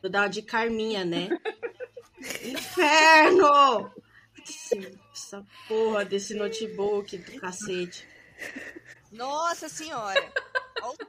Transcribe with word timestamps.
Vou 0.00 0.10
dar 0.10 0.22
uma 0.22 0.28
de 0.28 0.42
Carminha, 0.42 1.04
né? 1.04 1.28
Inferno! 2.44 3.92
Essa 5.12 5.44
porra 5.66 6.04
desse 6.04 6.34
notebook 6.34 7.18
do 7.18 7.40
cacete. 7.40 8.06
Nossa 9.10 9.68
senhora! 9.68 10.32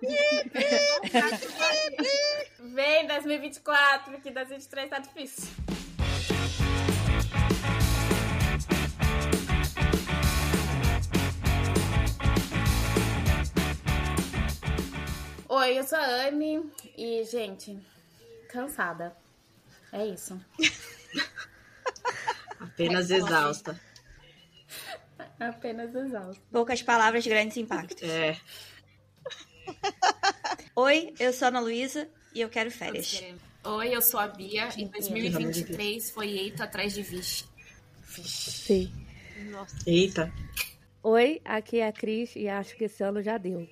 Vem 2.60 3.06
2024, 3.08 4.20
que 4.22 4.32
2023 4.32 4.90
tá 4.90 4.98
difícil. 4.98 5.48
Oi, 15.48 15.78
eu 15.78 15.84
sou 15.84 16.00
a 16.00 16.28
Anne 16.28 16.72
e, 16.98 17.24
gente, 17.26 17.78
cansada. 18.50 19.16
É 19.94 20.06
isso. 20.06 20.40
Apenas 22.60 23.10
exausta. 23.10 23.80
Apenas 25.40 25.96
exausta. 25.96 26.42
Poucas 26.52 26.82
palavras, 26.82 27.26
grandes 27.26 27.56
impactos. 27.56 28.04
É. 28.04 28.38
Oi, 30.76 31.14
eu 31.20 31.32
sou 31.32 31.46
a 31.46 31.50
Ana 31.50 31.62
Luísa 31.62 32.10
e 32.34 32.42
eu 32.42 32.50
quero 32.50 32.70
férias. 32.70 33.24
Oi, 33.64 33.96
eu 33.96 34.02
sou 34.02 34.20
a 34.20 34.28
Bia. 34.28 34.68
Em 34.78 34.88
2023 34.88 36.12
foi 36.12 36.30
Eito 36.30 36.62
atrás 36.62 36.94
de 36.94 37.02
Vixe. 37.02 37.46
Sim. 38.06 38.92
Eita. 39.86 40.32
Oi, 41.02 41.42
aqui 41.46 41.80
é 41.80 41.88
a 41.88 41.94
Cris 41.94 42.36
e 42.36 42.50
acho 42.50 42.76
que 42.76 42.86
esse 42.86 43.04
ano 43.04 43.22
já 43.22 43.38
deu. 43.38 43.68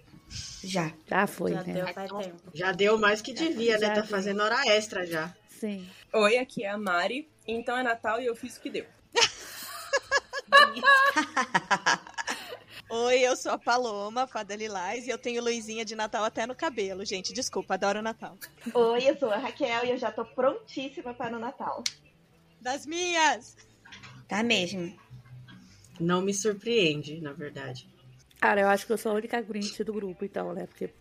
Já. 0.63 0.91
Já 1.08 1.27
foi, 1.27 1.52
Já 1.54 1.63
né? 1.63 1.73
deu 1.73 1.88
faz 1.94 2.12
tempo. 2.12 2.52
Já 2.54 2.72
deu 2.72 2.98
mais 2.98 3.22
que 3.22 3.34
devia, 3.34 3.77
né? 3.77 3.88
Já 3.88 3.94
Tá 3.94 4.02
deu. 4.02 4.09
fazendo 4.09 4.41
hora 4.44 4.62
extra 4.68 5.05
já. 5.05 5.34
Sim. 5.49 5.88
Oi, 6.13 6.38
aqui 6.38 6.63
é 6.63 6.70
a 6.70 6.77
Mari. 6.77 7.30
Então 7.48 7.77
é 7.77 7.84
Natal 7.84 8.20
e 8.22 8.26
eu 8.26 8.35
fiz 8.35 8.58
o 8.58 8.62
que 8.62 8.70
deu. 8.70 8.85
Oi, 12.90 13.20
eu 13.20 13.35
sou 13.35 13.51
a 13.51 13.57
Paloma, 13.57 14.26
fada 14.27 14.55
Lilás, 14.55 15.07
e 15.07 15.10
eu 15.10 15.18
tenho 15.18 15.43
luzinha 15.43 15.84
de 15.84 15.93
Natal 15.96 16.24
até 16.24 16.46
no 16.46 16.55
cabelo, 16.55 17.04
gente. 17.04 17.34
Desculpa, 17.34 17.73
adoro 17.73 17.99
o 17.99 18.01
Natal. 18.01 18.38
Oi, 18.73 19.10
eu 19.10 19.18
sou 19.20 19.29
a 19.29 19.38
Raquel 19.38 19.85
e 19.85 19.90
eu 19.91 19.98
já 19.98 20.10
tô 20.10 20.23
prontíssima 20.23 21.13
para 21.13 21.35
o 21.35 21.40
Natal. 21.40 21.84
Das 22.62 22.85
minhas! 22.85 23.57
Tá 24.27 24.41
mesmo. 24.41 24.98
Não 25.99 26.21
me 26.21 26.34
surpreende, 26.34 27.20
na 27.20 27.34
verdade. 27.34 27.90
Cara, 28.40 28.62
eu 28.62 28.68
acho 28.70 28.85
que 28.85 28.93
eu 28.93 28.98
sou 28.98 29.12
a 29.12 29.16
única 29.16 29.41
Grinch 29.41 29.84
do 29.84 29.93
grupo, 29.93 30.24
então, 30.24 30.54
né? 30.54 30.68
Porque, 30.68 30.93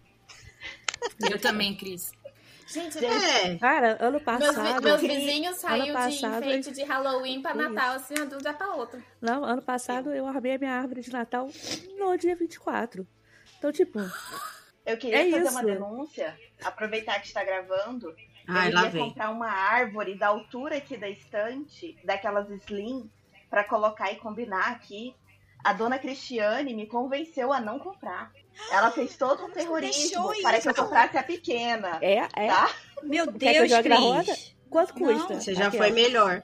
Eu 1.31 1.39
também, 1.41 1.75
Cris. 1.77 2.13
Gente, 2.67 2.99
É, 3.05 3.57
cara, 3.59 3.97
ano 4.01 4.13
meus, 4.13 4.23
passado. 4.25 4.83
meus 4.83 5.01
vizinhos 5.01 5.57
saíram 5.59 6.09
de 6.09 6.27
enfeite 6.27 6.73
de 6.73 6.83
Halloween 6.83 7.41
pra 7.41 7.53
Isso. 7.53 7.61
Natal, 7.63 7.95
assim, 7.95 8.15
de 8.15 8.35
um 8.35 8.39
dia 8.39 8.53
pra 8.55 8.75
outro. 8.75 9.01
Não, 9.21 9.45
ano 9.45 9.63
passado 9.63 10.13
eu 10.13 10.27
armei 10.27 10.55
a 10.57 10.59
minha 10.59 10.73
árvore 10.73 11.01
de 11.01 11.13
Natal 11.13 11.49
no 11.97 12.17
dia 12.17 12.35
24. 12.35 13.07
Então, 13.59 13.71
tipo, 13.71 14.01
Eu 14.85 14.97
queria 14.99 15.29
É 15.29 15.31
fazer 15.31 15.43
isso. 15.45 15.53
uma 15.53 15.63
denúncia, 15.65 16.37
aproveitar 16.65 17.21
que 17.21 17.29
está 17.29 17.45
gravando. 17.45 18.13
ai, 18.49 18.71
eu 18.71 18.75
lá 18.75 18.85
ia 18.87 18.91
comprar 18.91 19.31
uma 19.31 19.49
árvore 19.51 20.17
da 20.19 20.27
altura 20.29 20.77
aqui 20.79 20.97
da 20.97 21.09
estante, 21.09 21.97
daquelas 22.05 22.51
slim, 22.63 23.09
para 23.49 23.63
colocar 23.63 24.11
e 24.13 24.17
combinar 24.17 24.73
aqui. 24.73 25.15
A 25.67 25.73
dona 25.73 25.99
Cristiane 25.99 26.73
me 26.75 26.87
convenceu 26.87 27.53
a 27.53 27.61
não 27.61 27.79
comprar. 27.79 28.31
Ela 28.71 28.91
fez 28.93 29.17
todo 29.17 29.45
um 29.47 29.51
terrorismo 29.51 30.31
para 30.43 30.61
que 30.61 30.69
eu 30.69 30.75
comprasse 30.75 31.19
a 31.19 31.23
pequena. 31.23 31.99
é, 32.01 32.19
é. 32.37 32.47
Tá? 32.47 32.71
Meu 33.03 33.27
Quer 33.33 33.39
que 33.53 33.59
eu 33.59 33.67
Deus, 33.67 33.71
jogue 33.71 33.89
na 33.89 33.97
Cris. 33.97 34.07
roda? 34.09 34.37
Quanto 34.71 35.01
Não, 35.01 35.15
custa? 35.15 35.41
Você 35.41 35.55
já 35.55 35.67
Aqui, 35.69 35.77
foi 35.77 35.91
melhor. 35.91 36.43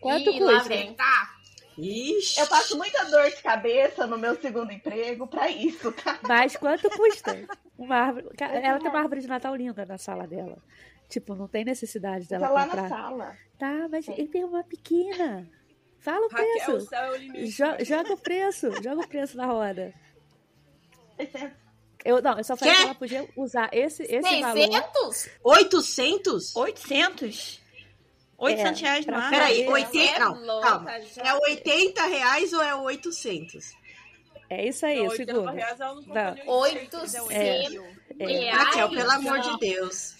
Quanto 0.00 0.30
Ih, 0.30 0.40
lá 0.40 0.52
custa? 0.54 0.68
vem. 0.68 0.94
Tá. 0.94 1.30
Ixi. 1.78 2.40
Eu 2.40 2.46
passo 2.46 2.76
muita 2.78 3.04
dor 3.06 3.28
de 3.30 3.42
cabeça 3.42 4.06
no 4.06 4.16
meu 4.18 4.38
segundo 4.40 4.70
emprego 4.72 5.26
para 5.26 5.50
isso, 5.50 5.90
tá? 5.92 6.18
Mas 6.22 6.56
quanto 6.56 6.88
custa? 6.90 7.38
Uma 7.78 7.96
árvore. 7.96 8.28
Ela 8.38 8.78
tem 8.78 8.88
uma 8.88 9.00
árvore 9.00 9.20
de 9.22 9.26
Natal 9.28 9.54
linda 9.54 9.84
na 9.84 9.98
sala 9.98 10.26
dela. 10.26 10.58
Tipo, 11.08 11.34
não 11.34 11.48
tem 11.48 11.64
necessidade 11.64 12.26
dela 12.28 12.46
Tá 12.48 12.52
lá 12.52 12.64
comprar. 12.64 12.82
na 12.82 12.88
sala. 12.88 13.36
Tá, 13.58 13.88
mas 13.90 14.06
ele 14.08 14.26
tem 14.28 14.44
uma 14.44 14.62
pequena. 14.64 15.48
Fala 16.06 16.24
o 16.26 16.28
Raquel, 16.28 16.46
o 16.46 16.64
preço. 16.64 16.88
céu 16.88 17.02
é 17.04 17.10
o 17.10 17.16
limite. 17.16 17.46
Jo- 17.48 17.84
joga 17.84 18.12
o 18.12 18.16
preço. 18.16 18.70
Joga 18.82 19.00
o 19.00 19.08
preço 19.08 19.36
na 19.36 19.46
roda. 19.46 19.92
Eu, 22.04 22.22
não, 22.22 22.38
eu 22.38 22.44
só 22.44 22.56
falei 22.56 22.72
Quê? 22.72 22.78
que 22.80 22.84
ela 22.86 22.94
podia 22.94 23.28
usar 23.36 23.68
esse, 23.72 24.04
esse 24.04 24.40
valor. 24.40 24.56
600? 24.56 25.28
800? 25.42 26.54
800? 26.54 27.60
800 28.38 28.80
reais 28.80 29.04
pra- 29.04 29.16
no 29.18 29.24
ar? 29.24 29.30
Peraí, 29.30 29.62
é 29.64 29.68
80. 29.68 30.14
é 30.14 30.18
Não, 30.20 30.34
louca, 30.46 30.68
calma. 30.68 31.00
já. 31.00 31.22
É 31.24 31.34
80 31.34 32.06
reais 32.06 32.52
ou 32.52 32.62
é 32.62 32.74
800? 32.76 33.72
É 34.48 34.68
isso 34.68 34.86
aí, 34.86 34.98
Não, 34.98 35.06
o 35.06 35.08
80 35.10 35.32
segundo. 35.32 35.50
reais 35.52 35.78
não 35.80 35.94
Não. 36.02 36.34
nem 36.34 36.48
800 36.48 37.14
É. 37.32 37.64
É. 38.20 38.26
reais. 38.26 38.56
Raquel, 38.56 38.88
pelo 38.90 39.10
amor 39.10 39.38
Não. 39.38 39.58
de 39.58 39.58
Deus. 39.58 40.14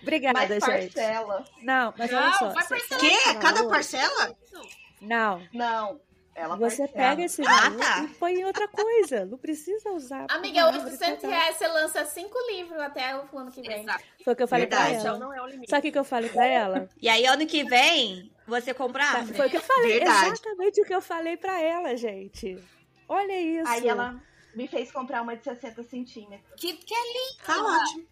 Obrigada, 0.00 0.38
Mas 0.38 0.48
gente. 0.64 0.94
parcela. 0.94 1.44
Não, 1.62 1.94
mas 1.98 2.12
olha 2.12 2.32
só. 2.34 2.48
vai 2.50 2.68
parcelar. 2.68 3.00
Quê? 3.00 3.34
Cada 3.40 3.52
valor- 3.54 3.70
parcela? 3.70 4.36
Não. 4.52 4.62
Não. 5.02 6.00
Ela 6.34 6.56
Você 6.56 6.88
pega 6.88 7.22
esse 7.22 7.42
Ah, 7.46 7.68
valor 7.68 7.78
tá. 7.78 8.04
e 8.04 8.08
põe 8.14 8.32
em 8.40 8.44
outra 8.46 8.66
coisa. 8.66 9.26
Não 9.26 9.36
precisa 9.36 9.90
usar. 9.90 10.24
Amiga, 10.30 10.60
uma 10.60 10.68
árvore 10.68 10.84
de 10.86 10.92
800 10.92 11.22
Natal. 11.24 11.30
reais 11.30 11.56
você 11.56 11.68
lança 11.68 12.04
5 12.06 12.38
livros 12.50 12.80
até 12.80 13.14
o 13.16 13.38
ano 13.38 13.52
que 13.52 13.60
vem. 13.60 13.82
Exato. 13.82 14.02
Foi 14.24 14.32
o 14.32 14.36
que 14.36 14.42
eu 14.42 14.48
falei 14.48 14.66
Verdade. 14.66 14.98
pra 15.00 15.08
ela. 15.10 15.18
não 15.18 15.34
é 15.34 15.42
o 15.42 15.46
limite. 15.46 15.68
Sabe 15.68 15.80
o 15.80 15.82
que 15.82 15.92
que 15.92 15.98
eu 15.98 16.04
falei 16.04 16.30
pra 16.30 16.46
ela? 16.46 16.88
E 17.02 17.06
aí, 17.06 17.26
ano 17.26 17.46
que 17.46 17.62
vem, 17.64 18.32
você 18.46 18.72
compra 18.72 19.04
a 19.04 19.12
Tá, 19.12 19.18
árvore. 19.18 19.36
Foi 19.36 19.46
o 19.46 19.50
que 19.50 19.56
eu 19.58 19.60
falei. 19.62 19.92
Verdade. 19.98 20.26
Exatamente 20.32 20.80
o 20.80 20.84
que 20.86 20.94
eu 20.94 21.02
falei 21.02 21.36
pra 21.36 21.60
ela, 21.60 21.94
gente. 21.98 22.58
Olha 23.06 23.38
isso. 23.38 23.68
Aí 23.68 23.86
ela 23.86 24.18
me 24.54 24.66
fez 24.66 24.90
comprar 24.90 25.20
uma 25.20 25.36
de 25.36 25.44
60 25.44 25.82
centímetros. 25.82 26.50
Que, 26.56 26.72
que 26.72 26.94
é 26.94 26.98
lindo. 26.98 27.44
Tá 27.44 27.62
ótimo. 27.62 28.06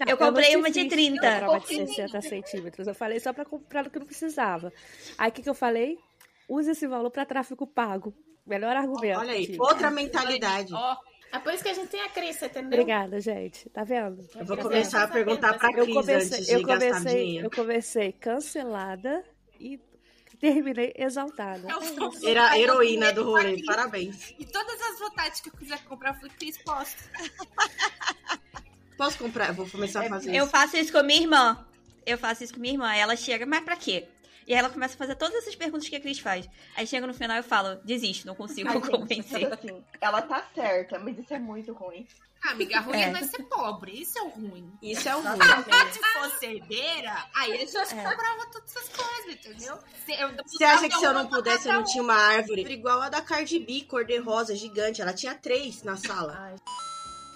Não, 0.00 0.06
Eu 0.08 0.16
comprei 0.16 0.52
não 0.52 0.60
uma 0.60 0.70
de 0.70 0.80
fiz 0.80 0.88
30. 0.90 1.20
comprar 1.20 1.50
uma 1.50 1.60
de 1.60 1.66
60 1.94 2.22
centímetros. 2.22 2.86
Eu 2.88 2.94
falei 2.94 3.20
só 3.20 3.34
pra 3.34 3.44
comprar 3.44 3.86
o 3.86 3.90
que 3.90 3.98
não 3.98 4.06
precisava. 4.06 4.72
Aí 5.18 5.28
o 5.28 5.32
que, 5.32 5.42
que 5.42 5.48
eu 5.50 5.54
falei? 5.54 5.98
Use 6.48 6.70
esse 6.70 6.86
valor 6.86 7.10
pra 7.10 7.24
tráfego 7.26 7.66
pago. 7.66 8.14
Melhor 8.46 8.76
argumento. 8.76 9.18
Olha 9.18 9.32
aí, 9.32 9.56
outra 9.58 9.90
mentalidade. 9.90 10.72
Ó, 10.72 10.96
É 11.32 11.38
por 11.40 11.52
isso 11.52 11.62
que 11.64 11.68
a 11.68 11.74
gente 11.74 11.88
tem 11.88 12.00
a 12.02 12.08
Cris, 12.08 12.40
entendeu? 12.40 12.66
Obrigada, 12.66 13.20
gente. 13.20 13.68
Tá 13.70 13.82
vendo? 13.82 14.24
Eu 14.36 14.44
vou 14.46 14.56
começar 14.56 15.02
a 15.02 15.08
perguntar 15.08 15.54
pra 15.58 15.70
Eu 15.72 15.82
Cris 15.84 15.94
comecei, 15.94 16.38
antes 16.38 16.48
eu 16.48 16.58
de 16.58 16.64
gastar 16.64 16.98
comecei, 16.98 17.44
eu 17.44 17.50
comecei 17.50 18.12
cancelada 18.12 19.24
e 19.58 19.80
terminei 20.38 20.92
exaltada. 20.96 21.66
eu 21.68 22.28
Era 22.30 22.56
heroína 22.58 23.12
do 23.12 23.24
rolê, 23.24 23.62
parabéns. 23.64 24.34
E 24.38 24.44
todas 24.44 24.80
as 24.82 24.98
vontades 25.00 25.40
que 25.40 25.48
eu 25.48 25.52
quiser 25.54 25.82
comprar, 25.84 26.10
eu 26.10 26.14
falei, 26.14 26.30
Cris, 26.38 26.58
posso. 26.58 26.96
Posso 28.96 29.18
comprar? 29.18 29.48
Eu 29.48 29.54
vou 29.54 29.68
começar 29.68 30.00
a 30.06 30.08
fazer 30.08 30.34
Eu 30.34 30.44
isso. 30.44 30.50
faço 30.50 30.76
isso 30.78 30.90
com 30.92 31.02
minha 31.02 31.20
irmã. 31.20 31.66
Eu 32.06 32.16
faço 32.16 32.44
isso 32.44 32.54
com 32.54 32.60
minha 32.60 32.72
irmã. 32.74 32.94
Ela 32.94 33.14
chega, 33.16 33.44
mas 33.44 33.62
pra 33.62 33.76
quê? 33.76 34.08
E 34.46 34.52
aí 34.52 34.58
ela 34.60 34.70
começa 34.70 34.94
a 34.94 34.96
fazer 34.98 35.16
todas 35.16 35.34
essas 35.36 35.56
perguntas 35.56 35.88
que 35.88 35.96
a 35.96 36.00
Cris 36.00 36.18
faz. 36.20 36.48
Aí 36.76 36.86
chega 36.86 37.06
no 37.06 37.12
final 37.14 37.36
e 37.36 37.40
eu 37.40 37.44
falo, 37.44 37.76
desisto, 37.84 38.26
não 38.26 38.34
consigo 38.34 38.68
Ai, 38.70 38.74
gente, 38.74 38.90
convencer. 38.90 39.40
mas 39.40 39.52
assim, 39.52 39.84
ela 40.00 40.22
tá 40.22 40.44
certa, 40.54 40.98
mas 40.98 41.18
isso 41.18 41.34
é 41.34 41.38
muito 41.38 41.72
ruim. 41.72 42.06
Ah, 42.44 42.50
amiga, 42.50 42.78
ruim 42.80 42.96
é. 42.98 43.02
É. 43.04 43.10
nós 43.10 43.28
ser 43.30 43.42
pobre. 43.44 44.00
Isso 44.02 44.16
é 44.18 44.22
o 44.22 44.28
ruim. 44.28 44.72
Isso 44.80 45.08
é 45.08 45.16
o 45.16 45.20
ruim. 45.20 45.38
Se 45.90 46.00
fosse 46.20 46.46
herdeira, 46.46 47.16
aí 47.34 47.54
a 47.54 47.56
gente 47.56 47.72
comprava 47.72 48.46
todas 48.52 48.76
essas 48.76 48.88
coisas, 48.90 49.32
entendeu? 49.34 49.78
Se 50.04 50.12
eu- 50.12 50.30
Você 50.46 50.62
acha 50.64 50.88
que 50.88 50.96
se 50.96 51.04
eu 51.04 51.12
não 51.14 51.26
pudesse, 51.26 51.66
eu 51.68 51.72
não 51.74 51.82
tinha 51.84 52.02
uma 52.04 52.14
árvore 52.14 52.62
igual 52.72 53.00
a 53.02 53.08
da 53.08 53.20
Cardi 53.22 53.58
B, 53.58 53.84
cor 53.88 54.04
de 54.04 54.18
rosa, 54.18 54.54
gigante. 54.54 55.02
Ela 55.02 55.12
tinha 55.12 55.34
três 55.34 55.82
na 55.82 55.96
sala. 55.96 56.54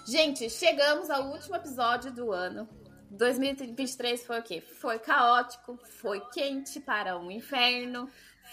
Gente, 0.07 0.49
chegamos 0.49 1.09
ao 1.09 1.27
último 1.29 1.55
episódio 1.55 2.11
do 2.11 2.31
ano. 2.31 2.69
2023 3.11 4.25
foi 4.25 4.39
o 4.39 4.43
quê? 4.43 4.61
Foi 4.61 4.97
caótico, 4.97 5.77
foi 5.99 6.21
quente 6.33 6.79
para 6.79 7.17
um 7.19 7.29
inferno, 7.29 8.09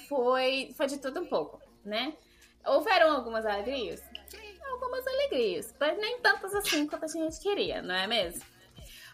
foi, 0.08 0.75
foi 0.76 0.87
de 0.87 0.99
tudo 0.99 1.20
um 1.20 1.26
pouco, 1.26 1.62
né? 1.84 2.14
Houveram 2.66 3.12
algumas 3.12 3.46
alegrias? 3.46 4.02
Algumas 4.70 5.06
alegrias, 5.06 5.75
mas 5.78 5.96
nem 5.99 6.20
tantas 6.20 6.55
assim 6.55 6.87
quanto 6.87 7.05
a 7.05 7.08
gente 7.08 7.40
queria, 7.40 7.81
não 7.81 7.94
é 7.94 8.06
mesmo? 8.06 8.43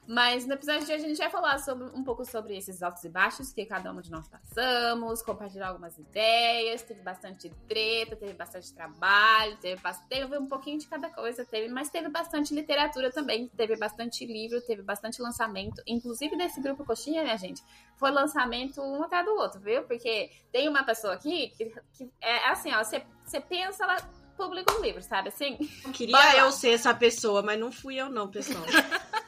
Mas 0.06 0.46
no 0.46 0.52
episódio 0.52 0.86
de 0.86 0.92
hoje 0.92 1.04
a 1.04 1.08
gente 1.08 1.18
vai 1.18 1.30
falar 1.30 1.58
sobre, 1.58 1.86
um 1.86 2.04
pouco 2.04 2.24
sobre 2.24 2.56
esses 2.56 2.82
altos 2.82 3.02
e 3.04 3.08
baixos 3.08 3.52
que 3.52 3.64
cada 3.64 3.90
um 3.90 4.00
de 4.00 4.10
nós 4.10 4.28
passamos, 4.28 5.22
compartilhar 5.22 5.68
algumas 5.68 5.96
ideias, 5.96 6.82
teve 6.82 7.00
bastante 7.00 7.50
treta, 7.66 8.14
teve 8.14 8.34
bastante 8.34 8.72
trabalho, 8.74 9.56
teve, 9.56 9.80
teve 10.08 10.38
um 10.38 10.46
pouquinho 10.46 10.78
de 10.78 10.86
cada 10.86 11.08
coisa, 11.08 11.44
teve, 11.44 11.68
mas 11.68 11.88
teve 11.88 12.08
bastante 12.10 12.54
literatura 12.54 13.10
também, 13.10 13.48
teve 13.56 13.76
bastante 13.76 14.26
livro, 14.26 14.60
teve 14.60 14.82
bastante 14.82 15.22
lançamento, 15.22 15.82
inclusive 15.86 16.36
desse 16.36 16.60
grupo 16.60 16.84
Coxinha, 16.84 17.22
minha 17.22 17.38
gente, 17.38 17.62
foi 17.96 18.10
lançamento 18.10 18.82
um 18.82 19.02
atrás 19.02 19.24
do 19.24 19.32
outro, 19.32 19.60
viu? 19.60 19.84
Porque 19.84 20.30
tem 20.52 20.68
uma 20.68 20.84
pessoa 20.84 21.14
aqui 21.14 21.48
que, 21.56 21.72
que 21.94 22.10
é 22.20 22.50
assim, 22.50 22.72
ó, 22.72 22.84
você 22.84 23.02
você 23.24 23.40
pensa, 23.40 23.84
ela 23.84 23.96
publica 24.36 24.74
um 24.74 24.82
livro, 24.82 25.02
sabe 25.02 25.28
assim? 25.28 25.56
Queria 25.92 26.36
eu 26.36 26.52
ser 26.52 26.70
essa 26.70 26.94
pessoa, 26.94 27.42
mas 27.42 27.58
não 27.58 27.72
fui 27.72 27.96
eu 27.96 28.10
não, 28.10 28.28
pessoal. 28.30 28.64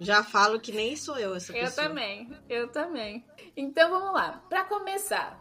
Já 0.00 0.22
falo 0.22 0.60
que 0.60 0.70
nem 0.72 0.96
sou 0.96 1.18
eu 1.18 1.34
essa 1.34 1.52
Eu 1.56 1.64
pessoa. 1.64 1.88
também, 1.88 2.30
eu 2.48 2.68
também. 2.68 3.24
Então 3.56 3.90
vamos 3.90 4.12
lá. 4.14 4.40
Pra 4.48 4.64
começar, 4.64 5.38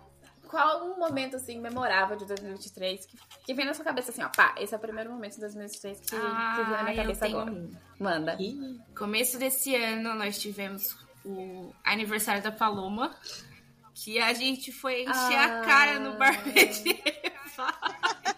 qual 0.47 0.85
um 0.87 0.97
momento 0.97 1.35
assim 1.35 1.59
memorável 1.59 2.17
de 2.17 2.25
2023 2.25 3.05
que, 3.05 3.17
que 3.45 3.53
vem 3.53 3.65
na 3.65 3.73
sua 3.73 3.85
cabeça 3.85 4.11
assim, 4.11 4.23
ó, 4.23 4.29
pá, 4.29 4.55
esse 4.57 4.73
é 4.73 4.77
o 4.77 4.79
primeiro 4.79 5.11
momento 5.11 5.35
de 5.35 5.41
2023 5.41 5.99
que, 5.99 6.05
que 6.09 6.15
veio 6.15 6.27
na 6.29 6.83
minha 6.83 6.85
Ah, 6.85 6.91
eu 6.93 6.95
cabeça 6.97 7.25
tenho 7.25 7.39
agora. 7.39 7.51
um. 7.55 7.71
Manda. 7.99 8.35
Ih, 8.39 8.79
Começo 8.97 9.37
desse 9.37 9.75
ano 9.75 10.13
nós 10.15 10.39
tivemos 10.39 10.95
o 11.25 11.71
aniversário 11.83 12.41
da 12.41 12.51
Paloma, 12.51 13.15
que 13.93 14.17
a 14.19 14.33
gente 14.33 14.71
foi 14.71 15.01
encher 15.03 15.37
Ah. 15.37 15.61
a 15.61 15.65
cara 15.65 15.99
no 15.99 16.17
bar 16.17 16.43
medieval. 16.45 16.97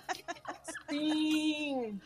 Sim! 0.89 2.00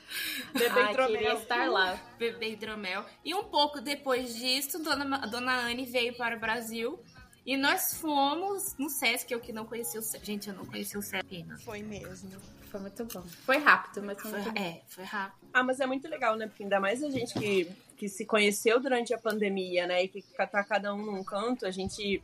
Bebê 0.53 0.79
Ai, 0.81 0.91
hidromel. 0.91 1.11
queria 1.17 1.33
estar 1.33 1.69
lá. 1.69 1.99
Bebê 2.17 2.51
hidromel. 2.51 3.05
E 3.23 3.33
um 3.33 3.43
pouco 3.43 3.81
depois 3.81 4.35
disso, 4.35 4.81
Dona, 4.81 5.19
Dona 5.27 5.55
Anne 5.55 5.85
veio 5.85 6.15
para 6.15 6.35
o 6.35 6.39
Brasil. 6.39 6.99
E 7.45 7.57
nós 7.57 7.95
fomos 7.99 8.77
no 8.77 8.89
Sesc, 8.89 9.31
eu 9.31 9.39
que 9.39 9.51
não 9.51 9.65
conhecia 9.65 9.99
o 9.99 10.03
Sesc. 10.03 10.25
Gente, 10.25 10.49
eu 10.49 10.55
não 10.55 10.65
conhecia 10.65 10.97
o 10.97 11.03
Sesc. 11.03 11.45
Foi 11.65 11.81
mesmo. 11.81 12.31
Foi 12.69 12.79
muito 12.79 13.05
bom. 13.05 13.21
Foi 13.45 13.57
rápido, 13.57 14.01
mas 14.01 14.19
foi 14.19 14.31
Foi, 14.31 14.61
é, 14.61 14.81
foi 14.87 15.03
rápido. 15.03 15.47
Ah, 15.53 15.61
mas 15.61 15.79
é 15.79 15.85
muito 15.85 16.07
legal, 16.07 16.35
né? 16.35 16.47
Porque 16.47 16.63
ainda 16.63 16.79
mais 16.79 17.03
a 17.03 17.09
gente 17.09 17.33
que, 17.33 17.69
que 17.97 18.07
se 18.07 18.25
conheceu 18.25 18.79
durante 18.79 19.13
a 19.13 19.17
pandemia, 19.17 19.85
né? 19.85 20.03
E 20.03 20.07
que 20.07 20.21
tá 20.21 20.63
cada 20.63 20.93
um 20.93 21.05
num 21.05 21.23
canto, 21.23 21.65
a 21.65 21.71
gente 21.71 22.21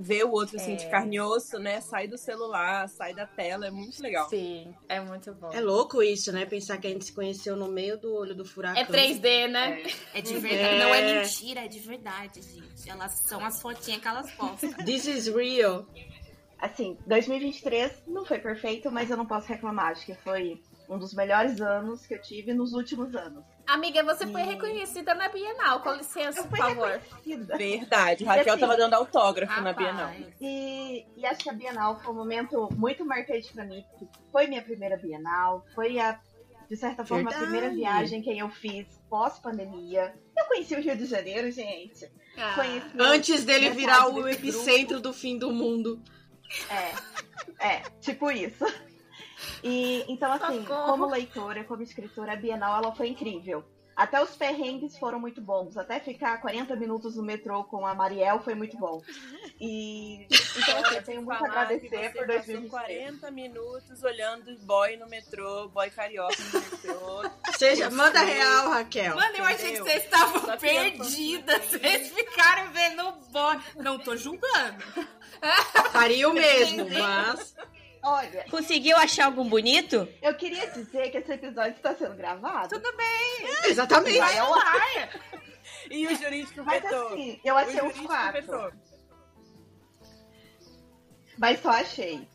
vê 0.00 0.22
o 0.22 0.30
outro 0.30 0.56
assim 0.56 0.76
de 0.76 0.84
É. 0.84 0.88
carne 0.88 1.16
e 1.16 1.20
osso, 1.20 1.58
né? 1.58 1.80
Sai 1.80 2.06
do 2.06 2.16
celular, 2.16 2.88
sai 2.88 3.12
da 3.14 3.26
tela, 3.26 3.66
é 3.66 3.70
muito 3.70 4.00
legal. 4.00 4.28
Sim, 4.28 4.72
é 4.88 5.00
muito 5.00 5.34
bom. 5.34 5.50
É 5.52 5.60
louco 5.60 6.00
isso, 6.02 6.30
né? 6.30 6.46
Pensar 6.46 6.78
que 6.78 6.86
a 6.86 6.90
gente 6.90 7.06
se 7.06 7.12
conheceu 7.12 7.56
no 7.56 7.66
meio 7.68 7.98
do 7.98 8.14
olho 8.14 8.34
do 8.34 8.44
furacão. 8.44 8.80
É 8.80 8.84
3D, 8.86 9.48
né? 9.48 9.82
É 10.14 10.20
de 10.20 10.38
verdade. 10.38 10.78
Não 10.78 10.94
é 10.94 11.00
É. 11.00 11.20
mentira, 11.22 11.64
é 11.64 11.68
de 11.68 11.80
verdade, 11.80 12.40
gente. 12.42 12.88
Elas 12.88 13.18
são 13.20 13.44
as 13.44 13.60
fotinhas 13.60 14.00
que 14.00 14.06
elas 14.08 14.30
postam. 14.32 14.72
This 14.86 15.06
is 15.06 15.26
real. 15.26 15.84
Assim, 16.60 16.96
2023 17.06 18.02
não 18.06 18.24
foi 18.24 18.38
perfeito, 18.38 18.90
mas 18.90 19.10
eu 19.10 19.16
não 19.16 19.26
posso 19.26 19.46
reclamar. 19.48 19.92
Acho 19.92 20.06
que 20.06 20.14
foi 20.14 20.60
um 20.88 20.98
dos 20.98 21.12
melhores 21.12 21.60
anos 21.60 22.06
que 22.06 22.14
eu 22.14 22.20
tive 22.22 22.54
nos 22.54 22.72
últimos 22.72 23.14
anos. 23.14 23.44
Amiga, 23.66 24.02
você 24.02 24.26
foi 24.26 24.40
E- 24.40 24.44
reconhecida 24.44 25.14
na 25.14 25.28
Bienal. 25.28 25.80
Com 25.80 25.92
licença, 25.92 26.42
por 26.44 26.56
favor. 26.56 26.88
reconhecida. 26.88 27.56
Verdade. 27.58 28.24
Raquel 28.24 28.54
assim, 28.54 28.60
tava 28.60 28.76
dando 28.76 28.94
autógrafo 28.94 29.60
na 29.60 29.70
Rapaz, 29.72 29.76
Bienal. 29.76 30.12
E, 30.40 31.04
e 31.16 31.26
acho 31.26 31.40
que 31.40 31.50
a 31.50 31.52
Bienal 31.52 32.00
foi 32.00 32.12
um 32.12 32.16
momento 32.16 32.68
muito 32.74 33.04
marcante 33.04 33.52
pra 33.52 33.64
mim, 33.64 33.84
porque 33.90 34.06
foi 34.32 34.46
minha 34.46 34.62
primeira 34.62 34.96
Bienal, 34.96 35.64
foi 35.74 35.98
a, 35.98 36.18
de 36.70 36.76
certa 36.76 37.04
forma, 37.04 37.28
a 37.28 37.32
Verdade. 37.34 37.50
primeira 37.52 37.74
viagem 37.74 38.22
que 38.22 38.36
eu 38.38 38.48
fiz 38.48 38.86
pós-pandemia. 39.10 40.14
Eu 40.36 40.46
conheci 40.46 40.74
o 40.74 40.80
Rio 40.80 40.96
de 40.96 41.04
Janeiro, 41.04 41.50
gente. 41.50 42.10
Ah, 42.38 42.54
Conheci 42.54 42.86
Antes 42.98 43.44
dele 43.44 43.68
virar 43.70 44.08
o 44.08 44.26
epicentro 44.28 45.00
do 45.00 45.12
fim 45.12 45.36
do 45.36 45.52
mundo. 45.52 46.00
É, 47.60 47.66
é, 47.66 47.82
tipo 48.00 48.30
isso. 48.30 48.64
E 49.62 50.04
então, 50.08 50.32
assim, 50.32 50.60
Socorro. 50.60 50.92
como 50.92 51.06
leitora, 51.06 51.64
como 51.64 51.82
escritora, 51.82 52.32
a 52.32 52.36
Bienal 52.36 52.82
ela 52.82 52.94
foi 52.94 53.08
incrível. 53.08 53.64
Até 53.98 54.22
os 54.22 54.36
perrengues 54.36 54.96
foram 54.96 55.18
muito 55.18 55.40
bons. 55.40 55.76
Até 55.76 55.98
ficar 55.98 56.40
40 56.40 56.76
minutos 56.76 57.16
no 57.16 57.22
metrô 57.24 57.64
com 57.64 57.84
a 57.84 57.96
Mariel 57.96 58.38
foi 58.38 58.54
muito 58.54 58.78
bom. 58.78 59.02
E 59.60 60.24
então, 60.56 60.84
assim, 60.84 60.94
eu 60.94 61.02
tenho 61.02 61.22
muito 61.22 61.44
a 61.44 61.48
agradecer 61.48 62.12
por 62.12 62.24
passou 62.24 62.54
2023. 62.54 62.70
40 62.70 63.30
minutos 63.32 64.04
olhando 64.04 64.56
boy 64.60 64.96
no 64.96 65.08
metrô, 65.08 65.68
boy 65.70 65.90
carioca 65.90 66.36
no 66.52 66.60
metrô. 66.60 67.30
Seja, 67.58 67.90
manda 67.90 68.20
real, 68.20 68.70
Raquel. 68.70 69.16
Mano, 69.16 69.36
eu 69.36 69.44
achei 69.44 69.72
que 69.72 69.78
vocês 69.80 70.04
estavam 70.04 70.56
perdidas. 70.58 71.64
Vocês 71.64 72.12
ficaram 72.12 72.70
vendo 72.70 73.02
o 73.02 73.12
boy. 73.32 73.58
Não 73.78 73.98
tô 73.98 74.16
julgando. 74.16 74.80
Faria 75.90 76.28
o 76.28 76.34
mesmo, 76.34 76.88
mas. 76.88 77.56
Olha, 78.02 78.44
Conseguiu 78.50 78.96
achar 78.96 79.26
algum 79.26 79.48
bonito? 79.48 80.08
eu 80.22 80.34
queria 80.34 80.68
dizer 80.70 81.10
que 81.10 81.18
esse 81.18 81.32
episódio 81.32 81.72
está 81.76 81.94
sendo 81.94 82.14
gravado. 82.16 82.68
Tudo 82.80 82.96
bem. 82.96 83.70
Exatamente. 83.70 84.18
Vai 84.18 84.38
ao 84.38 84.54
ar. 84.54 85.10
E 85.90 86.06
o 86.06 86.14
jurídico 86.16 86.62
Mas 86.64 86.82
vetou. 86.82 87.08
assim, 87.08 87.40
eu 87.44 87.56
achei 87.56 87.80
uns 87.82 87.98
quatro. 88.00 88.32
vetou. 88.40 88.72
Mas 91.38 91.60
só 91.60 91.70
achei. 91.70 92.26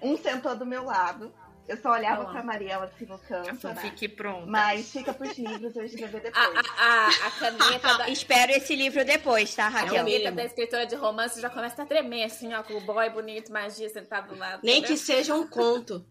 Um 0.00 0.16
sentou 0.16 0.54
do 0.56 0.64
meu 0.64 0.84
lado. 0.84 1.32
Eu 1.72 1.76
só 1.80 1.92
olhava 1.92 2.22
Olá. 2.22 2.32
pra 2.32 2.42
Mariela 2.42 2.84
assim 2.84 3.06
no 3.06 3.18
canto. 3.18 3.66
né? 3.68 3.74
Fique 3.76 4.08
pronta. 4.08 4.46
Mas 4.46 4.90
fica 4.90 5.14
pros 5.14 5.36
livros 5.38 5.74
eu 5.74 5.84
escrever 5.84 6.18
A, 6.34 6.46
depois. 6.46 6.66
a, 6.78 6.84
a, 6.84 7.08
a 7.26 7.30
caneta 7.30 7.94
da, 7.98 8.08
Espero 8.12 8.52
esse 8.52 8.76
livro 8.76 9.04
depois, 9.04 9.54
tá, 9.54 9.62
É 9.62 9.66
a 9.66 9.68
Raquel? 9.70 9.94
caneta 10.04 10.32
da 10.32 10.44
escritora 10.44 10.86
de 10.86 10.94
romance 10.96 11.40
já 11.40 11.48
começa 11.48 11.82
a 11.82 11.86
tremer, 11.86 12.24
assim, 12.24 12.52
ó, 12.52 12.62
com 12.62 12.74
o 12.74 12.80
boy 12.82 13.08
bonito, 13.10 13.50
magia 13.50 13.88
sentado 13.88 14.28
do 14.28 14.38
lado. 14.38 14.60
Nem 14.62 14.82
que 14.82 14.92
entendeu? 14.92 14.96
seja 15.04 15.34
um 15.34 15.46
conto. 15.46 16.04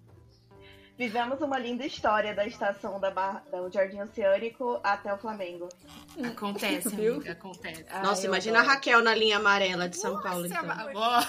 Vivemos 0.98 1.42
uma 1.42 1.58
linda 1.58 1.86
história 1.86 2.34
da 2.34 2.46
estação 2.46 3.00
da 3.00 3.10
barra, 3.10 3.44
do 3.52 3.72
Jardim 3.72 4.02
Oceânico 4.02 4.80
até 4.84 5.12
o 5.14 5.18
Flamengo. 5.18 5.68
Acontece, 6.24 6.90
Viu? 6.96 7.16
amiga, 7.16 7.32
acontece. 7.32 7.86
Nossa, 8.04 8.26
eu 8.26 8.30
imagina 8.30 8.60
a. 8.60 8.64
Raquel 8.64 9.02
na 9.02 9.16
linha 9.16 9.38
amarela 9.38 9.90
de 9.90 9.98
São 9.98 10.22
Paulo, 10.22 10.46
então. 10.46 10.64
Ó, 10.94 11.22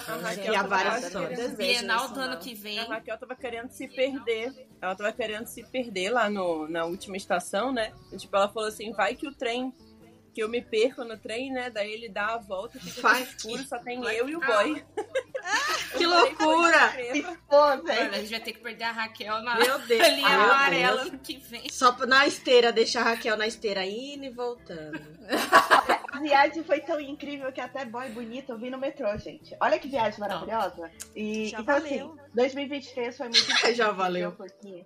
E 0.51 0.55
há 0.55 0.63
várias 0.63 1.05
histórias. 1.05 1.53
Bienal 1.55 2.09
do 2.09 2.19
ano 2.19 2.37
que 2.37 2.53
vem. 2.53 2.79
A 2.79 2.83
Raquel 2.85 3.17
tava 3.17 3.35
querendo 3.35 3.69
se 3.71 3.87
perder. 3.87 4.67
Ela 4.81 4.95
tava 4.95 5.11
querendo 5.11 5.47
se 5.47 5.63
perder 5.63 6.09
lá 6.09 6.29
no, 6.29 6.67
na 6.67 6.85
última 6.85 7.17
estação, 7.17 7.71
né? 7.71 7.91
E, 8.11 8.17
tipo, 8.17 8.35
ela 8.35 8.49
falou 8.49 8.69
assim: 8.69 8.91
vai 8.91 9.15
que 9.15 9.27
o 9.27 9.33
trem. 9.33 9.73
Que 10.33 10.41
eu 10.41 10.49
me 10.49 10.61
perco 10.61 11.03
no 11.03 11.17
trem, 11.17 11.51
né? 11.51 11.69
Daí 11.69 11.91
ele 11.93 12.09
dá 12.09 12.33
a 12.33 12.37
volta, 12.37 12.79
fica 12.79 13.01
tudo 13.01 13.21
escuro, 13.23 13.57
que- 13.63 13.67
só 13.69 13.77
tem 13.79 14.03
eu 14.03 14.27
e 14.29 14.35
o 14.35 14.39
boy. 14.39 14.83
Que 15.97 16.05
Eu 16.05 16.09
falei, 16.09 16.29
loucura! 16.31 16.87
Velho. 17.83 18.11
a 18.13 18.17
gente 18.17 18.29
vai 18.31 18.39
ter 18.39 18.53
que 18.53 18.59
perder 18.61 18.85
a 18.85 18.91
Raquel 18.93 19.41
na 19.41 19.55
Meu 19.59 19.77
Deus. 19.79 20.07
linha 20.07 20.29
Meu 20.29 20.41
amarela 20.41 21.03
Deus. 21.03 21.15
que 21.21 21.37
vem. 21.37 21.69
Só 21.69 21.91
na 22.07 22.25
esteira, 22.25 22.71
deixar 22.71 23.01
a 23.01 23.09
Raquel 23.11 23.35
na 23.37 23.45
esteira, 23.45 23.85
indo 23.85 24.23
e 24.25 24.29
voltando. 24.29 24.99
A 26.13 26.19
viagem 26.19 26.63
foi 26.63 26.79
tão 26.79 26.99
incrível 26.99 27.51
que 27.51 27.59
até 27.59 27.83
boy 27.85 28.07
bonito 28.09 28.53
eu 28.53 28.57
vi 28.57 28.69
no 28.69 28.77
metrô, 28.77 29.15
gente. 29.17 29.55
Olha 29.59 29.77
que 29.77 29.87
viagem 29.89 30.19
maravilhosa. 30.19 30.89
E, 31.15 31.49
Já 31.49 31.59
então, 31.59 31.75
valeu. 31.81 32.05
assim, 32.13 32.31
2023 32.33 33.17
foi 33.17 33.25
muito 33.27 33.43
incrível. 33.51 33.75
Já 33.75 33.91
valeu. 33.91 34.31
Porque 34.31 34.85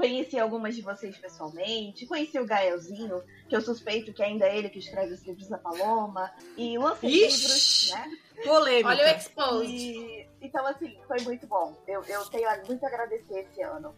conheci 0.00 0.38
algumas 0.38 0.74
de 0.74 0.82
vocês 0.82 1.16
pessoalmente, 1.18 2.06
conheci 2.06 2.38
o 2.38 2.46
Gaelzinho, 2.46 3.22
que 3.48 3.54
eu 3.54 3.60
suspeito 3.60 4.12
que 4.12 4.22
ainda 4.22 4.46
é 4.46 4.56
ele 4.56 4.70
que 4.70 4.78
escreve 4.78 5.12
os 5.12 5.22
livros 5.22 5.48
da 5.48 5.58
Paloma, 5.58 6.32
e 6.56 6.78
lancei 6.78 7.10
livros, 7.10 7.90
né? 7.92 8.18
Polêmica. 8.42 8.88
Olha 8.88 9.04
o 9.04 9.16
exposed. 9.16 9.70
E, 9.70 10.26
então, 10.40 10.66
assim, 10.66 10.96
foi 11.06 11.20
muito 11.20 11.46
bom. 11.46 11.76
Eu, 11.86 12.02
eu 12.04 12.24
tenho 12.26 12.48
muito 12.66 12.84
a 12.84 12.88
agradecer 12.88 13.46
esse 13.50 13.62
ano. 13.62 13.94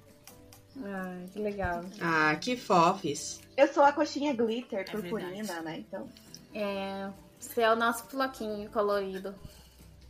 Ai, 0.82 1.26
que 1.32 1.38
legal. 1.38 1.85
Ah, 2.00 2.35
que 2.37 2.56
fofes. 2.56 3.40
Eu 3.56 3.68
sou 3.73 3.85
a 3.85 3.92
coxinha 3.92 4.35
glitter 4.35 4.80
É 4.80 4.85
purpurina, 4.85 5.61
né? 5.61 5.78
Então, 5.78 6.09
É, 6.54 7.11
você 7.38 7.62
é 7.62 7.73
o 7.73 7.76
nosso 7.76 8.04
floquinho 8.04 8.68
colorido. 8.71 9.35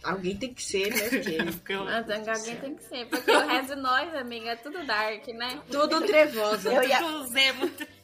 Alguém 0.04 0.36
tem 0.36 0.52
que 0.52 0.62
ser, 0.62 0.90
né? 0.90 1.52
Porque 1.52 1.76
Mas 1.76 2.28
alguém 2.28 2.56
tem 2.56 2.74
que 2.74 2.82
ser, 2.84 3.06
porque 3.06 3.30
o 3.30 3.46
resto 3.46 3.74
de 3.76 3.80
nós, 3.80 4.14
amiga, 4.14 4.50
é 4.50 4.56
tudo 4.56 4.84
dark, 4.84 5.26
né? 5.28 5.62
tudo 5.70 6.00
trevosa. 6.06 6.72
eu 6.72 6.82
e, 6.82 6.92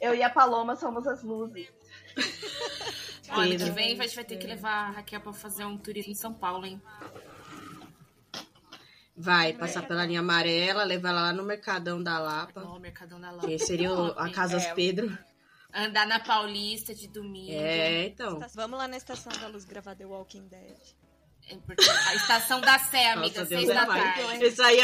eu 0.00 0.14
e 0.14 0.22
a 0.22 0.30
Paloma 0.30 0.76
somos 0.76 1.06
as 1.06 1.22
luzes. 1.22 1.68
Ano 3.30 3.50
que 3.56 3.70
vem 3.70 3.98
a 3.98 4.02
gente 4.04 4.14
vai 4.16 4.24
ter 4.24 4.36
que 4.36 4.46
levar 4.46 4.70
a 4.70 4.90
Raquel 4.90 5.20
pra 5.20 5.32
fazer 5.32 5.64
um 5.64 5.76
turismo 5.76 6.12
em 6.12 6.16
São 6.16 6.32
Paulo, 6.32 6.64
hein? 6.66 6.80
Vai 9.16 9.52
passar 9.52 9.82
pela 9.86 10.06
linha 10.06 10.20
amarela, 10.20 10.84
levar 10.84 11.08
ela 11.10 11.22
lá 11.22 11.32
no 11.32 11.42
Mercadão 11.42 12.00
da 12.00 12.18
Lapa. 12.20 12.62
Ó, 12.64 12.76
o 12.76 12.80
Mercadão 12.80 13.20
da 13.20 13.32
Lapa. 13.32 13.46
Que 13.48 13.58
seria 13.58 13.92
o- 13.92 14.12
a 14.18 14.30
Casas 14.30 14.64
É. 14.64 14.74
Pedro. 14.74 15.18
Andar 15.74 16.06
na 16.06 16.20
Paulista 16.20 16.94
de 16.94 17.08
domingo. 17.08 17.52
É, 17.52 18.06
então. 18.06 18.40
Vamos 18.54 18.78
lá 18.78 18.86
na 18.88 18.96
Estação 18.96 19.32
da 19.40 19.48
Luz 19.48 19.64
gravar 19.64 19.96
The 19.96 20.06
Walking 20.06 20.46
Dead. 20.46 20.76
É. 21.48 22.08
A 22.10 22.14
estação 22.14 22.60
da 22.60 22.78
Sé, 22.78 23.10
amiga, 23.12 23.40
Nossa, 23.40 23.46
seis 23.46 23.66
Deus 23.66 23.74
da 23.74 23.82
é 23.82 23.86
mais. 23.86 24.14
tarde. 24.14 24.44
Esse 24.44 24.62
aí, 24.62 24.80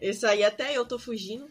esse 0.00 0.26
aí 0.26 0.44
até 0.44 0.76
eu 0.76 0.86
tô 0.86 0.98
fugindo. 0.98 1.50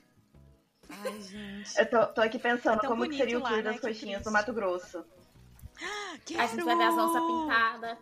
Ai, 0.89 1.21
gente. 1.21 1.79
Eu 1.79 1.89
tô, 1.89 2.05
tô 2.07 2.21
aqui 2.21 2.39
pensando 2.39 2.79
Tão 2.79 2.89
como 2.89 3.09
que 3.09 3.17
seria 3.17 3.37
o 3.37 3.41
tour 3.41 3.57
né? 3.57 3.61
das 3.63 3.75
Que 3.75 3.81
coxinhas 3.81 4.23
do 4.23 4.31
Mato 4.31 4.53
Grosso. 4.53 5.03
A 6.37 6.45
gente 6.47 6.63
vai 6.63 6.75
ver 6.77 6.83
as 6.83 6.93
onças 6.93 7.21
pintadas. 7.21 7.97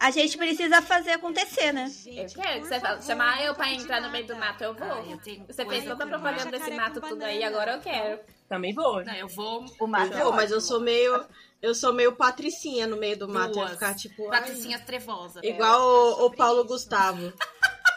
A 0.00 0.10
gente 0.10 0.36
precisa 0.36 0.82
fazer 0.82 1.12
acontecer, 1.12 1.72
né? 1.72 1.90
Eu 2.06 2.26
quero 2.26 2.60
que 2.62 2.66
você 2.68 2.80
fala, 2.80 3.00
chamar 3.00 3.44
eu 3.44 3.54
pra 3.54 3.72
entrar 3.72 4.00
no 4.00 4.10
meio 4.10 4.26
do 4.26 4.36
mato, 4.36 4.62
eu 4.64 4.74
vou. 4.74 4.92
Ah, 4.92 5.04
eu 5.08 5.18
tenho 5.18 5.46
Você 5.46 5.64
fez 5.64 5.84
toda 5.84 6.02
a 6.04 6.06
que 6.06 6.12
propaganda 6.12 6.50
desse 6.50 6.70
mato 6.72 7.00
tudo 7.00 7.22
aí, 7.22 7.44
agora 7.44 7.74
eu 7.74 7.80
quero. 7.80 8.20
Também 8.48 8.72
vou. 8.72 9.04
Não, 9.04 9.14
eu 9.14 9.28
vou. 9.28 9.64
O 9.78 9.86
mato 9.86 10.14
é 10.14 10.22
Pô, 10.22 10.32
mas 10.32 10.50
eu 10.50 10.60
sou 10.60 10.80
meio. 10.80 11.24
Eu 11.60 11.74
sou 11.74 11.92
meio 11.92 12.12
patricinha 12.14 12.86
no 12.86 12.96
meio 12.96 13.18
do 13.18 13.28
mato. 13.28 13.48
Eu 13.50 13.54
Duas. 13.66 13.70
ficar 13.72 13.94
tipo. 13.94 14.30
ai, 14.32 14.40
Patricinhas 14.40 14.80
trevosas. 14.84 15.42
igual 15.42 15.80
o, 15.82 16.26
o 16.26 16.30
Paulo 16.30 16.64
Gustavo. 16.64 17.32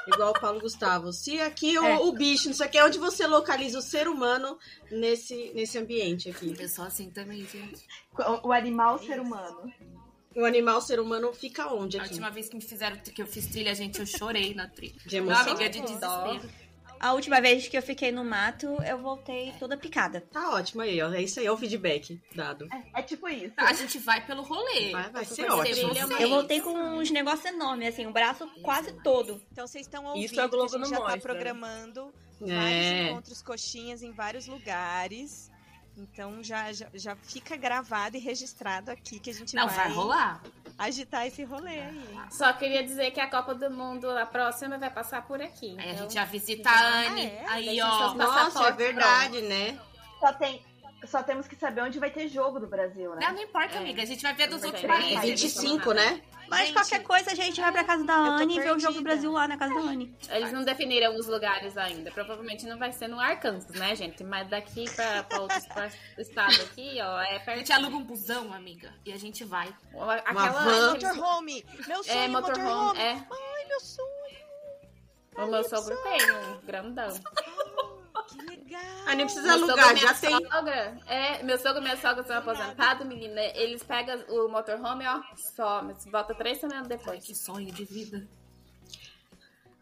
Igual 0.07 0.31
o 0.31 0.39
Paulo 0.41 0.59
Gustavo. 0.59 1.13
Se 1.13 1.39
aqui 1.39 1.77
o, 1.77 1.85
É. 1.85 1.99
o 1.99 2.11
bicho, 2.11 2.47
não 2.47 2.55
sei 2.55 2.65
o 2.65 2.69
que, 2.71 2.81
onde 2.81 2.97
você 2.97 3.27
localiza 3.27 3.77
o 3.77 3.83
ser 3.83 4.07
humano 4.07 4.57
nesse, 4.89 5.51
nesse 5.53 5.77
ambiente 5.77 6.27
aqui? 6.27 6.55
Eu 6.59 6.67
sou 6.67 6.85
assim 6.85 7.11
também, 7.11 7.45
gente. 7.45 7.85
O, 8.17 8.47
o 8.47 8.51
animal 8.51 8.97
ser 8.97 9.19
humano. 9.21 9.71
O 10.35 10.43
animal 10.43 10.81
ser 10.81 10.99
humano 10.99 11.31
fica 11.33 11.71
onde 11.71 11.97
A 11.99 12.01
aqui? 12.01 12.13
última 12.13 12.31
vez 12.31 12.49
que 12.49 12.55
me 12.55 12.63
fizeram 12.63 12.97
que 12.97 13.21
eu 13.21 13.27
fiz 13.27 13.45
trilha, 13.45 13.75
gente, 13.75 13.99
eu 13.99 14.05
chorei 14.07 14.55
na 14.55 14.67
trilha. 14.67 14.95
De 15.05 15.17
emoção? 15.17 15.39
amiga, 15.51 15.69
de 15.69 15.81
desespero. 15.81 16.49
A 17.01 17.13
última 17.13 17.41
vez 17.41 17.67
que 17.67 17.75
eu 17.75 17.81
fiquei 17.81 18.11
no 18.11 18.23
mato, 18.23 18.67
eu 18.83 18.99
voltei 18.99 19.51
toda 19.57 19.75
picada. 19.75 20.21
Tá 20.31 20.51
ótimo 20.51 20.83
aí, 20.83 21.01
ó. 21.01 21.11
É 21.11 21.23
isso 21.23 21.39
aí, 21.39 21.47
é 21.47 21.51
o 21.51 21.57
feedback 21.57 22.21
dado. 22.35 22.67
É, 22.71 22.99
é 22.99 23.01
tipo 23.01 23.27
isso. 23.27 23.55
A 23.57 23.73
gente 23.73 23.97
vai 23.97 24.23
pelo 24.23 24.43
rolê. 24.43 24.91
Vai, 24.91 25.09
vai 25.09 25.25
ser 25.25 25.49
ótimo. 25.49 25.93
Eu 26.19 26.29
voltei 26.29 26.61
com 26.61 26.71
uns 26.71 27.09
negócios 27.09 27.45
enormes, 27.45 27.87
assim, 27.89 28.05
o 28.05 28.11
braço 28.11 28.47
quase 28.61 28.93
todo. 29.01 29.41
Então 29.51 29.65
vocês 29.65 29.87
estão 29.87 30.05
ouvindo 30.05 30.25
Isso 30.25 30.39
a 30.39 30.45
Globo 30.45 30.69
que 30.69 30.75
a 30.75 30.77
gente 30.77 30.89
não 30.91 30.97
já 30.99 31.03
tá 31.03 31.11
mostra, 31.13 31.33
né? 31.33 31.39
programando 31.39 32.13
É. 32.39 32.55
vários 32.55 33.09
encontros 33.09 33.41
coxinhas 33.41 34.03
em 34.03 34.11
vários 34.11 34.45
lugares. 34.45 35.49
Então 35.97 36.43
já, 36.43 36.71
já, 36.71 36.87
já 36.93 37.15
fica 37.15 37.55
gravado 37.57 38.15
e 38.15 38.19
registrado 38.19 38.91
aqui 38.91 39.19
que 39.19 39.31
a 39.31 39.33
gente 39.33 39.55
Não, 39.55 39.67
vai, 39.67 39.75
vai 39.75 39.91
rolar. 39.91 40.43
Agitar 40.85 41.25
esse 41.27 41.43
rolê 41.43 41.79
aí. 41.81 42.19
Só 42.31 42.51
queria 42.53 42.83
dizer 42.83 43.11
que 43.11 43.19
a 43.19 43.27
Copa 43.29 43.53
do 43.53 43.69
Mundo, 43.69 44.09
a 44.09 44.25
próxima, 44.25 44.77
vai 44.77 44.89
passar 44.89 45.21
por 45.25 45.41
aqui. 45.41 45.75
Aí 45.79 45.89
a 45.89 45.91
então- 45.93 46.03
gente 46.03 46.13
já 46.15 46.25
visita 46.25 46.69
a 46.69 47.07
Anne. 47.07 47.25
é? 47.25 47.45
Aí, 47.47 47.81
ó. 47.81 48.13
Nossa, 48.15 48.67
é 48.67 48.71
verdade, 48.71 49.41
né? 49.41 49.79
Só, 50.19 50.33
tem, 50.33 50.61
só 51.05 51.23
temos 51.23 51.47
que 51.47 51.55
saber 51.55 51.81
onde 51.81 51.99
vai 51.99 52.09
ter 52.11 52.27
jogo 52.27 52.59
do 52.59 52.67
Brasil, 52.67 53.13
né? 53.15 53.21
Não, 53.27 53.33
não 53.33 53.41
importa, 53.41 53.77
amiga. 53.77 54.01
A 54.01 54.05
gente 54.05 54.21
vai 54.23 54.33
ver 54.33 54.47
dos 54.47 54.63
É 54.63 54.65
outros. 54.67 54.83
É 54.83 54.87
países. 54.87 55.21
25, 55.21 55.93
né? 55.93 56.21
Mas 56.51 56.67
Gente, 56.67 56.73
qualquer 56.73 57.03
coisa 57.03 57.31
a 57.31 57.35
gente 57.35 57.61
vai 57.61 57.71
pra 57.71 57.83
casa 57.85 58.03
da 58.03 58.13
Anne 58.13 58.57
e 58.57 58.59
vê 58.59 58.71
o 58.71 58.77
jogo 58.77 58.95
do. 58.95 59.01
Brasil 59.01 59.31
lá 59.31 59.47
na 59.47 59.57
casa 59.57 59.73
da 59.73 59.79
Anne. 59.79 60.13
Eles 60.29 60.51
não 60.51 60.63
definiram 60.65 61.15
os 61.15 61.25
lugares 61.27 61.77
ainda. 61.77 62.11
Provavelmente 62.11 62.65
não 62.67 62.77
vai 62.77 62.91
ser 62.91 63.07
no 63.07 63.17
Arkansas, 63.19 63.73
né, 63.75 63.95
gente? 63.95 64.21
Mas 64.23 64.49
daqui 64.49 64.83
pra, 64.93 65.23
pra 65.23 65.39
outros 65.39 65.65
pra- 65.67 65.89
estados 66.17 66.59
aqui, 66.59 66.99
ó, 67.01 67.21
é 67.21 67.37
A 67.37 67.39
perto. 67.39 67.57
gente 67.59 67.71
aluga 67.71 67.95
um 67.95 68.03
busão, 68.03 68.53
amiga. 68.53 68.93
E 69.05 69.13
a 69.13 69.17
gente 69.17 69.45
vai. 69.45 69.73
Aquela. 70.25 70.49
van. 70.49 70.91
Motorhome! 70.93 71.65
Meu 71.87 72.03
sonho, 72.03 72.17
É, 72.19 72.27
motorhome! 72.27 72.63
motorhome. 72.69 72.99
É. 72.99 73.11
Ai, 73.13 73.65
meu 73.69 73.79
sonho! 73.79 74.41
O 75.37 75.45
meu 75.47 75.63
sogro 75.63 75.95
tem 76.03 76.31
um 76.31 76.59
grandão. 76.65 77.07
Legal! 78.71 78.81
Aí 79.07 79.15
nem 79.17 79.25
precisa 79.25 79.47
Meu 79.57 79.65
alugar, 79.67 79.85
sogro 79.89 79.97
já 80.01 80.13
tem. 80.13 80.31
Sogra, 80.47 80.97
é, 81.07 81.43
meu 81.43 81.57
sogro 81.57 81.79
e 81.79 81.83
minha 81.83 81.97
sogra 81.97 82.23
são 82.23 82.37
aposentados, 82.37 83.05
menina. 83.05 83.41
Eles 83.55 83.83
pegam 83.83 84.17
o 84.29 84.47
motorhome, 84.47 85.05
ó, 85.07 85.21
só, 85.35 85.81
mas 85.83 86.05
volta 86.05 86.33
três 86.35 86.59
semanas 86.59 86.83
Ai, 86.89 86.97
depois. 86.97 87.25
que 87.25 87.35
sonho 87.35 87.71
de 87.71 87.83
vida. 87.85 88.27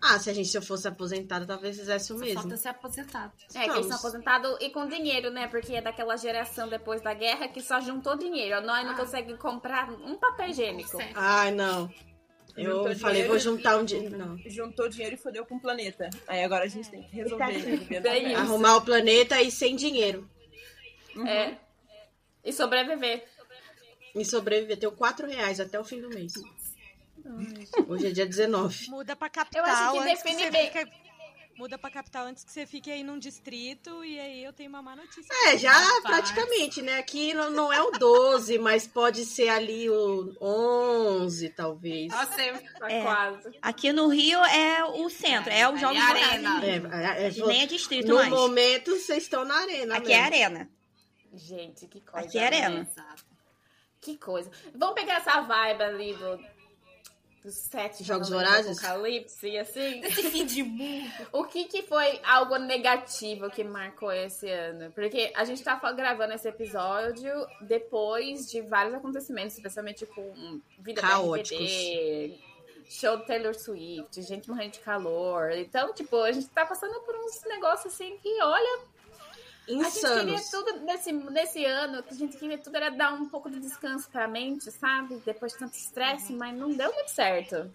Ah, 0.02 0.18
se 0.18 0.30
a 0.30 0.34
gente 0.34 0.48
se 0.48 0.58
eu 0.58 0.62
fosse 0.62 0.88
aposentada, 0.88 1.46
talvez 1.46 1.78
fizesse 1.78 2.14
o 2.14 2.18
Só 2.18 2.24
mesmo. 2.24 2.42
falta 2.42 2.56
ser 2.56 2.70
aposentado. 2.70 3.34
É, 3.54 3.66
que 3.66 3.72
eles 3.72 3.86
são 3.88 3.98
aposentados 3.98 4.56
e 4.62 4.70
com 4.70 4.88
dinheiro, 4.88 5.30
né? 5.30 5.48
Porque 5.50 5.76
é 5.76 5.82
daquela 5.82 6.16
geração 6.16 6.70
depois 6.70 7.02
da 7.02 7.14
guerra 7.14 7.50
que 7.50 7.60
só 7.62 7.82
juntou 7.82 8.18
dinheiro. 8.18 8.62
Nós 8.66 8.86
não 8.86 8.94
Ah. 8.94 8.96
conseguimos 8.96 9.42
comprar 9.42 9.92
um 9.92 10.16
papel 10.16 10.48
higiênico. 10.52 10.98
Ai, 11.16 11.52
não. 11.52 11.92
Eu 12.64 12.72
Juntou 12.78 12.96
falei, 12.96 12.98
dinheiro. 13.24 13.28
vou 13.30 13.40
juntar 13.40 13.78
um 13.78 13.86
dinheiro. 13.86 14.18
Não. 14.18 14.38
Juntou 14.46 14.90
dinheiro 14.90 15.16
e 15.16 15.18
fodeu 15.18 15.46
com 15.46 15.56
o 15.56 15.60
planeta. 15.60 16.10
Aí 16.28 16.44
agora 16.44 16.66
a 16.66 16.68
gente 16.68 16.90
tem 16.90 17.04
que 17.04 17.16
resolver. 17.16 18.02
Tá. 18.02 18.40
Arrumar 18.40 18.78
o 18.78 18.82
planeta 18.82 19.42
e 19.42 19.50
sem 19.52 19.76
dinheiro. 19.76 20.30
É. 21.28 21.56
E 22.44 22.52
sobreviver. 22.54 23.24
E 24.16 24.26
sobreviver. 24.26 24.78
Tenho 24.78 24.92
4 24.92 25.28
reais 25.28 25.60
até 25.60 25.80
o 25.80 25.84
fim 25.84 26.02
do 26.02 26.10
mês. 26.10 26.34
Hoje 27.88 28.08
é 28.08 28.12
dia 28.12 28.26
19. 28.26 28.90
Muda 28.90 29.16
pra 29.16 29.30
capital. 29.30 29.66
Eu 29.66 29.72
acho 29.72 29.94
que 30.00 30.04
define 30.16 30.50
bem. 30.52 30.68
fica- 30.68 30.90
Muda 31.60 31.78
pra 31.78 31.90
capital 31.90 32.26
antes 32.26 32.46
que 32.46 32.54
você 32.54 32.66
fique 32.66 32.90
aí 32.90 33.04
num 33.04 33.20
distrito 33.20 34.02
e 34.06 34.18
aí 34.18 34.42
eu 34.46 34.54
tenho 34.54 34.70
uma 34.70 34.82
má 34.82 34.96
notícia. 34.96 35.28
É, 35.48 35.58
já 35.58 35.74
praticamente, 36.04 36.82
né? 36.82 36.98
Aqui 37.00 37.34
não, 37.34 37.50
não 37.50 37.74
é 37.74 37.84
o 37.84 37.92
12, 37.92 38.58
mas 38.60 38.88
pode 38.88 39.26
ser 39.26 39.50
ali 39.50 39.90
o 39.90 40.34
11, 40.42 41.50
talvez. 41.50 42.08
Nossa, 42.14 42.38
tá 42.80 42.90
É. 42.90 43.02
quase. 43.04 43.60
Aqui 43.62 43.92
no 43.92 44.08
Rio 44.08 44.40
é 44.46 44.86
o 44.86 45.10
centro, 45.10 45.52
é, 45.52 45.68
o 45.68 45.72
Ali 45.72 45.80
Jogos 45.82 45.98
é 45.98 46.08
Vorazes. 46.08 46.46
arena. 46.46 46.66
É, 46.66 47.26
é, 47.26 47.28
é, 47.28 47.46
nem 47.46 47.62
é 47.64 47.66
distrito 47.66 48.08
no 48.08 48.16
mais. 48.16 48.30
momento, 48.30 48.92
vocês 48.96 49.24
estão 49.24 49.44
na 49.44 49.56
arena. 49.56 49.98
Aqui 49.98 50.14
é 50.14 50.16
mesmo. 50.22 50.34
arena. 50.34 50.70
Gente, 51.34 51.88
que 51.88 52.00
coisa. 52.00 52.26
Aqui 52.26 52.38
é 52.38 52.46
arena. 52.46 52.88
Que 54.00 54.18
coisa. 54.18 54.50
Vamos 54.74 54.96
pegar 54.96 55.16
essa 55.18 55.42
vibe 55.42 55.84
ali 55.84 56.14
do, 56.14 56.40
dos 57.44 57.56
sete 57.56 58.04
Jogos 58.04 58.30
Vorazes? 58.30 58.78
Apocalipse 58.78 59.48
e 59.48 59.58
assim. 59.58 60.02
Esse 60.06 60.30
fim 60.30 60.46
de 60.46 60.64
mundo. 60.64 61.28
O 61.32 61.46
que, 61.46 61.66
que 61.66 61.84
foi 61.84 62.20
algo 62.24 62.58
negativo 62.58 63.50
que 63.50 63.64
marcou 63.64 64.12
esse 64.12 64.50
ano? 64.50 64.92
Porque 64.92 65.32
a 65.36 65.46
gente 65.46 65.64
tá 65.64 65.76
gravando 65.92 66.34
esse 66.34 66.48
episódio 66.48 67.32
depois 67.62 68.50
de 68.50 68.62
vários 68.62 68.94
acontecimentos, 68.94 69.56
especialmente 69.56 70.06
com 70.06 70.62
vida 70.80 71.02
Caóticos. 71.02 71.50
da 71.50 71.66
RBD, 71.66 72.40
show 72.90 73.18
do 73.18 73.26
Taylor 73.26 73.56
Swift, 73.56 74.22
gente 74.22 74.50
morrendo 74.50 74.74
de 74.74 74.80
calor. 74.80 75.52
Então, 75.52 75.94
tipo, 75.94 76.18
a 76.18 76.32
gente 76.32 76.48
tá 76.48 76.66
passando 76.66 77.00
por 77.02 77.16
uns 77.16 77.42
negócios 77.46 77.94
assim 77.94 78.18
que, 78.18 78.42
olha, 78.42 78.82
a 79.70 79.84
gente 79.90 79.94
queria 80.02 80.34
Insanos. 80.36 80.50
tudo 80.50 80.80
nesse, 80.82 81.12
nesse 81.12 81.66
ano, 81.66 82.02
que 82.04 82.14
a 82.14 82.18
gente 82.18 82.38
queria 82.38 82.58
tudo 82.58 82.76
era 82.76 82.90
dar 82.90 83.14
um 83.14 83.28
pouco 83.30 83.50
de 83.50 83.60
descanso 83.60 84.10
pra 84.10 84.28
mente, 84.28 84.72
sabe? 84.72 85.22
Depois 85.26 85.54
de 85.54 85.60
tanto 85.60 85.76
estresse, 85.76 86.34
mas 86.34 86.58
não 86.58 86.72
deu 86.74 86.94
muito 86.94 87.10
certo. 87.12 87.72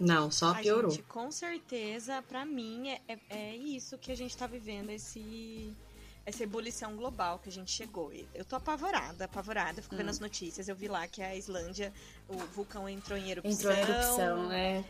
Não, 0.00 0.30
só 0.30 0.50
A 0.50 0.54
piorou. 0.56 0.90
gente, 0.90 1.02
com 1.04 1.30
certeza, 1.30 2.22
pra 2.22 2.44
mim, 2.44 2.88
é, 2.90 3.00
é- 3.08 3.18
é 3.30 3.56
isso 3.56 3.96
que 3.98 4.10
a 4.10 4.16
gente 4.16 4.36
tá 4.36 4.46
vivendo, 4.46 4.90
esse, 4.90 5.72
essa 6.26 6.42
ebulição 6.42 6.96
global 6.96 7.38
que 7.38 7.48
a 7.48 7.52
gente 7.52 7.70
chegou. 7.70 8.12
E 8.12 8.26
Eu 8.34 8.44
tô 8.44 8.56
apavorada, 8.56 9.26
apavorada, 9.26 9.80
fico 9.80 9.94
Hum. 9.94 9.98
vendo 9.98 10.10
as 10.10 10.18
notícias. 10.18 10.68
Eu 10.68 10.74
vi 10.74 10.88
lá 10.88 11.06
que 11.06 11.22
a 11.22 11.36
Islândia, 11.36 11.92
o 12.28 12.36
vulcão 12.36 12.88
entrou 12.88 13.16
em 13.18 13.30
erupção. 13.30 13.52
Entrou 13.52 13.72
em 13.74 13.78
erupção, 13.78 14.48
né? 14.48 14.84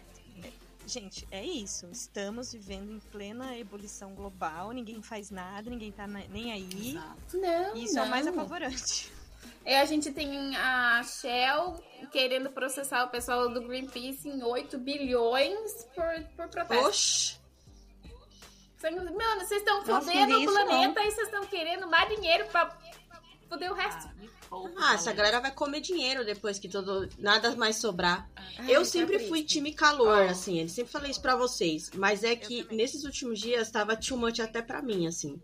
Gente, 0.86 1.26
é 1.30 1.44
isso. 1.44 1.88
Estamos 1.90 2.52
vivendo 2.52 2.92
em 2.92 2.98
plena 2.98 3.56
ebulição 3.56 4.14
global, 4.14 4.72
ninguém 4.72 5.02
faz 5.02 5.30
nada, 5.30 5.70
ninguém 5.70 5.92
tá 5.92 6.06
nem 6.06 6.52
aí. 6.52 6.90
Exato. 6.90 7.38
Não, 7.38 7.76
isso 7.76 7.98
é 7.98 8.02
o 8.02 8.08
mais 8.08 8.26
não. 8.26 8.32
apavorante. 8.32 9.12
E 9.64 9.74
a 9.74 9.84
gente 9.84 10.10
tem 10.10 10.56
a 10.56 11.02
Shell 11.04 11.82
querendo 12.10 12.50
processar 12.50 13.04
o 13.04 13.08
pessoal 13.08 13.48
do 13.48 13.62
Greenpeace 13.62 14.28
em 14.28 14.42
8 14.42 14.76
bilhões 14.78 15.86
por, 15.94 16.24
por 16.36 16.48
protesto. 16.48 16.86
Oxi. 16.86 17.42
Mano, 18.82 19.40
vocês 19.40 19.60
estão 19.60 19.84
fodendo 19.84 20.32
não 20.32 20.42
o 20.42 20.46
planeta 20.46 21.00
e 21.00 21.10
vocês 21.12 21.28
estão 21.28 21.46
querendo 21.46 21.86
mais 21.86 22.08
dinheiro 22.08 22.46
pra 22.46 22.76
foder 23.48 23.70
o 23.70 23.74
resto. 23.74 24.08
Ah, 24.08 24.41
Ah, 24.76 24.94
essa 24.94 25.12
galera 25.12 25.40
vai 25.40 25.50
comer 25.52 25.80
dinheiro 25.80 26.24
depois 26.24 26.58
que 26.58 26.68
todo 26.68 27.08
nada 27.18 27.54
mais 27.56 27.76
sobrar. 27.76 28.28
Ai, 28.58 28.70
eu 28.70 28.80
tá 28.80 28.84
sempre 28.84 29.14
triste. 29.16 29.28
fui 29.28 29.42
time 29.44 29.72
calor, 29.72 30.26
Ó. 30.26 30.30
assim, 30.30 30.60
eu 30.60 30.68
sempre 30.68 30.92
falei 30.92 31.10
isso 31.10 31.22
pra 31.22 31.34
vocês. 31.36 31.90
Mas 31.94 32.22
é 32.22 32.36
que 32.36 32.66
nesses 32.74 33.04
últimos 33.04 33.40
dias 33.40 33.70
tava 33.70 33.96
too 33.96 34.16
much 34.18 34.40
até 34.40 34.60
pra 34.60 34.82
mim, 34.82 35.06
assim. 35.06 35.40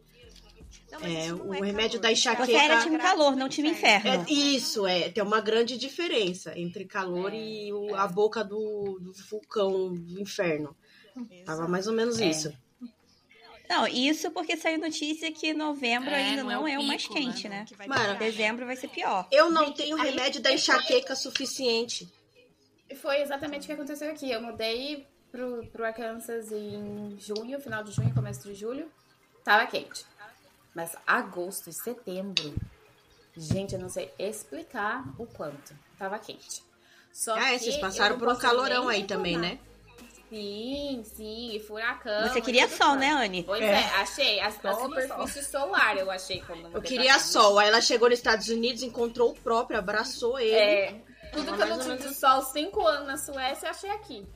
Não, 0.90 1.00
É, 1.00 1.32
o 1.32 1.54
é 1.54 1.58
remédio 1.66 1.98
calor, 1.98 2.02
da 2.02 2.08
é 2.08 2.12
enxaqueca- 2.12 2.46
Você 2.46 2.52
era 2.54 2.82
time 2.82 2.98
calor, 2.98 3.36
não 3.36 3.48
time 3.48 3.70
inferno. 3.70 4.10
É, 4.10 4.30
isso, 4.30 4.86
é, 4.86 5.08
tem 5.10 5.22
uma 5.22 5.40
grande 5.40 5.76
diferença 5.76 6.58
entre 6.58 6.84
calor 6.86 7.32
e 7.34 7.72
o- 7.72 7.94
a 7.94 8.06
boca 8.06 8.42
do, 8.42 8.98
do 9.00 9.12
vulcão 9.30 9.92
do 9.94 10.20
inferno. 10.20 10.74
Tava 11.44 11.58
Exato. 11.58 11.70
mais 11.70 11.86
ou 11.86 11.92
menos 11.94 12.18
É. 12.20 12.26
isso. 12.30 12.52
Não, 13.68 13.86
isso 13.86 14.30
porque 14.30 14.56
saiu 14.56 14.78
notícia 14.78 15.30
que 15.30 15.52
novembro 15.52 16.10
É, 16.10 16.14
ainda 16.14 16.42
não 16.42 16.50
é 16.50 16.58
o 16.58 16.66
é 16.68 16.78
o 16.78 16.82
mais 16.82 17.02
pico, 17.02 17.14
quente, 17.14 17.48
né? 17.48 17.66
né? 17.78 17.86
Mano. 17.86 18.18
Dezembro 18.18 18.64
vai 18.64 18.76
ser 18.76 18.88
pior. 18.88 19.26
Eu 19.30 19.50
não 19.50 19.66
Gente, 19.66 19.76
tenho 19.76 19.96
remédio 19.96 20.40
da 20.40 20.50
enxaqueca 20.52 21.14
suficiente. 21.14 22.08
Foi 23.02 23.20
exatamente 23.20 23.64
o 23.64 23.66
que 23.66 23.72
aconteceu 23.72 24.10
aqui. 24.10 24.30
Eu 24.30 24.40
mudei 24.40 25.06
pro, 25.30 25.66
pro 25.66 25.84
Arkansas 25.84 26.50
em 26.50 27.16
junho, 27.20 27.60
final 27.60 27.84
de 27.84 27.92
junho, 27.92 28.14
começo 28.14 28.42
de 28.48 28.54
julho. 28.54 28.90
Tava 29.44 29.66
quente. 29.66 30.04
Mas 30.74 30.96
agosto 31.06 31.68
e 31.68 31.72
setembro, 31.72 32.54
gente, 33.36 33.74
eu 33.74 33.80
não 33.80 33.88
sei 33.88 34.10
explicar 34.18 35.04
o 35.18 35.26
quanto. 35.26 35.74
Tava 35.98 36.18
quente. 36.18 36.62
Só 37.12 37.34
Ah, 37.34 37.52
é, 37.52 37.58
que 37.58 37.64
vocês 37.64 37.76
passaram 37.78 38.18
por 38.18 38.28
um 38.28 38.36
calorão 38.36 38.88
aí 38.88 39.04
também, 39.04 39.36
né? 39.36 39.58
Sim, 40.28 41.02
sim, 41.04 41.54
e 41.56 41.60
furacão. 41.60 42.28
Você 42.28 42.40
queria 42.40 42.68
sol, 42.68 42.96
né, 42.96 43.10
Anne? 43.10 43.42
Pois 43.44 43.62
é, 43.62 43.78
achei. 43.96 44.40
A, 44.40 44.48
a 44.48 44.74
superfície 44.74 45.42
solar 45.44 45.96
eu 45.96 46.10
achei 46.10 46.42
quando 46.42 46.70
Eu 46.74 46.82
queria 46.82 47.18
sol. 47.18 47.58
Aí 47.58 47.68
ela 47.68 47.80
chegou 47.80 48.10
nos 48.10 48.18
Estados 48.18 48.48
Unidos, 48.48 48.82
encontrou 48.82 49.30
o 49.30 49.34
próprio, 49.34 49.78
abraçou 49.78 50.38
ele. 50.38 50.54
É, 50.54 51.02
tudo 51.32 51.46
Tava 51.46 51.56
que 51.56 51.62
eu 51.62 51.76
não 51.76 51.96
tive 51.96 52.08
de 52.08 52.14
sol 52.14 52.42
cinco 52.42 52.86
anos 52.86 53.06
na 53.06 53.16
Suécia, 53.16 53.66
eu 53.66 53.70
achei 53.70 53.90
aqui. 53.90 54.26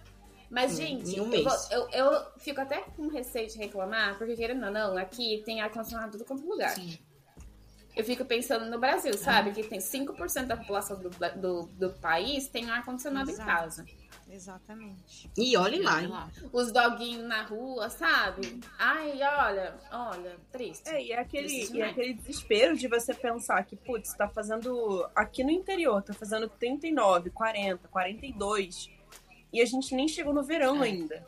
Mas, 0.51 0.73
Hum, 0.73 0.77
gente, 0.77 1.21
um 1.21 1.33
eu, 1.33 1.45
vou- 1.45 1.59
eu, 1.71 1.89
eu 1.91 2.27
fico 2.39 2.61
até 2.61 2.81
com 2.83 3.09
receio 3.09 3.49
de 3.49 3.57
reclamar, 3.59 4.17
porque 4.19 4.37
querendo 4.37 4.65
ou 4.67 4.71
não, 4.71 4.97
aqui 4.99 5.43
tem 5.47 5.61
ar-condicionado 5.63 6.13
tudo 6.13 6.25
quanto 6.27 6.45
é 6.45 6.47
lugar. 6.47 6.75
Sim. 6.75 6.99
eu 7.97 8.05
fico 8.05 8.25
pensando 8.25 8.67
no 8.67 8.79
Brasil, 8.79 9.17
sabe? 9.19 9.53
Que 9.53 9.63
tem 9.63 9.79
5% 9.81 10.47
da 10.47 10.57
população 10.57 10.99
do, 10.99 11.11
do, 11.37 11.63
do 11.67 11.91
país 12.01 12.49
tem 12.49 12.71
ar-condicionado 12.71 13.31
em 13.31 13.37
casa. 13.37 13.85
Exatamente. 14.33 15.31
E 15.37 15.55
olhe 15.59 15.83
lá, 15.83 16.01
lá. 16.01 16.31
Os 16.53 16.73
doguinhos 16.73 17.29
na 17.29 17.43
rua, 17.43 17.91
sabe? 17.91 18.61
Ai, 18.79 19.12
olha, 19.23 19.75
olha, 19.93 20.37
triste. 20.51 20.89
É, 20.89 21.03
e 21.03 21.12
é 21.12 21.19
aquele, 21.19 21.71
e 21.71 21.83
é 21.83 21.91
aquele 21.91 22.15
desespero 22.15 22.75
de 22.75 22.89
você 22.89 23.12
pensar 23.12 23.62
que, 23.65 23.77
putz, 23.77 24.15
tá 24.15 24.27
fazendo 24.27 25.07
aqui 25.15 25.45
no 25.45 25.51
interior, 25.51 26.03
tá 26.03 26.15
fazendo 26.15 26.49
39, 26.49 27.29
40, 27.29 27.89
42. 27.89 28.91
E 29.53 29.61
a 29.61 29.67
gente 29.67 29.95
nem 29.95 30.09
chegou 30.09 30.33
no 30.33 30.43
verão 30.43 30.83
É. 30.83 30.87
ainda. 30.87 31.27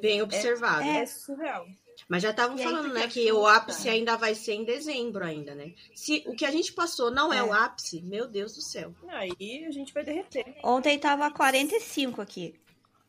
Bem 0.00 0.22
observado. 0.22 0.82
É, 0.82 1.04
surreal. 1.06 1.66
Mas 2.08 2.22
já 2.22 2.30
estavam 2.30 2.56
falando, 2.56 2.92
né, 2.94 3.08
que 3.08 3.30
o 3.32 3.36
fruta. 3.42 3.56
ápice 3.56 3.88
ainda 3.88 4.16
vai 4.16 4.34
ser 4.34 4.52
em 4.52 4.64
dezembro 4.64 5.24
ainda, 5.24 5.54
né? 5.56 5.72
Se 5.94 6.22
o 6.26 6.36
que 6.36 6.44
a 6.44 6.50
gente 6.52 6.72
passou 6.72 7.10
não 7.10 7.32
é, 7.32 7.38
É. 7.38 7.42
o 7.42 7.52
ápice, 7.52 8.00
meu 8.02 8.28
Deus 8.28 8.54
do 8.54 8.62
céu. 8.62 8.94
Aí 9.08 9.64
a 9.66 9.70
gente 9.72 9.92
vai 9.92 10.04
derreter. 10.04 10.56
Ontem 10.62 10.98
tava 10.98 11.28
45 11.30 12.20
aqui. 12.22 12.54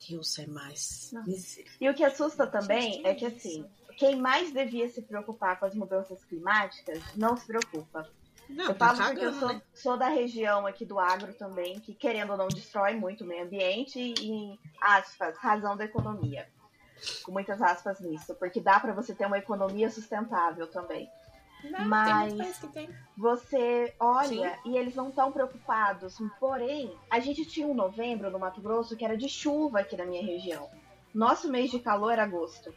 Deus 0.09 0.37
é 0.39 0.47
mais. 0.47 1.11
E 1.79 1.89
o 1.89 1.93
que 1.93 2.03
assusta 2.03 2.47
também 2.47 3.01
é 3.05 3.13
que, 3.13 3.25
assim, 3.25 3.65
quem 3.97 4.15
mais 4.15 4.51
devia 4.51 4.87
se 4.89 5.01
preocupar 5.01 5.59
com 5.59 5.65
as 5.65 5.75
mudanças 5.75 6.23
climáticas 6.25 6.99
não 7.15 7.35
se 7.37 7.45
preocupa. 7.45 8.07
Não, 8.49 8.65
eu 8.67 8.75
tá 8.75 8.95
falo 8.95 9.09
porque 9.09 9.25
eu 9.25 9.31
cagando, 9.33 9.39
sou, 9.39 9.49
né? 9.49 9.61
sou 9.73 9.97
da 9.97 10.07
região 10.07 10.65
aqui 10.65 10.85
do 10.85 10.97
agro 10.97 11.33
também, 11.33 11.79
que 11.81 11.93
querendo 11.93 12.31
ou 12.31 12.37
não 12.37 12.47
destrói 12.47 12.93
muito 12.95 13.23
o 13.25 13.27
meio 13.27 13.43
ambiente 13.43 13.99
e, 13.99 14.57
aspas, 14.79 15.35
razão 15.37 15.75
da 15.75 15.83
economia. 15.83 16.47
Com 17.23 17.31
muitas 17.31 17.61
aspas 17.61 17.99
nisso, 17.99 18.35
porque 18.35 18.59
dá 18.59 18.79
pra 18.79 18.93
você 18.93 19.13
ter 19.13 19.25
uma 19.25 19.37
economia 19.37 19.89
sustentável 19.89 20.67
também. 20.67 21.09
Não, 21.63 21.85
Mas- 21.85 22.59
que 22.59 22.67
tem. 22.67 22.89
Você 23.17 23.93
olha 23.99 24.59
e 24.63 24.77
eles 24.77 24.95
não 24.95 25.09
estão 25.09 25.31
preocupados. 25.31 26.17
Porém, 26.39 26.95
a 27.09 27.19
gente 27.19 27.45
tinha 27.45 27.67
um 27.67 27.73
novembro 27.73 28.29
no 28.29 28.39
Mato 28.39 28.61
Grosso 28.61 28.95
que 28.95 29.03
era 29.03 29.17
de 29.17 29.27
chuva 29.27 29.79
aqui 29.79 29.97
na 29.97 30.05
minha 30.05 30.23
região. 30.23 30.69
Nosso 31.13 31.49
mês 31.49 31.71
de 31.71 31.79
calor 31.79 32.11
era 32.11 32.23
agosto. 32.23 32.73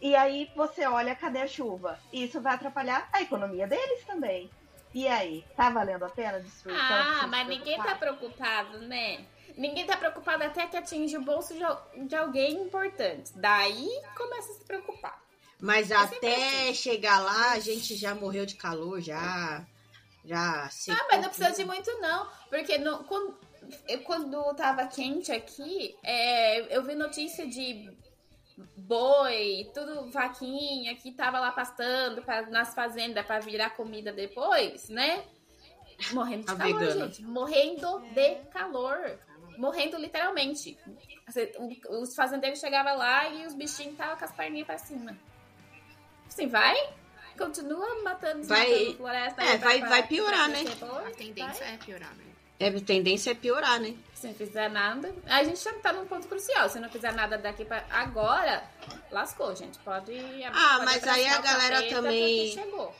E 0.00 0.14
aí 0.14 0.50
você 0.56 0.86
olha, 0.86 1.14
cadê 1.14 1.40
a 1.40 1.46
chuva? 1.46 1.98
Isso 2.12 2.40
vai 2.40 2.54
atrapalhar 2.54 3.08
a 3.12 3.22
economia 3.22 3.66
deles 3.66 4.04
também. 4.04 4.50
E 4.94 5.06
aí, 5.06 5.44
tá 5.56 5.70
valendo 5.70 6.04
a 6.04 6.08
pena 6.08 6.40
destruir 6.40 6.76
Ah, 6.76 7.26
mas 7.28 7.46
ninguém 7.46 7.76
tá 7.76 7.94
preocupado, 7.94 8.78
né? 8.80 9.24
Ninguém 9.56 9.86
tá 9.86 9.96
preocupado 9.96 10.44
até 10.44 10.66
que 10.66 10.76
atinge 10.76 11.16
o 11.16 11.22
bolso 11.22 11.54
de, 11.54 11.64
al- 11.64 11.90
de 11.96 12.14
alguém 12.14 12.62
importante. 12.62 13.32
Daí 13.36 13.88
começa 14.16 14.52
a 14.52 14.54
se 14.56 14.64
preocupar. 14.64 15.22
Mas 15.60 15.88
sempre 15.88 16.16
até 16.18 16.72
chegar 16.74 17.18
lá, 17.20 17.52
a 17.52 17.58
gente 17.60 17.96
já 17.96 18.14
morreu 18.14 18.46
de 18.46 18.54
calor, 18.54 19.00
já. 19.00 19.66
Já 20.24 20.68
se. 20.70 20.90
Ah, 20.90 21.06
mas 21.10 21.20
não 21.22 21.28
precisa 21.30 21.50
de 21.56 21.64
muito, 21.64 21.90
não. 22.00 22.28
Porque 22.50 22.78
no- 22.78 23.02
quando, 23.04 23.36
eu, 23.88 24.00
quando 24.02 24.54
tava 24.54 24.86
quente 24.86 25.32
aqui, 25.32 25.96
é, 26.02 26.76
eu 26.76 26.82
vi 26.84 26.94
notícia 26.94 27.46
de 27.46 27.90
boi, 28.76 29.70
tudo 29.74 30.10
vaquinha 30.10 30.94
que 30.96 31.12
tava 31.12 31.38
lá 31.40 31.50
pastando 31.52 32.22
pra- 32.22 32.42
nas 32.46 32.74
fazendas 32.74 33.24
pra 33.26 33.38
virar 33.40 33.70
comida 33.70 34.12
depois, 34.12 34.88
né? 34.88 35.24
Morrendo 36.12 36.44
de 36.46 36.52
A 36.52 36.56
calor, 36.56 36.78
vegana. 36.78 37.06
gente. 37.06 37.22
Morrendo 37.22 38.00
de 38.14 38.34
calor. 38.52 39.18
Morrendo 39.58 39.98
literalmente. 39.98 40.78
Os 41.90 42.14
fazendeiros 42.14 42.60
chegavam 42.60 42.96
lá 42.96 43.28
e 43.28 43.46
os 43.46 43.54
bichinhos 43.54 43.92
estavam 43.92 44.16
com 44.16 44.24
as 44.24 44.32
perninhas 44.32 44.66
pra 44.66 44.78
cima. 44.78 45.18
Assim, 46.28 46.46
vai? 46.48 46.76
Continua 47.36 48.02
matando, 48.02 48.44
Vai- 48.46 48.66
desmatando 48.66 48.96
floresta. 48.96 49.42
é, 49.42 49.56
vai- 49.58 49.78
pra- 49.80 49.88
vai 49.88 50.06
piorar, 50.06 50.48
né? 50.48 50.64
A 51.06 51.10
tendência 51.10 51.64
é 51.64 51.76
piorar, 51.76 52.14
né? 52.16 52.24
É, 52.60 52.68
a 52.68 52.80
tendência 52.80 53.30
é 53.30 53.34
piorar, 53.34 53.80
né? 53.80 53.94
Se 54.14 54.26
não 54.26 54.34
fizer 54.34 54.68
nada, 54.68 55.14
a 55.26 55.44
gente 55.44 55.62
já 55.62 55.72
tá 55.74 55.92
num 55.92 56.06
ponto 56.06 56.26
crucial. 56.26 56.68
Se 56.68 56.80
não 56.80 56.88
fizer 56.88 57.12
nada 57.12 57.38
daqui 57.38 57.64
pra 57.64 57.84
agora, 57.90 58.64
lascou, 59.12 59.54
gente. 59.54 59.78
Pode. 59.78 60.12
Ah, 60.52 60.74
pode 60.78 60.84
mas 60.84 61.06
aí 61.06 61.26
a 61.28 61.38
galera 61.40 61.88
também- 61.88 62.52
Chegou. 62.52 62.94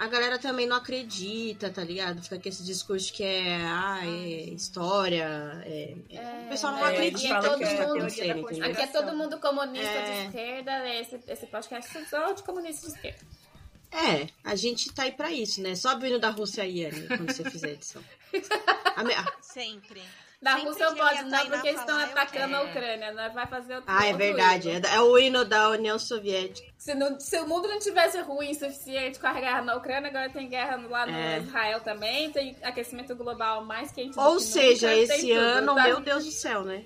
A 0.00 0.08
galera 0.08 0.38
também 0.38 0.66
não 0.66 0.78
acredita, 0.78 1.68
tá 1.68 1.84
ligado? 1.84 2.22
Fica 2.22 2.38
com 2.40 2.48
esse 2.48 2.64
discurso 2.64 3.12
que 3.12 3.22
é, 3.22 3.56
ah, 3.66 4.00
é 4.02 4.08
história. 4.54 5.24
É, 5.66 5.94
é- 6.10 6.42
O 6.46 6.48
pessoal 6.48 6.72
não 6.72 6.86
é, 6.86 6.90
acredita 6.92 7.34
é 7.34 7.40
todo 7.42 7.58
que 7.58 7.64
isso 7.64 7.76
tá 7.76 7.86
mundo- 7.86 8.08
entendeu? 8.08 8.64
Aqui 8.64 8.80
é 8.82 8.86
todo 8.86 9.16
mundo 9.16 9.38
comunista 9.38 9.86
É. 9.86 10.20
de 10.22 10.26
esquerda. 10.28 10.88
Esse, 10.94 11.20
esse 11.28 11.46
podcast 11.46 11.98
é 11.98 12.04
só 12.06 12.32
de 12.32 12.42
comunistas 12.42 12.90
de 12.92 12.96
esquerda. 12.96 13.26
É, 13.92 14.26
a 14.42 14.54
gente 14.54 14.90
tá 14.92 15.02
aí 15.02 15.12
pra 15.12 15.30
isso, 15.32 15.60
né? 15.60 15.74
Sobe 15.74 16.04
o 16.04 16.08
hino 16.08 16.18
da 16.18 16.30
Rússia 16.30 16.62
aí, 16.64 16.86
Anne, 16.86 17.06
quando 17.08 17.30
você 17.32 17.50
fizer 17.50 17.68
a 17.68 17.72
edição. 17.72 18.02
A 18.96 19.04
me- 19.04 19.14
Sempre. 19.42 20.00
Da 20.42 20.52
Sempre 20.52 20.68
Rússia 20.70 20.84
eu 20.84 20.90
a 20.92 20.94
posso, 20.96 21.24
não, 21.26 21.46
porque 21.50 21.68
eles 21.68 21.80
estão 21.80 21.96
falar, 21.96 22.06
eu 22.06 22.12
atacando 22.12 22.56
a. 22.56 22.62
Ucrânia. 22.62 23.12
Nós 23.12 23.34
vai 23.34 23.46
fazer 23.46 23.74
outro 23.74 23.90
Ah, 23.94 24.06
é 24.06 24.12
verdade. 24.14 24.70
hino. 24.70 24.86
É, 24.86 24.94
é 24.94 25.00
o 25.02 25.18
hino 25.18 25.44
da 25.44 25.68
União 25.68 25.98
Soviética. 25.98 26.66
Se, 26.78 26.94
não- 26.94 27.20
se 27.20 27.38
o 27.40 27.46
mundo 27.46 27.68
não 27.68 27.78
tivesse 27.78 28.18
ruim 28.22 28.52
o 28.52 28.54
suficiente 28.54 29.18
com 29.18 29.26
a 29.26 29.34
guerra 29.34 29.60
na 29.60 29.76
Ucrânia, 29.76 30.08
agora 30.08 30.30
tem 30.30 30.48
guerra 30.48 30.76
lá 30.88 31.04
no 31.06 31.12
É. 31.12 31.40
Israel 31.40 31.80
também, 31.80 32.30
tem 32.32 32.56
aquecimento 32.62 33.14
global 33.14 33.62
mais 33.66 33.92
quente 33.92 34.14
do 34.14 34.20
Ou 34.20 34.36
que 34.36 34.42
seja, 34.44 34.88
nunca, 34.90 35.14
esse 35.14 35.26
tudo, 35.28 35.38
ano, 35.38 35.74
tá? 35.74 35.82
meu 35.84 36.00
Deus 36.00 36.24
do 36.24 36.30
céu, 36.32 36.64
né? 36.64 36.84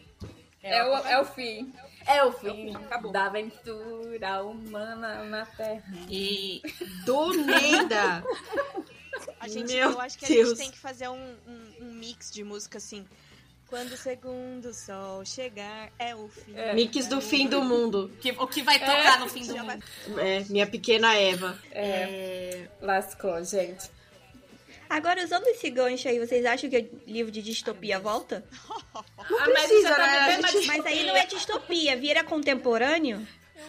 É 0.60 0.82
o, 0.82 0.96
é 1.06 1.20
o 1.20 1.24
fim. 1.24 1.72
É 2.06 2.24
o 2.24 2.32
fim 2.32 2.74
Acabou. 2.74 3.12
da 3.12 3.26
aventura 3.26 4.42
humana 4.42 5.22
na 5.24 5.46
Terra. 5.46 5.82
E 6.10 6.60
Do 7.06 7.32
Neida. 7.34 8.24
A 9.40 9.46
gente, 9.48 9.72
Meu 9.74 9.92
eu 9.92 10.00
acho 10.00 10.18
que 10.18 10.24
a 10.24 10.28
Deus. 10.28 10.48
gente 10.50 10.58
tem 10.58 10.70
que 10.70 10.78
fazer 10.78 11.08
um, 11.08 11.36
um, 11.46 11.74
um 11.82 11.92
mix 11.92 12.30
de 12.32 12.42
música 12.42 12.78
assim. 12.78 13.06
Quando 13.68 13.92
o 13.92 13.96
segundo 13.96 14.72
sol 14.72 15.24
chegar, 15.24 15.90
é 15.98 16.14
o 16.14 16.28
fim. 16.28 16.56
É. 16.56 16.74
Mix 16.74 17.06
do 17.06 17.20
fim 17.20 17.48
do 17.48 17.62
mundo. 17.62 18.10
o 18.14 18.16
que, 18.18 18.30
o 18.32 18.46
que 18.46 18.62
vai 18.62 18.78
tocar 18.78 19.20
no 19.20 19.28
fim 19.28 19.46
do 19.46 19.56
mundo? 19.56 19.84
É, 20.18 20.40
minha 20.48 20.66
pequena 20.66 21.14
Eva. 21.14 21.58
É, 21.72 22.68
lascou, 22.80 23.42
gente. 23.44 23.90
Agora, 24.88 25.24
usando 25.24 25.46
esse 25.48 25.70
gancho 25.70 26.06
aí, 26.06 26.20
vocês 26.20 26.44
acham 26.44 26.70
que 26.70 26.78
o 26.78 27.00
livro 27.10 27.32
de 27.32 27.42
distopia 27.42 27.98
volta? 27.98 28.44
ah, 28.94 29.02
precisa, 29.44 29.88
já 29.88 29.96
tá 29.96 30.06
né? 30.06 30.38
Mas 30.66 30.86
aí 30.86 31.06
não 31.06 31.16
é 31.16 31.26
distopia, 31.26 31.96
vira 31.96 32.22
contemporâneo? 32.22 33.26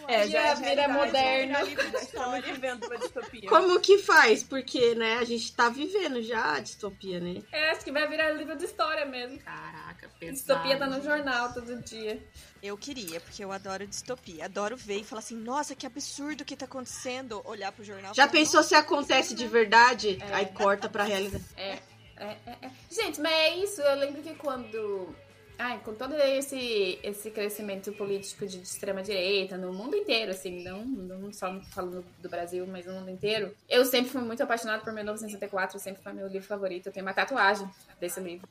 É, 0.08 0.28
já 0.28 0.54
vira 0.54 0.88
moderno. 0.88 1.54
Estamos 2.00 2.44
vivendo 2.44 2.84
uma 2.84 2.98
distopia. 2.98 3.48
Como 3.48 3.80
que 3.80 3.98
faz? 3.98 4.42
Porque, 4.42 4.94
né, 4.94 5.18
a 5.18 5.24
gente 5.24 5.52
tá 5.54 5.68
vivendo 5.68 6.22
já 6.22 6.54
a 6.54 6.60
distopia, 6.60 7.20
né? 7.20 7.42
É, 7.52 7.70
acho 7.70 7.84
que 7.84 7.92
vai 7.92 8.06
virar 8.08 8.30
livro 8.30 8.56
de 8.56 8.64
história 8.64 9.04
mesmo. 9.04 9.38
Caraca, 9.40 10.08
pesado. 10.18 10.36
Distopia 10.36 10.78
tá 10.78 10.86
no 10.86 11.02
jornal 11.02 11.52
todo 11.52 11.82
dia. 11.82 12.22
Eu 12.62 12.76
queria, 12.76 13.20
porque 13.20 13.44
eu 13.44 13.52
adoro 13.52 13.86
distopia. 13.86 14.44
Adoro 14.44 14.76
ver 14.76 15.00
e 15.00 15.04
falar 15.04 15.20
assim, 15.20 15.36
nossa, 15.36 15.74
que 15.74 15.86
absurdo 15.86 16.44
que 16.44 16.56
tá 16.56 16.64
acontecendo. 16.64 17.40
Olhar 17.44 17.70
pro 17.72 17.84
jornal 17.84 18.14
Já 18.14 18.26
falar, 18.26 18.38
pensou 18.38 18.62
se 18.62 18.74
acontece 18.74 19.34
de 19.34 19.46
verdade? 19.46 20.18
Aí 20.32 20.46
corta 20.46 20.88
pra 20.88 21.04
realidade. 21.04 21.44
É, 21.56 21.78
é, 22.16 22.36
é, 22.46 22.56
é. 22.62 22.70
Gente, 22.90 23.20
mas 23.20 23.32
é 23.32 23.56
isso. 23.56 23.80
Eu 23.80 23.96
lembro 23.96 24.22
que 24.22 24.34
quando. 24.34 25.14
Ai, 25.58 25.80
com 25.82 25.94
todo 25.94 26.14
esse, 26.14 26.98
esse 27.02 27.30
crescimento 27.30 27.90
político 27.92 28.46
de 28.46 28.58
extrema 28.58 29.02
direita 29.02 29.56
no 29.56 29.72
mundo 29.72 29.96
inteiro, 29.96 30.30
assim, 30.30 30.62
não, 30.62 30.84
não 30.84 31.32
só 31.32 31.58
falando 31.70 32.04
do 32.18 32.28
Brasil, 32.28 32.66
mas 32.66 32.84
no 32.84 32.92
mundo 32.92 33.10
inteiro, 33.10 33.54
eu 33.66 33.84
sempre 33.86 34.10
fui 34.10 34.20
muito 34.20 34.42
apaixonada 34.42 34.82
por 34.82 34.92
1964, 34.92 35.78
sempre 35.78 36.02
foi 36.02 36.12
meu 36.12 36.28
livro 36.28 36.46
favorito. 36.46 36.86
Eu 36.86 36.92
tenho 36.92 37.06
uma 37.06 37.14
tatuagem 37.14 37.66
desse 37.98 38.20
livro. 38.20 38.46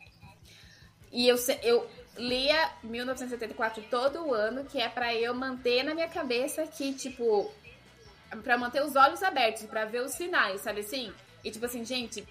E 1.12 1.28
eu, 1.28 1.36
eu 1.62 1.88
lia 2.18 2.72
1974 2.84 3.84
todo 3.84 4.34
ano, 4.34 4.66
que 4.66 4.80
é 4.80 4.90
pra 4.90 5.14
eu 5.14 5.34
manter 5.34 5.84
na 5.84 5.94
minha 5.94 6.10
cabeça 6.10 6.66
que, 6.66 6.92
tipo, 6.94 7.52
pra 8.44 8.58
manter 8.58 8.84
os 8.84 8.96
olhos 8.96 9.22
abertos, 9.22 9.64
pra 9.64 9.86
ver 9.86 10.02
os 10.02 10.12
sinais, 10.14 10.62
sabe 10.62 10.80
assim? 10.80 11.14
E 11.44 11.52
tipo 11.52 11.66
assim, 11.66 11.86
gente, 11.86 12.28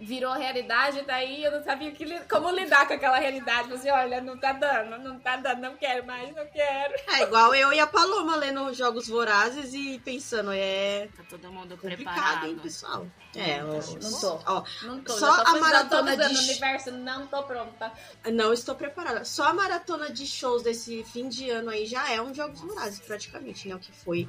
virou 0.00 0.32
realidade, 0.32 1.02
daí 1.02 1.44
eu 1.44 1.50
não 1.52 1.62
sabia 1.62 1.92
que 1.92 2.20
como 2.20 2.50
lidar 2.50 2.86
com 2.88 2.94
aquela 2.94 3.18
realidade. 3.18 3.64
Falei 3.64 3.78
assim, 3.78 3.90
olha, 3.90 4.20
não 4.20 4.38
tá 4.38 4.52
dando, 4.54 4.98
não 4.98 5.20
tá 5.20 5.36
dando, 5.36 5.60
não 5.60 5.76
quero 5.76 6.06
mais, 6.06 6.34
não 6.34 6.46
quero. 6.46 6.94
É 7.08 7.22
igual 7.22 7.54
eu 7.54 7.72
e 7.72 7.78
a 7.78 7.86
Paloma 7.86 8.34
lendo 8.36 8.72
Jogos 8.72 9.08
Vorazes 9.08 9.74
e 9.74 9.98
pensando, 10.04 10.50
é 10.52 11.08
Tá 11.16 11.22
todo 11.28 11.52
mundo 11.52 11.76
complicado, 11.76 11.96
preparado. 12.14 12.46
hein, 12.46 12.58
pessoal? 12.62 13.06
É, 13.36 13.62
ó, 13.62 13.66
Não 14.02 14.20
tô. 14.20 14.40
ó, 14.46 14.64
Não 14.82 15.00
tô, 15.02 15.12
Só 15.12 15.44
tô 15.44 15.50
a 15.50 15.60
maratona 15.60 16.16
de 16.16 16.34
universo, 16.38 16.90
não 16.92 17.26
tô 17.26 17.42
pronta. 17.42 17.92
não 18.32 18.52
estou 18.52 18.74
preparada. 18.74 19.24
Só 19.24 19.44
a 19.48 19.52
maratona 19.52 20.10
de 20.10 20.26
shows 20.26 20.62
desse 20.62 21.04
fim 21.04 21.28
de 21.28 21.50
ano 21.50 21.70
aí 21.70 21.84
já 21.86 22.10
é 22.10 22.20
um 22.20 22.34
Jogos 22.34 22.60
Vorazes, 22.60 23.00
praticamente, 23.00 23.68
né? 23.68 23.74
O 23.74 23.78
que 23.78 23.92
foi 23.92 24.28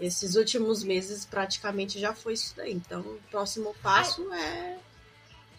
esses 0.00 0.34
últimos 0.36 0.82
meses, 0.82 1.24
praticamente 1.24 2.00
já 2.00 2.12
foi 2.14 2.32
isso 2.32 2.54
daí. 2.56 2.72
Então, 2.72 3.00
o 3.00 3.20
próximo 3.30 3.74
passo 3.82 4.30
é 4.32 4.76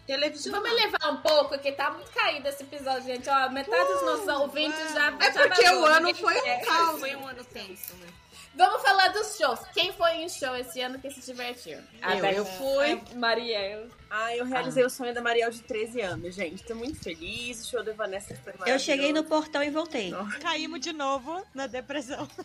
televisão. 0.06 0.52
Vamos 0.52 0.70
levar 0.70 1.10
um 1.10 1.16
pouco, 1.18 1.58
que 1.58 1.72
tá 1.72 1.90
muito 1.90 2.10
caído 2.10 2.48
esse 2.48 2.62
episódio, 2.62 3.02
gente. 3.04 3.28
Ó, 3.28 3.50
metade 3.50 3.92
dos 3.92 4.02
nossos 4.02 4.28
ouvintes 4.28 4.92
já 4.92 5.12
É 5.20 5.32
já 5.32 5.48
porque 5.48 5.68
o 5.68 5.84
ano 5.84 6.06
ninguém 6.06 6.22
foi 6.22 6.38
um 6.38 6.64
caos. 6.64 7.00
Foi 7.00 7.16
um 7.16 7.26
ano 7.26 7.44
tenso, 7.44 7.94
né? 7.96 8.06
Vamos 8.56 8.82
falar 8.82 9.08
dos 9.08 9.36
shows. 9.36 9.58
Quem 9.72 9.92
foi 9.92 10.12
em 10.12 10.28
show 10.28 10.54
esse 10.54 10.80
ano 10.80 10.96
que 11.00 11.10
se 11.10 11.20
divertiu? 11.32 11.76
Eu, 12.00 12.24
eu 12.26 12.44
fui. 12.44 13.02
Mariel. 13.16 13.88
Ah, 14.08 14.36
eu 14.36 14.44
realizei 14.44 14.84
o 14.84 14.90
sonho 14.90 15.12
da 15.12 15.20
Mariel 15.20 15.50
de 15.50 15.60
13 15.62 16.00
anos, 16.02 16.34
gente. 16.36 16.62
Tô 16.62 16.74
muito 16.76 17.02
feliz. 17.02 17.64
O 17.64 17.68
show 17.68 17.82
da 17.82 17.92
Vanessa 17.92 18.32
foi 18.36 18.52
Eu 18.64 18.78
cheguei 18.78 19.08
no 19.12 19.22
maravilhoso. 19.22 19.42
portão 19.42 19.62
e 19.62 19.70
voltei. 19.70 20.12
Caímos 20.40 20.78
de 20.80 20.92
novo 20.92 21.44
na 21.52 21.66
depressão. 21.66 22.28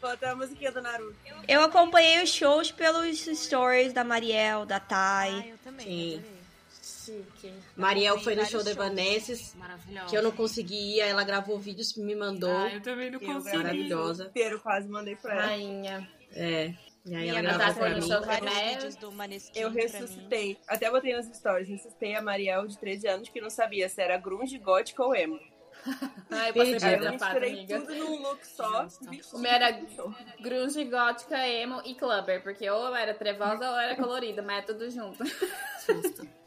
Bota 0.00 0.30
a 0.30 0.36
musiquinha 0.36 0.70
do 0.72 0.80
Naruto. 0.80 1.16
Eu 1.46 1.60
acompanhei 1.62 2.22
os 2.22 2.30
shows 2.30 2.70
pelos 2.70 3.18
stories 3.18 3.92
da 3.92 4.04
Mariel, 4.04 4.64
da 4.64 4.76
Ah, 4.76 4.80
Thay. 4.80 5.50
eu 5.50 5.58
também. 5.58 5.86
Sim. 5.86 6.14
adorei. 6.18 6.38
Chique. 6.82 7.52
Mariel 7.76 8.18
foi 8.20 8.34
no 8.36 8.44
show 8.44 8.62
da. 8.62 8.70
Evanescence, 8.70 9.56
que 10.08 10.16
eu 10.16 10.22
não 10.22 10.30
consegui 10.30 10.96
ir, 10.96 11.00
ela 11.00 11.24
gravou 11.24 11.58
vídeos 11.58 11.96
e 11.96 12.00
me 12.00 12.14
mandou. 12.14 12.50
Ah, 12.54 12.70
eu 12.72 12.82
também 12.82 13.10
não 13.10 13.18
Eu 13.20 13.26
consegui. 13.34 13.56
Maravilhosa. 13.56 14.24
inteiro 14.26 14.60
quase 14.60 14.88
mandei 14.88 15.16
pra 15.16 15.32
ela. 15.34 15.46
Rainha. 15.46 16.08
É. 16.34 16.74
E 17.06 17.14
aí 17.14 17.26
E 17.26 17.28
ela 17.30 17.40
gravou 17.40 17.58
Natália 17.66 17.74
pra 17.74 18.40
mim. 18.40 18.48
vários 18.50 18.94
Né? 18.94 19.00
do 19.00 19.12
Maneskin 19.12 19.58
Eu 19.58 19.70
ressuscitei. 19.70 20.58
Até 20.68 20.90
botei 20.90 21.16
nos 21.16 21.26
stories. 21.34 21.66
Ressuscitei 21.68 22.14
a 22.14 22.20
Mariel 22.20 22.66
de 22.66 22.76
13 22.76 23.08
anos 23.08 23.28
que 23.30 23.40
não 23.40 23.48
sabia 23.48 23.88
se 23.88 24.02
era 24.02 24.18
grunge, 24.18 24.58
gótica 24.58 25.02
ou 25.02 25.14
emo. 25.16 25.40
Ai, 26.30 26.50
eu 26.50 26.54
passei 26.54 26.78
Perdi. 26.78 26.96
por 26.98 27.14
essa 27.14 27.30
tudo 27.80 27.94
num 27.94 28.22
look 28.22 28.46
só. 28.46 28.82
Justo. 28.84 29.10
vestido 29.10 29.36
O 29.36 29.38
meu 29.38 29.50
era 29.50 29.80
grunge, 30.40 30.84
gótica, 30.84 31.36
emo 31.46 31.80
e 31.84 31.94
clubber. 31.94 32.42
Porque 32.42 32.68
ou 32.68 32.94
era 32.94 33.14
trevosa 33.14 33.70
ou 33.70 33.76
era 33.76 33.96
colorida, 33.96 34.42
mas 34.42 34.58
é 34.58 34.62
tudo 34.62 34.90
junto. 34.90 35.24
Justo. 35.24 36.28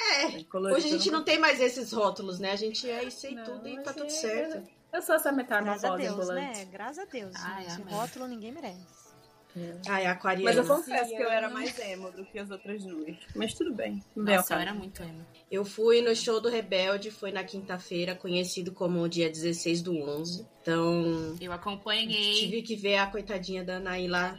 É. 0.00 0.44
Colorido, 0.44 0.78
Hoje 0.78 0.86
a 0.86 0.90
gente 0.96 1.10
não 1.10 1.24
tem 1.24 1.40
mais 1.40 1.60
esses 1.60 1.92
rótulos, 1.92 2.38
né? 2.38 2.52
A 2.52 2.56
gente 2.56 2.88
é 2.88 3.02
isso 3.02 3.26
aí 3.26 3.34
Não, 3.34 3.42
tudo 3.42 3.68
e 3.68 3.82
tá 3.82 3.92
tudo 3.92 4.06
é- 4.06 4.10
certo. 4.10 4.68
Eu 4.92 5.02
sou 5.02 5.16
essa 5.16 5.32
Graças 5.32 5.32
a 5.32 5.32
metamorfose 5.32 5.96
Deus, 6.02 6.14
ambulante. 6.14 6.58
né? 6.60 6.64
Graças 6.66 6.98
a 7.00 7.04
Deus. 7.04 7.34
Ai, 7.34 7.66
Esse 7.66 7.82
amém. 7.82 7.92
rótulo 7.94 8.28
ninguém 8.28 8.52
merece. 8.52 9.07
Ai, 9.88 10.04
Mas 10.42 10.56
eu 10.56 10.64
confesso 10.64 11.10
que 11.10 11.22
eu 11.22 11.30
era 11.30 11.48
mais 11.48 11.78
emo 11.78 12.10
do 12.12 12.24
que 12.24 12.38
as 12.38 12.50
outras 12.50 12.84
duas. 12.84 13.16
Mas 13.34 13.54
tudo 13.54 13.74
bem. 13.74 14.02
Não 14.14 14.24
Nossa, 14.24 14.54
eu 14.54 14.58
era 14.58 14.74
muito 14.74 15.02
emo. 15.02 15.24
Eu 15.50 15.64
fui 15.64 16.02
no 16.02 16.14
show 16.14 16.40
do 16.40 16.48
Rebelde, 16.48 17.10
foi 17.10 17.32
na 17.32 17.42
quinta-feira, 17.44 18.14
conhecido 18.14 18.72
como 18.72 19.00
o 19.00 19.08
dia 19.08 19.30
16 19.30 19.82
do 19.82 19.96
11. 19.96 20.46
Então, 20.62 21.36
Eu 21.40 21.52
acompanhei. 21.52 22.34
tive 22.34 22.62
que 22.62 22.76
ver 22.76 22.96
a 22.96 23.06
coitadinha 23.06 23.64
da 23.64 23.76
Anaí 23.76 24.06
lá 24.06 24.36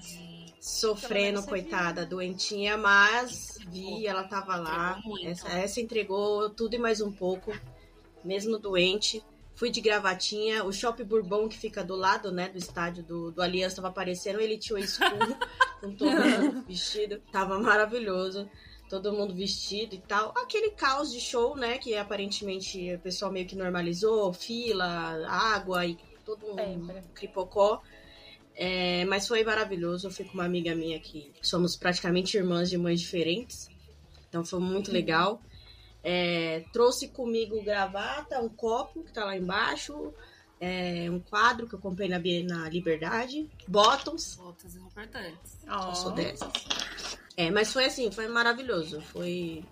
sofrendo, 0.60 1.41
coitada, 1.43 2.05
doentinha, 2.05 2.77
mas 2.77 3.58
vi, 3.69 4.05
ela 4.05 4.23
tava 4.23 4.55
lá. 4.58 4.99
Essa, 5.23 5.49
essa 5.49 5.82
entregou 5.82 6.49
tudo 6.49 6.75
e 6.75 6.79
mais 6.79 7.01
um 7.01 7.12
pouco, 7.12 7.51
mesmo 8.23 8.60
doente. 8.60 9.23
Fui 9.59 9.69
de 9.69 9.81
gravatinha, 9.81 10.63
o 10.63 10.71
Shopping 10.71 11.03
Bourbon 11.03 11.49
que 11.49 11.57
fica 11.57 11.83
do 11.83 11.93
lado, 11.93 12.31
né, 12.31 12.47
do 12.47 12.57
estádio 12.57 13.03
do, 13.03 13.29
do 13.29 13.41
Aliança 13.41 13.75
tava 13.75 13.89
aparecendo, 13.89 14.39
ele 14.39 14.57
tinha 14.57 14.77
o 14.77 14.79
escuro 14.79 15.35
com 15.81 15.93
todo 15.93 16.15
mundo 16.15 16.63
vestido, 16.65 17.21
tava 17.29 17.59
maravilhoso. 17.59 18.49
Todo 18.89 19.11
mundo 19.11 19.35
vestido 19.35 19.95
e 19.95 19.97
tal. 19.97 20.33
Aquele 20.37 20.71
caos 20.71 21.11
de 21.11 21.19
show, 21.19 21.55
né? 21.55 21.77
Que 21.77 21.95
aparentemente 21.95 22.95
o 22.95 22.99
pessoal 22.99 23.31
meio 23.31 23.45
que 23.45 23.55
normalizou, 23.55 24.33
fila, 24.33 25.27
água 25.27 25.85
e 25.85 25.95
todo 26.25 26.43
um 26.47 26.87
cripocó. 27.13 27.83
É, 28.55 29.03
mas 29.05 29.27
foi 29.27 29.43
maravilhoso. 29.43 30.07
Eu 30.07 30.11
fui 30.11 30.25
com 30.25 30.35
uma 30.35 30.45
amiga 30.45 30.73
minha 30.73 30.99
que 30.99 31.31
somos 31.41 31.75
praticamente 31.75 32.35
irmãs 32.35 32.69
de 32.69 32.77
mães 32.77 32.99
diferentes. 33.01 33.69
Então 34.27 34.43
foi 34.43 34.59
muito 34.59 34.89
legal. 34.91 35.39
É, 36.03 36.63
trouxe 36.71 37.09
comigo 37.09 37.62
gravata, 37.63 38.39
um 38.39 38.49
copo 38.49 39.03
que 39.03 39.12
tá 39.12 39.25
lá 39.25 39.35
embaixo, 39.35 40.13
é, 40.59 41.07
um 41.09 41.19
quadro 41.19 41.67
que 41.67 41.75
eu 41.75 41.79
comprei 41.79 42.07
na, 42.07 42.19
na 42.19 42.69
Liberdade, 42.69 43.49
bottoms, 43.67 44.35
Fotos 44.35 44.75
importantes. 44.75 45.57
eu 45.67 45.95
sou 45.95 46.12
dessas. 46.12 46.49
É, 47.35 47.49
mas 47.49 47.71
foi 47.71 47.85
assim, 47.85 48.12
foi 48.12 48.27
maravilhoso. 48.27 49.01
Foi. 49.01 49.63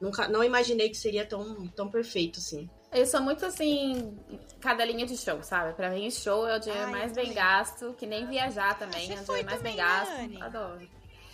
Nunca, 0.00 0.26
não 0.28 0.42
imaginei 0.42 0.88
que 0.88 0.96
seria 0.96 1.24
tão, 1.26 1.68
tão 1.68 1.88
perfeito 1.88 2.38
assim. 2.40 2.68
Eu 2.92 3.06
sou 3.06 3.20
muito 3.20 3.46
assim, 3.46 4.18
cadelinha 4.60 5.06
de 5.06 5.16
show, 5.16 5.40
sabe? 5.42 5.74
Pra 5.74 5.90
mim, 5.90 6.10
show 6.10 6.48
é 6.48 6.56
o 6.56 6.58
dinheiro 6.58 6.86
Ai, 6.86 6.90
mais 6.90 7.12
bem 7.12 7.26
também. 7.26 7.34
gasto, 7.34 7.94
que 7.96 8.06
nem 8.06 8.26
viajar 8.26 8.76
também, 8.76 9.06
Você 9.06 9.12
é 9.12 9.20
o 9.20 9.24
foi 9.24 9.44
dinheiro 9.44 9.46
mais 9.50 9.62
bem 9.62 9.76
gasto. 9.76 10.42
Adoro. 10.42 10.88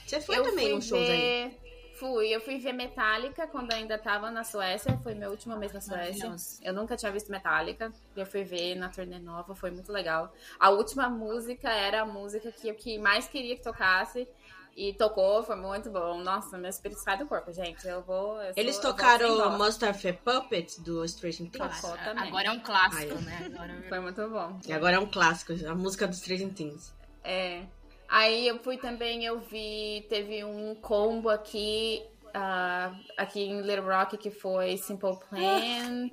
Você 0.07 0.21
foi 0.21 0.37
eu 0.37 0.43
também 0.43 0.75
nos 0.75 0.85
shows 0.85 1.09
aí. 1.09 1.57
Fui, 1.99 2.29
eu 2.29 2.41
fui 2.41 2.59
ver 2.59 2.73
Metallica 2.73 3.47
quando 3.47 3.73
ainda 3.73 3.97
tava 3.99 4.31
na 4.31 4.45
Suécia, 4.45 4.99
foi 5.03 5.15
meu 5.15 5.31
último 5.31 5.57
mês 5.57 5.73
na 5.73 5.81
Suécia. 5.81 6.35
Eu 6.63 6.75
nunca 6.75 6.97
tinha 6.97 7.11
visto 7.11 7.31
Metallica, 7.31 7.93
e 8.15 8.21
eu 8.21 8.27
fui 8.27 8.45
ver 8.45 8.75
na 8.75 8.89
turnê 8.89 9.19
nova, 9.19 9.55
foi 9.55 9.71
muito 9.71 9.91
legal. 9.91 10.33
A 10.61 10.71
última 10.71 11.09
música 11.09 11.71
era 11.71 12.03
a 12.03 12.07
música 12.07 12.53
que 12.53 12.69
eu 12.69 12.75
que 12.75 12.99
mais 12.99 13.27
queria 13.27 13.57
que 13.57 13.63
tocasse, 13.63 14.29
e 14.77 14.93
tocou, 14.93 15.43
foi 15.43 15.57
muito 15.57 15.91
bom. 15.91 16.19
Nossa, 16.21 16.59
meu 16.59 16.69
espírito 16.69 17.01
sai 17.01 17.17
do 17.17 17.27
corpo, 17.27 17.51
gente. 17.51 17.89
Eu 17.89 18.03
vou. 18.03 18.43
eu 18.43 18.53
Eles 18.55 18.77
sou- 18.77 18.85
eu 18.85 18.91
vou 18.91 18.97
tocaram 18.99 19.37
dó. 19.39 19.51
Mustard 19.57 20.13
Puppet 20.23 20.81
do 20.83 21.09
Stranger 21.09 21.51
Things. 21.51 21.81
Também. 21.81 22.29
Agora 22.29 22.49
é 22.49 22.51
um 22.51 22.61
clássico, 22.61 23.15
Ai. 23.17 23.23
né? 23.25 23.51
Agora 23.55 23.83
Foi 23.89 24.01
muito 24.01 24.29
bom. 24.29 24.61
E 24.67 24.73
agora 24.75 24.97
é 24.97 24.99
um 24.99 25.07
clássico, 25.07 25.55
a 25.67 25.75
música 25.75 26.07
dos 26.07 26.19
Stranger 26.19 26.53
Things. 26.53 26.95
É. 27.25 27.65
Aí 28.09 28.47
eu 28.47 28.59
fui 28.61 28.77
também, 28.79 29.25
eu 29.25 29.41
vi, 29.41 30.07
teve 30.09 30.45
um 30.45 30.75
combo 30.77 31.29
aqui, 31.29 32.03
ah, 32.33 32.93
aqui 33.17 33.41
em 33.43 33.61
Little 33.63 33.85
Rock 33.87 34.17
que 34.17 34.31
foi 34.31 34.77
Simple 34.77 35.19
Plan, 35.29 36.09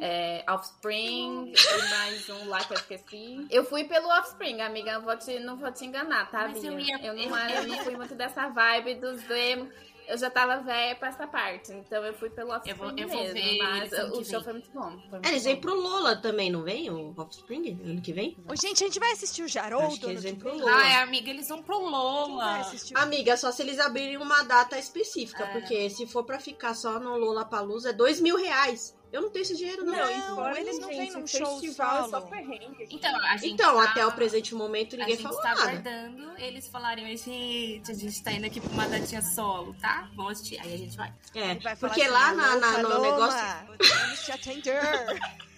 é, 0.00 0.44
Offspring 0.48 1.52
e 1.52 1.90
mais 1.90 2.28
um 2.30 2.48
lá 2.48 2.58
que 2.64 2.72
eu 2.72 2.76
esqueci. 2.78 3.46
Eu 3.50 3.64
fui 3.64 3.84
pelo 3.84 4.08
Offspring, 4.08 4.60
amiga, 4.62 4.98
vou 5.00 5.16
te, 5.16 5.38
não 5.38 5.56
vou 5.56 5.70
te 5.72 5.84
enganar, 5.84 6.30
tá, 6.30 6.48
Bia? 6.48 6.70
eu 6.72 6.78
ia- 6.80 6.98
não, 6.98 7.14
eu- 7.14 7.62
eu 7.62 7.66
não 7.68 7.78
fui 7.78 7.96
muito 7.96 8.14
dessa 8.14 8.48
vibe 8.48 8.94
dos 8.94 9.22
demo. 9.22 9.70
Eu 10.08 10.16
já 10.16 10.30
tava 10.30 10.58
velha 10.62 10.94
pra 10.96 11.08
essa 11.08 11.26
parte, 11.26 11.72
então 11.72 12.04
eu 12.04 12.14
fui 12.14 12.30
pelo 12.30 12.50
Offspring 12.52 12.70
Eu 12.70 12.76
vou- 12.76 12.98
eu 12.98 13.08
vou 13.08 13.18
mesmo, 13.22 13.34
ver 13.34 13.58
mas 13.58 13.92
o 13.92 14.24
show 14.24 14.40
vem. 14.40 14.42
foi 14.44 14.52
muito 14.52 14.70
bom. 14.70 14.90
Foi 14.90 15.10
muito 15.18 15.26
É, 15.26 15.28
eles 15.30 15.44
vêm 15.44 15.56
pro 15.60 15.74
Lola 15.74 16.16
também, 16.16 16.50
não 16.50 16.62
vem? 16.62 16.88
O 16.90 17.12
Offspring, 17.16 17.80
ano 17.84 18.00
que 18.00 18.12
vem? 18.12 18.36
Ô, 18.48 18.54
gente, 18.54 18.84
a 18.84 18.86
gente 18.86 19.00
vai 19.00 19.12
assistir 19.12 19.42
o 19.42 19.44
Acho 19.46 19.54
Jaroldo 19.54 19.98
que 19.98 20.06
eles 20.06 20.22
vêm 20.22 20.36
pro? 20.36 20.56
Lola. 20.56 20.70
Ai, 20.72 21.02
amiga, 21.02 21.28
eles 21.30 21.48
vão 21.48 21.62
pro 21.62 21.78
Lola. 21.78 22.58
assistir 22.60 22.94
o 22.94 22.98
Amiga, 22.98 23.36
só 23.36 23.50
se 23.50 23.62
eles 23.62 23.78
abrirem 23.80 24.16
uma 24.16 24.42
data 24.44 24.78
específica, 24.78 25.42
É. 25.44 25.46
porque 25.52 25.90
se 25.90 26.06
for 26.06 26.24
pra 26.24 26.38
ficar 26.38 26.74
só 26.74 27.00
no 27.00 27.16
Lollapalooza 27.16 27.90
é 27.90 27.92
dois 27.92 28.20
mil 28.20 28.36
reais. 28.36 28.94
Eu 29.16 29.22
não 29.22 29.30
tenho 29.30 29.42
esse 29.42 29.56
dinheiro, 29.56 29.84
não. 29.84 29.92
Não, 29.94 30.10
e 30.10 30.22
fora, 30.34 30.60
eles 30.60 30.78
não 30.78 30.88
gente, 30.88 30.98
vêm 30.98 31.10
num 31.12 31.26
show 31.26 31.58
festival 31.60 31.96
é 31.96 32.02
só 32.02 32.20
solo. 32.20 32.26
perrengue. 32.30 32.86
Então, 32.90 33.16
a 33.24 33.36
gente 33.38 33.54
Então, 33.54 33.74
tá- 33.76 33.84
até 33.90 34.06
o 34.06 34.12
presente 34.12 34.54
momento, 34.54 34.94
A 34.94 34.98
ninguém 34.98 35.14
gente 35.16 35.22
falou 35.22 35.40
tá 35.40 35.48
nada. 35.54 35.62
aguardando 35.62 36.26
eles 36.38 36.68
falarem, 36.68 37.16
gente, 37.16 37.90
a 37.90 37.94
gente 37.94 38.22
tá 38.22 38.30
indo 38.32 38.44
aqui 38.46 38.60
pra 38.60 38.70
uma 38.70 38.86
datinha 38.86 39.22
solo, 39.22 39.74
tá? 39.80 40.08
Vamos 40.14 40.32
assistir. 40.32 40.60
Aí 40.60 40.74
a 40.74 40.76
gente 40.76 40.96
vai. 40.96 41.12
É, 41.34 41.54
vai 41.54 41.74
porque 41.76 42.02
assim, 42.02 42.10
lá 42.10 42.34
na, 42.34 42.50
"Alô, 42.52 42.60
na- 42.60 42.82
no 42.82 43.00
negócio 43.00 43.38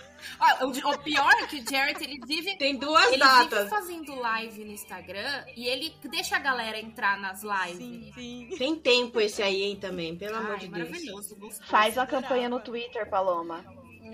O, 0.60 0.90
o 0.90 0.98
pior 0.98 1.32
é 1.32 1.46
que 1.46 1.60
o 1.60 1.70
Jared, 1.70 2.02
ele 2.02 2.20
vive 2.26 2.56
tem 2.56 2.76
duas 2.76 3.04
Ele 3.06 3.16
vive 3.24 3.48
datas. 3.48 3.68
fazendo 3.70 4.14
live 4.14 4.64
no 4.64 4.72
Instagram 4.72 5.44
e 5.56 5.66
ele 5.66 5.94
deixa 6.04 6.36
a 6.36 6.38
galera 6.38 6.78
entrar 6.78 7.18
nas 7.20 7.42
lives. 7.42 7.76
Sim, 7.76 8.12
sim. 8.14 8.48
Tem 8.58 8.76
tempo 8.76 9.20
esse 9.20 9.42
aí, 9.42 9.62
hein, 9.62 9.76
também, 9.76 10.16
pelo 10.16 10.36
amor 10.36 10.52
Ai, 10.52 10.58
de 10.58 10.68
Deus. 10.68 10.88
maravilhoso. 10.88 11.36
gostoso. 11.36 11.68
Faz 11.70 11.96
uma 11.96 12.06
campanha 12.06 12.48
no 12.48 12.60
Twitter, 12.60 13.08
Paloma. 13.08 13.64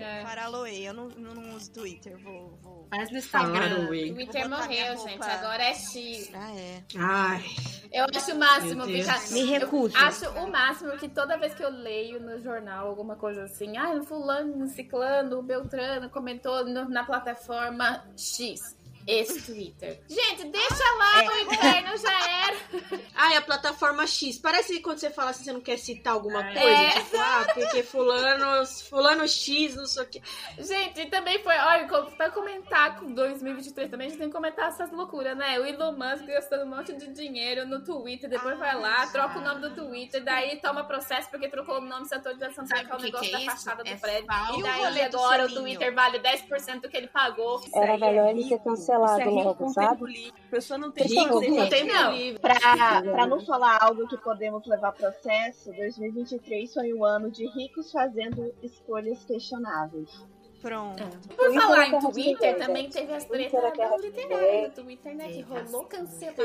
É. 0.03 0.21
Eu 0.85 0.93
não, 0.93 1.07
não 1.09 1.55
uso 1.55 1.71
Twitter, 1.71 2.17
vou... 2.17 2.57
vou... 2.61 2.87
Faz 2.89 3.11
no 3.11 3.17
Instagram. 3.17 3.87
Twitter 3.87 4.49
morreu, 4.49 4.97
gente. 4.97 5.23
Agora 5.23 5.63
é 5.63 5.73
X. 5.73 6.31
Ah, 6.33 6.55
é. 6.55 6.83
Ai, 6.97 7.43
Eu 7.91 8.05
acho 8.13 8.31
o 8.33 8.37
máximo. 8.39 8.85
Me 8.85 9.43
recuso. 9.45 9.97
Eu 9.97 10.01
acho 10.05 10.29
o 10.29 10.51
máximo 10.51 10.91
que 10.97 11.09
toda 11.09 11.37
vez 11.37 11.53
que 11.55 11.63
eu 11.63 11.69
leio 11.69 12.19
no 12.19 12.39
jornal 12.39 12.87
alguma 12.87 13.15
coisa 13.15 13.43
assim, 13.45 13.75
ah, 13.77 14.01
fulano, 14.03 14.67
ciclano, 14.67 15.41
beltrano 15.41 16.09
comentou 16.09 16.65
no- 16.65 16.87
na 16.89 17.03
plataforma 17.03 18.05
X. 18.15 18.75
Esse 19.07 19.41
Twitter. 19.41 19.99
Gente, 20.09 20.45
deixa 20.45 20.83
lá 20.97 21.21
É. 21.23 21.25
no 21.25 21.37
inferno, 21.53 21.97
já 21.97 22.29
era. 22.47 22.55
Ai, 23.15 23.35
a 23.37 23.41
plataforma 23.41 24.05
X. 24.07 24.37
Parece 24.39 24.73
que 24.73 24.79
quando 24.81 24.97
você 24.99 25.09
fala 25.09 25.29
assim, 25.29 25.43
você 25.43 25.53
não 25.53 25.61
quer 25.61 25.77
citar 25.77 26.13
alguma 26.13 26.43
É. 26.49 26.53
coisa. 26.59 27.01
Tipo, 27.05 27.17
ah, 27.17 27.47
porque 27.53 27.83
fulano, 27.83 28.65
fulano 28.89 29.27
X, 29.27 29.75
não 29.75 29.85
sei 29.85 30.03
o 30.03 30.07
quê. 30.07 30.21
Gente, 30.57 31.01
e 31.01 31.05
também 31.05 31.41
foi, 31.43 31.55
olha, 31.57 31.87
pra 32.17 32.29
comentar 32.31 32.99
com 32.99 33.13
2023 33.13 33.89
também, 33.89 34.07
a 34.07 34.09
gente 34.09 34.19
tem 34.19 34.27
que 34.27 34.35
comentar 34.35 34.69
essas 34.69 34.91
loucuras, 34.91 35.37
né? 35.37 35.59
O 35.59 35.65
Elon 35.65 35.93
Musk 35.93 36.25
gastando 36.25 36.63
um 36.65 36.75
monte 36.75 36.93
de 36.93 37.07
dinheiro 37.13 37.65
no 37.67 37.83
Twitter, 37.83 38.29
depois 38.29 38.57
vai 38.57 38.75
lá, 38.75 39.07
troca 39.07 39.39
o 39.39 39.41
nome 39.41 39.61
do 39.61 39.75
Twitter, 39.75 40.23
daí 40.23 40.57
toma 40.57 40.83
processo 40.83 41.29
porque 41.29 41.47
trocou 41.47 41.77
o 41.77 41.81
nome 41.81 42.05
sem 42.07 42.17
atualização, 42.17 42.65
Sabe 42.65 42.85
que 42.85 42.91
é 42.91 42.95
o 42.95 42.99
negócio 42.99 43.29
que 43.29 43.35
é 43.35 43.37
da 43.39 43.43
isso? 43.43 43.51
fachada 43.65 43.83
do 43.83 43.89
É 43.89 43.95
prédio. 43.95 44.25
falso. 44.27 44.55
E 44.55 44.59
E 44.59 44.63
daí 44.63 45.01
agora 45.01 45.45
o? 45.45 45.53
Twitter 45.53 45.93
vale 45.93 46.19
10% 46.19 46.81
do 46.81 46.89
que 46.89 46.97
ele 46.97 47.07
pagou. 47.07 47.61
Era 47.73 47.97
melhor 47.97 48.29
ele 48.29 48.43
ser 48.43 48.59
Isso 48.65 48.91
cancelado 48.99 49.39
é 49.39 49.43
logo, 49.43 49.55
com 49.55 49.69
sabe? 49.69 49.89
tempo 49.89 50.05
livre. 50.05 50.41
A 50.47 50.51
pessoa 50.51 50.77
não 50.77 50.91
tem 50.91 51.07
tempo 51.07 51.93
Não. 51.93 52.11
livre. 52.13 52.39
Pra, 52.39 53.01
pra 53.01 53.27
não 53.27 53.39
falar 53.45 53.77
algo 53.81 54.07
que 54.07 54.17
podemos 54.17 54.65
levar 54.65 54.91
processo, 54.93 55.71
2023 55.73 56.73
foi 56.73 56.93
um 56.93 57.03
ano 57.03 57.29
de 57.31 57.45
ricos 57.47 57.91
fazendo 57.91 58.53
escolhas 58.61 59.23
questionáveis. 59.25 60.09
Pronto. 60.61 61.03
Por 61.35 61.45
Twitter 61.45 61.61
falar 61.61 61.83
é 61.83 61.89
em 61.89 61.99
Twitter, 61.99 62.57
também 62.57 62.89
teve 62.89 63.13
as 63.13 63.23
tretas 63.25 63.53
é 63.53 63.89
do 63.89 63.97
literário 64.01 64.69
do 64.71 64.81
Twitter, 64.81 65.15
né? 65.15 65.27
Que 65.27 65.41
rolou 65.41 65.85
cancelamento. 65.85 66.41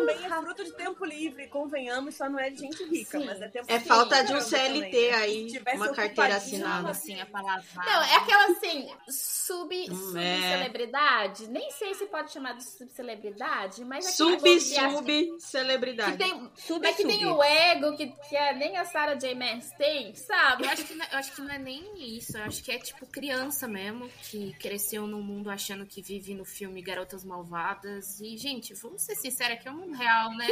Também 0.00 0.24
é 0.24 0.28
fruto 0.28 0.64
de 0.64 0.72
tempo 0.72 1.04
livre, 1.04 1.48
convenhamos, 1.48 2.14
só 2.14 2.28
não 2.28 2.38
é 2.38 2.50
de 2.50 2.58
gente 2.58 2.84
rica, 2.84 3.18
Sim. 3.18 3.26
mas 3.26 3.40
é 3.40 3.48
tempo 3.48 3.66
É 3.68 3.74
livre 3.74 3.88
falta 3.88 4.24
de 4.24 4.32
um 4.32 4.38
caramba 4.38 4.50
também, 4.50 4.90
CLT 4.90 5.10
né? 5.10 5.16
aí, 5.16 5.62
uma 5.74 5.88
carteira 5.94 6.36
assinada. 6.36 6.90
Assim, 6.90 7.20
a 7.20 7.26
palavra. 7.26 7.64
Não, 7.74 8.02
é 8.02 8.16
aquela 8.16 8.50
assim, 8.52 8.88
sub, 9.08 9.86
sub 9.86 10.18
é. 10.18 10.50
celebridade. 10.56 11.48
Nem 11.48 11.70
sei 11.70 11.94
se 11.94 12.06
pode 12.06 12.32
chamar 12.32 12.54
de 12.54 12.64
sub 12.64 12.90
celebridade, 12.90 13.84
mas 13.84 14.06
é 14.06 14.10
Sub, 14.10 14.42
que 14.42 14.60
sub, 14.60 15.04
que 15.06 15.40
celebridade. 15.40 16.16
tem, 16.16 16.50
Sub, 16.56 16.80
mas 16.80 16.96
que 16.96 17.02
sub. 17.02 17.14
tem 17.16 17.26
o 17.26 17.42
ego 17.42 17.96
que, 17.96 18.06
que 18.28 18.36
é, 18.36 18.54
nem 18.54 18.76
a 18.76 18.84
Sarah 18.84 19.14
J. 19.14 19.34
Maas 19.34 19.70
tem, 19.72 20.14
sabe? 20.14 20.64
Eu 20.64 20.70
acho, 20.70 20.84
que 20.84 20.94
não, 20.94 21.06
eu 21.06 21.18
acho 21.18 21.32
que 21.32 21.40
não 21.40 21.50
é 21.50 21.58
nem 21.58 22.16
isso. 22.16 22.36
Eu 22.36 22.44
acho 22.44 22.62
que 22.62 22.70
é 22.70 22.78
tipo 22.78 23.06
criança 23.06 23.66
mesmo, 23.68 24.08
que 24.22 24.54
cresceu 24.54 25.06
num 25.06 25.22
mundo 25.22 25.50
achando 25.50 25.86
que 25.86 26.02
vive 26.02 26.34
no 26.34 26.44
filme 26.44 26.82
Garotas 26.82 27.24
Malvadas. 27.24 28.20
E, 28.20 28.36
gente, 28.36 28.74
vamos 28.74 29.02
ser 29.02 29.14
sinceros, 29.14 29.60
que 29.60 29.68
é 29.68 29.70
um 29.70 29.83
real, 29.92 30.30
né? 30.36 30.46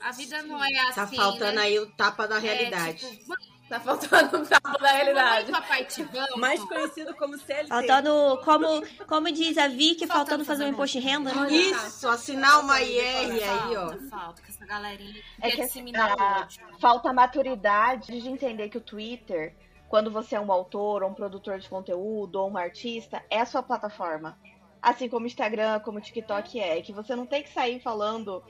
A 0.00 0.12
vida 0.12 0.42
não 0.42 0.62
é 0.64 0.78
assim. 0.88 0.94
Tá 0.94 1.06
faltando 1.06 1.56
né? 1.56 1.62
aí 1.62 1.78
o 1.78 1.86
tapa 1.92 2.26
da 2.28 2.36
É, 2.36 2.40
realidade. 2.40 2.98
tipo, 2.98 3.28
mãe, 3.28 3.38
Tá 3.68 3.80
faltando 3.80 4.38
um 4.38 4.44
tapa 4.44 4.78
da 4.78 4.92
realidade. 4.92 5.50
papai 5.50 5.86
amo. 5.98 6.36
Mais 6.38 6.62
conhecido 6.62 7.14
como 7.14 7.36
CLT. 7.38 7.68
Faltando, 7.68 8.38
como, 8.44 8.82
como 9.06 9.32
diz 9.32 9.56
a 9.56 9.68
Vicky, 9.68 10.06
Faltando 10.06 10.12
faltando 10.12 10.44
fazer 10.44 10.64
um 10.64 10.68
imposto 10.68 10.98
de 11.00 11.06
renda, 11.06 11.32
né? 11.34 11.50
Isso, 11.50 12.06
assinar 12.08 12.60
uma 12.60 12.80
IR 12.82 13.02
aí, 13.42 13.76
ó. 13.76 13.88
Falta, 13.88 14.08
falta, 14.10 14.42
que 14.42 14.50
essa 14.50 14.66
galerinha 14.66 15.20
É 15.40 15.50
que 15.50 15.62
disseminar 15.62 16.14
o 16.14 16.22
a- 16.22 16.40
ódio. 16.42 16.60
falta 16.78 17.10
maturidade 17.12 18.20
de 18.20 18.28
entender 18.28 18.68
que 18.68 18.76
o 18.78 18.82
Twitter, 18.82 19.54
quando 19.88 20.10
você 20.10 20.36
é 20.36 20.40
um 20.40 20.52
autor, 20.52 21.02
ou 21.02 21.08
um 21.10 21.14
produtor 21.14 21.58
de 21.58 21.68
conteúdo, 21.68 22.36
ou 22.36 22.50
um 22.50 22.58
artista, 22.58 23.24
é 23.30 23.40
a 23.40 23.46
sua 23.46 23.62
plataforma. 23.62 24.38
Assim 24.84 25.08
como 25.08 25.24
o 25.24 25.26
Instagram, 25.26 25.80
como 25.80 25.98
o 25.98 26.00
TikTok 26.00 26.60
é. 26.60 26.82
Que 26.82 26.92
você 26.92 27.16
não 27.16 27.24
tem 27.24 27.42
que 27.42 27.48
sair 27.50 27.80
falando 27.80 28.42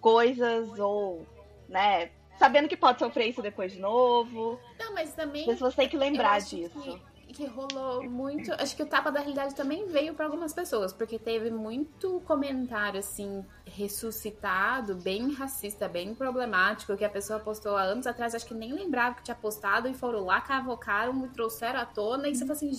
coisas 0.00 0.78
ou, 0.78 1.26
né, 1.68 2.10
sabendo 2.38 2.68
que 2.68 2.76
pode 2.76 3.00
sofrer 3.00 3.28
isso 3.28 3.42
depois 3.42 3.72
de 3.72 3.80
novo. 3.80 4.58
Não, 4.78 4.94
mas 4.94 5.12
também. 5.12 5.46
Mas 5.46 5.58
você 5.58 5.76
tem 5.76 5.88
que 5.88 5.96
lembrar 5.96 6.40
disso. 6.40 6.80
Que, 6.80 7.02
que 7.32 7.46
rolou 7.46 8.02
muito. 8.08 8.52
Acho 8.54 8.74
que 8.76 8.82
o 8.82 8.86
tapa 8.86 9.10
da 9.10 9.20
realidade 9.20 9.54
também 9.54 9.86
veio 9.86 10.14
pra 10.14 10.26
algumas 10.26 10.52
pessoas, 10.52 10.92
porque 10.92 11.18
teve 11.18 11.50
muito 11.50 12.20
comentário 12.26 12.98
assim 13.00 13.44
ressuscitado, 13.64 14.94
bem 14.96 15.32
racista, 15.32 15.88
bem 15.88 16.14
problemático, 16.14 16.96
que 16.96 17.04
a 17.04 17.08
pessoa 17.08 17.38
postou 17.38 17.76
há 17.76 17.82
anos 17.82 18.06
atrás, 18.06 18.34
acho 18.34 18.46
que 18.46 18.54
nem 18.54 18.72
lembrava 18.72 19.14
que 19.16 19.22
tinha 19.22 19.34
postado 19.34 19.88
e 19.88 19.94
foram 19.94 20.24
lá, 20.24 20.40
cavocaram 20.40 21.24
e 21.24 21.28
trouxeram 21.28 21.80
à 21.80 21.86
tona 21.86 22.28
e 22.28 22.34
você 22.34 22.40
falou 22.44 22.56
assim, 22.56 22.70
É, 22.70 22.74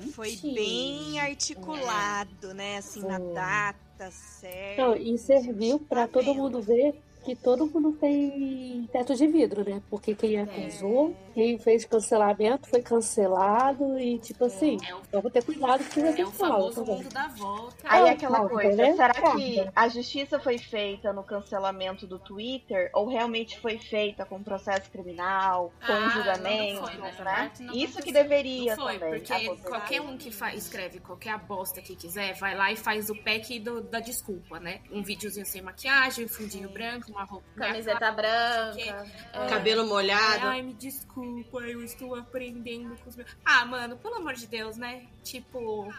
gente. 0.00 0.12
foi 0.12 0.36
bem 0.36 1.20
articulado, 1.20 2.54
né? 2.54 2.78
Assim, 2.78 3.02
na 3.02 3.18
Foi. 3.18 3.34
data 3.34 4.10
certa. 4.10 4.82
Não, 4.82 4.96
e 4.96 5.16
serviu 5.18 5.78
pra 5.78 6.02
Tá 6.06 6.14
todo 6.14 6.24
vendo? 6.26 6.36
mundo 6.36 6.60
ver 6.60 7.00
que 7.24 7.36
todo 7.36 7.66
mundo 7.66 7.92
tem 7.92 8.88
teto 8.92 9.14
de 9.14 9.28
vidro, 9.28 9.64
né? 9.64 9.80
Porque 9.88 10.12
quem 10.12 10.40
acusou, 10.40 11.14
quem 11.32 11.58
fez 11.58 11.84
cancelamento 11.84 12.68
foi 12.68 12.82
cancelado 12.82 13.98
e 13.98 14.18
tipo 14.18 14.44
assim, 14.44 14.78
É 14.88 14.94
o, 14.94 15.00
vamos 15.10 15.32
ter 15.32 15.42
cuidado 15.44 15.84
com 15.92 16.00
o 16.00 16.14
que 16.14 16.22
é 16.22 16.24
você 16.24 16.32
fala 16.32 16.52
famoso 16.54 16.74
também. 16.84 16.96
mundo 17.02 17.08
da 17.12 17.28
volta. 17.28 17.76
Aí 17.84 18.02
é 18.04 18.10
aquela 18.10 18.48
coisa, 18.48 18.76
né? 18.76 18.92
será 18.94 19.14
que 19.14 19.70
a 19.74 19.88
justiça 19.88 20.38
foi 20.38 20.58
feita 20.58 21.12
no 21.12 21.22
cancelamento 21.22 22.06
do 22.06 22.18
Twitter 22.18 22.90
ou 22.94 23.08
realmente 23.08 23.58
foi 23.60 23.78
feita 23.78 24.24
com 24.24 24.42
processo 24.42 24.90
criminal, 24.90 25.72
com 25.86 25.92
Ah, 25.92 26.08
julgamento, 26.10 26.80
não 26.80 26.86
foi, 26.88 26.96
né? 26.96 27.12
parte 27.24 27.62
não 27.62 27.74
Isso 27.74 28.00
que 28.02 28.12
deveria 28.12 28.76
Não 28.76 28.84
foi, 28.84 28.98
também 28.98 29.18
porque 29.20 29.32
acontecer. 29.32 29.68
qualquer 29.68 30.00
um 30.00 30.16
que 30.16 30.28
escreve 30.54 31.00
qualquer 31.00 31.38
bosta 31.38 31.80
que 31.80 31.94
quiser, 31.96 32.34
vai 32.34 32.54
lá 32.56 32.70
e 32.72 32.76
faz 32.76 33.08
o 33.10 33.14
pack 33.22 33.58
do- 33.60 33.80
da 33.82 34.00
desculpa, 34.00 34.58
né? 34.60 34.80
Um 34.90 35.02
videozinho 35.02 35.46
sem 35.46 35.62
maquiagem, 35.62 36.24
um 36.24 36.28
fundinho 36.28 36.68
branco, 36.68 37.10
uma 37.10 37.24
roupa. 37.24 37.46
Camiseta 37.56 38.10
branca. 38.12 39.06
é. 39.32 39.46
Cabelo 39.48 39.86
molhado. 39.86 40.46
Ai, 40.46 40.62
me 40.62 40.72
desculpa, 40.74 41.21
eu 41.24 41.82
estou 41.82 42.14
aprendendo 42.14 42.96
com 43.02 43.10
os 43.10 43.16
meus. 43.16 43.36
Ah, 43.44 43.64
mano, 43.64 43.96
pelo 43.96 44.16
amor 44.16 44.34
de 44.34 44.46
Deus, 44.46 44.76
né? 44.76 45.06
Tipo, 45.22 45.92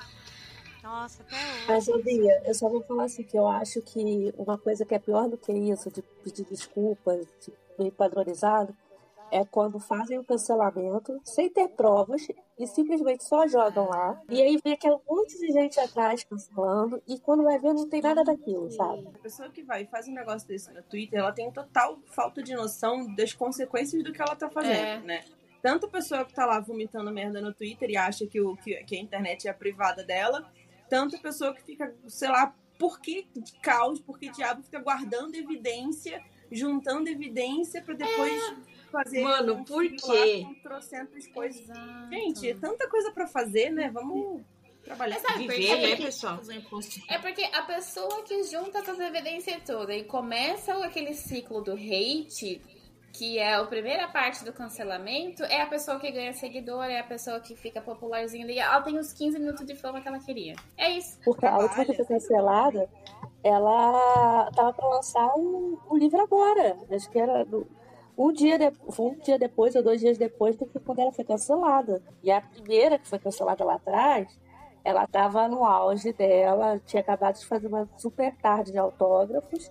Nossa, 0.81 1.23
até 1.23 1.36
hoje. 1.36 1.65
Mas, 1.67 1.88
eu 2.45 2.53
só 2.53 2.69
vou 2.69 2.81
falar 2.83 3.05
assim, 3.05 3.23
que 3.23 3.38
eu 3.38 3.47
acho 3.47 3.81
que 3.81 4.33
uma 4.38 4.57
coisa 4.57 4.86
que 4.86 4.93
é 4.93 4.99
pior 4.99 5.29
do 5.29 5.38
que 5.38 5.51
isso, 5.51 5.89
de 5.91 6.01
pedir 6.01 6.45
desculpas, 6.45 7.25
de 7.45 7.53
meio 7.79 7.91
padronizado, 7.91 8.75
é 9.33 9.43
quando 9.45 9.79
fazem 9.79 10.19
o 10.19 10.23
cancelamento 10.23 11.19
sem 11.25 11.49
ter 11.49 11.69
provas 11.69 12.21
e 12.57 12.67
simplesmente 12.67 13.23
só 13.27 13.47
jogam 13.47 13.89
lá. 13.89 14.21
E 14.29 14.41
aí 14.41 14.59
vem 14.63 14.73
aquele 14.73 14.97
monte 15.09 15.37
de 15.39 15.51
gente 15.51 15.79
atrás 15.79 16.23
cancelando 16.23 17.01
e 17.07 17.19
quando 17.19 17.43
vai 17.43 17.57
ver 17.59 17.73
não 17.73 17.89
tem 17.89 18.01
nada 18.01 18.23
daquilo, 18.23 18.69
sabe? 18.71 19.07
A 19.13 19.19
pessoa 19.19 19.49
que 19.49 19.63
vai 19.63 19.83
e 19.83 19.87
faz 19.87 20.07
um 20.07 20.13
negócio 20.13 20.47
desse 20.47 20.71
no 20.71 20.83
Twitter, 20.83 21.19
ela 21.19 21.31
tem 21.31 21.51
total 21.51 21.97
falta 22.05 22.43
de 22.43 22.53
noção 22.53 23.13
das 23.15 23.33
consequências 23.33 24.03
do 24.03 24.13
que 24.13 24.21
ela 24.21 24.35
tá 24.35 24.49
fazendo, 24.49 24.75
É. 24.75 24.99
né? 25.01 25.23
Tanto 25.61 25.85
a 25.85 25.89
pessoa 25.89 26.25
que 26.25 26.33
tá 26.33 26.45
lá 26.45 26.59
vomitando 26.59 27.09
merda 27.11 27.39
no 27.41 27.53
Twitter 27.53 27.89
e 27.89 27.97
acha 27.97 28.27
que, 28.27 28.39
o, 28.41 28.55
que, 28.57 28.75
que 28.83 28.95
a 28.97 28.99
internet 28.99 29.47
é 29.47 29.51
a 29.51 29.53
privada 29.53 30.03
dela, 30.03 30.45
tanto 30.89 31.15
a 31.15 31.19
pessoa 31.19 31.53
que 31.55 31.63
fica, 31.63 31.95
sei 32.07 32.27
lá, 32.29 32.53
por 32.77 32.99
que 32.99 33.25
de 33.33 33.53
caos, 33.61 33.99
por 33.99 34.19
que 34.19 34.29
diabo 34.29 34.61
fica 34.61 34.79
guardando 34.79 35.35
evidência, 35.35 36.21
juntando 36.51 37.07
evidência 37.07 37.81
pra 37.81 37.95
depois 37.95 38.55
fazer. 38.93 39.21
Mano, 39.23 39.65
por 39.65 39.84
quê? 39.86 40.45
coisas. 41.34 41.62
Exato. 41.62 42.10
Gente, 42.10 42.49
é 42.49 42.53
tanta 42.56 42.88
coisa 42.89 43.12
pra 43.12 43.27
fazer, 43.27 43.69
né? 43.71 43.89
Vamos 43.91 44.41
trabalhar. 44.84 45.15
Mas 45.15 45.21
sabe 45.23 45.47
Viver, 45.47 45.77
quê? 45.77 45.88
né, 45.88 45.95
pessoal? 45.97 46.39
É 47.10 47.17
porque 47.17 47.43
a 47.43 47.62
pessoa 47.63 48.21
que 48.23 48.43
junta 48.43 48.79
essas 48.79 48.99
evidências 48.99 49.62
todas 49.65 49.95
e 49.95 50.03
começa 50.03 50.73
aquele 50.86 51.13
ciclo 51.13 51.62
do 51.62 51.73
hate, 51.73 52.62
que 53.12 53.38
é 53.38 53.53
a 53.56 53.63
primeira 53.65 54.08
parte 54.08 54.43
do 54.43 54.51
cancelamento, 54.51 55.43
é 55.43 55.62
a 55.62 55.67
pessoa 55.67 55.99
que 55.99 56.12
ganha 56.12 56.34
seguidor, 56.34 56.84
é 56.86 56.99
a 56.99 57.03
pessoa 57.03 57.39
que 57.39 57.56
fica 57.56 57.79
popularzinha 57.82 58.43
ali. 58.43 58.58
Ela 58.58 58.82
tem 58.82 58.97
os 58.97 59.13
15 59.13 59.38
minutos 59.39 59.65
de 59.65 59.75
fama 59.75 60.01
que 60.01 60.08
ela 60.08 60.19
queria. 60.19 60.56
É 60.77 60.89
isso. 60.91 61.19
Porque 61.23 61.45
a 61.45 61.58
última 61.60 61.86
que 61.86 61.93
foi 61.93 62.06
cancelada, 62.06 62.89
ela 63.43 64.49
tava 64.56 64.73
pra 64.73 64.88
lançar 64.89 65.27
um, 65.38 65.77
um 65.91 65.97
livro 65.97 66.19
agora. 66.21 66.75
Acho 66.91 67.10
que 67.12 67.19
era 67.19 67.45
no- 67.45 67.67
um 68.17 68.32
dia, 68.32 68.58
de, 68.60 68.71
um 68.99 69.15
dia 69.19 69.38
depois 69.39 69.76
ou 69.76 69.84
dois 69.84 69.99
dias 69.99 70.17
depois 70.17 70.56
do 70.56 70.65
que 70.65 70.80
quando 70.80 70.99
ela 70.99 71.12
foi 71.12 71.23
cancelada. 71.26 72.02
E 72.21 72.32
a 72.32 72.41
primeira 72.41 72.97
que 72.99 73.08
foi 73.08 73.19
cancelada 73.19 73.63
lá 73.63 73.76
atrás, 73.76 74.39
ela 74.84 75.08
tava 75.08 75.47
no 75.47 75.63
auge 75.65 76.12
dela, 76.13 76.80
tinha 76.86 77.02
acabado 77.02 77.39
de 77.39 77.45
fazer 77.45 77.67
uma 77.67 77.88
super 77.97 78.36
tarde 78.38 78.71
de 78.71 78.78
autógrafos. 78.78 79.69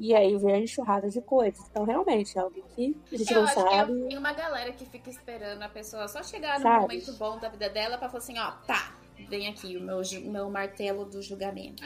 E 0.00 0.14
aí 0.16 0.36
veio 0.36 0.54
a 0.56 0.58
enxurrada 0.58 1.08
de 1.08 1.20
coisas. 1.20 1.64
Então, 1.70 1.84
realmente, 1.84 2.36
é 2.36 2.40
alguém 2.40 2.64
que 2.74 2.96
a 3.12 3.16
gente 3.18 3.32
Eu 3.32 3.42
não 3.42 3.48
é- 3.48 3.52
sabe. 3.54 4.08
tem 4.08 4.18
uma 4.18 4.32
galera 4.32 4.72
que 4.72 4.84
fica 4.84 5.08
esperando 5.08 5.62
a 5.62 5.68
pessoa 5.68 6.08
só 6.08 6.22
chegar 6.24 6.58
no 6.58 6.62
Sabe? 6.64 6.80
momento 6.82 7.12
bom 7.18 7.38
da 7.38 7.48
vida 7.48 7.68
dela 7.70 7.96
pra 7.98 8.08
falar 8.08 8.18
assim, 8.18 8.36
ó, 8.38 8.50
tá, 8.66 8.96
vem 9.28 9.48
aqui 9.48 9.76
o 9.76 9.80
meu, 9.80 10.00
meu 10.24 10.50
martelo 10.50 11.04
do 11.04 11.22
julgamento. 11.22 11.84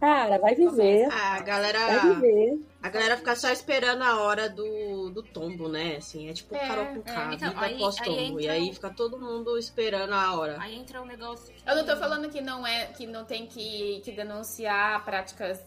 Cara, 0.00 0.38
vai 0.38 0.54
viver. 0.54 1.08
Ah, 1.10 1.34
a 1.36 1.40
galera. 1.40 1.78
Vai 1.86 2.14
viver. 2.14 2.58
A 2.82 2.88
galera 2.88 3.16
fica 3.16 3.34
só 3.34 3.50
esperando 3.50 4.02
a 4.02 4.20
hora 4.20 4.48
do, 4.48 5.10
do 5.10 5.22
tombo, 5.22 5.68
né? 5.68 5.96
Assim, 5.96 6.28
é 6.28 6.32
tipo 6.32 6.54
É, 6.54 6.58
Carol 6.68 6.86
com 6.86 6.98
é. 6.98 7.14
K, 7.14 7.34
Então, 7.34 7.48
vida 7.50 7.60
aí- 7.66 7.78
pós-tombo. 7.78 8.10
aí 8.18 8.24
E 8.26 8.32
entra 8.42 8.52
aí 8.52 8.70
o- 8.70 8.74
fica 8.74 8.90
todo 8.90 9.18
mundo 9.18 9.58
esperando 9.58 10.12
a 10.12 10.36
hora. 10.36 10.56
Aí 10.60 10.76
entra 10.76 11.02
um 11.02 11.06
negócio. 11.06 11.52
que- 11.52 11.68
Eu 11.68 11.74
não 11.76 11.84
tô 11.84 11.96
falando 11.96 12.28
que 12.28 12.40
não 12.40 12.64
é 12.66 12.86
que 12.86 13.06
não 13.06 13.24
tem 13.24 13.46
que, 13.46 14.00
que 14.04 14.12
denunciar 14.12 15.04
práticas, 15.04 15.60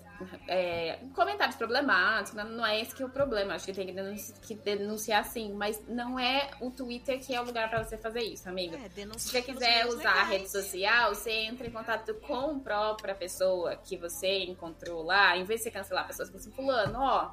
é, 0.48 1.00
comentários 1.14 1.56
problemáticos, 1.56 2.34
não, 2.34 2.50
não 2.50 2.66
é 2.66 2.82
esse 2.82 2.94
que 2.94 3.04
é 3.04 3.06
o 3.06 3.10
problema. 3.10 3.54
Acho 3.56 3.66
que 3.66 3.74
tem 3.74 3.88
que 3.88 3.94
denunciar, 3.94 4.40
que 4.40 4.56
denunciar 4.56 5.26
sim, 5.26 5.54
mas 5.54 5.82
não 5.88 6.20
é 6.20 6.50
o 6.60 6.72
Twitter 6.72 7.20
que 7.20 7.34
é 7.34 7.42
o 7.42 7.46
lugar 7.46 7.70
pra 7.70 7.84
você 7.84 7.98
fazer 7.98 8.22
isso, 8.22 8.48
amiga. 8.50 8.78
É, 8.78 8.90
Se 9.18 9.30
você 9.30 9.42
quiser 9.42 9.86
usar 9.88 10.10
a 10.10 10.14
legais. 10.14 10.30
rede 10.30 10.52
social, 10.52 11.16
você 11.16 11.32
entra 11.32 11.68
em 11.68 11.72
contato 11.72 12.14
com 12.16 12.52
a 12.52 12.60
própria 12.60 13.16
pessoa 13.16 13.76
que 13.76 13.98
você 13.98 14.44
encontrou 14.46 15.04
lá, 15.04 15.38
em 15.38 15.44
vez 15.44 15.60
de 15.60 15.66
você 15.66 15.72
cancelar 15.72 16.04
a 16.04 16.08
pessoa, 16.08 16.26
você 16.26 16.32
fala 16.32 16.42
assim, 16.42 16.52
fulano, 16.52 17.00
ó, 17.00 17.32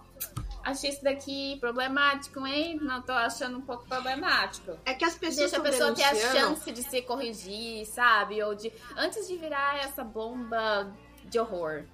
achei 0.64 0.90
isso 0.90 1.02
daqui 1.02 1.56
problemático, 1.60 2.46
hein? 2.46 2.78
Não 2.80 3.02
tô 3.02 3.12
achando 3.12 3.58
um 3.58 3.62
pouco 3.62 3.86
problemático. 3.86 4.78
É 4.84 4.94
que 4.94 5.04
as 5.04 5.16
pessoas 5.16 5.50
Deixa 5.50 5.58
a 5.58 5.60
pessoa 5.60 5.94
ter 5.94 6.04
a 6.04 6.14
chance 6.14 6.70
de 6.72 6.82
se 6.82 7.02
corrigir, 7.02 7.86
sabe? 7.86 8.42
Ou 8.42 8.54
de. 8.54 8.72
Antes 8.96 9.28
de 9.28 9.36
virar 9.36 9.78
essa 9.78 10.02
bomba 10.02 10.92
de 11.24 11.38
horror. 11.38 11.84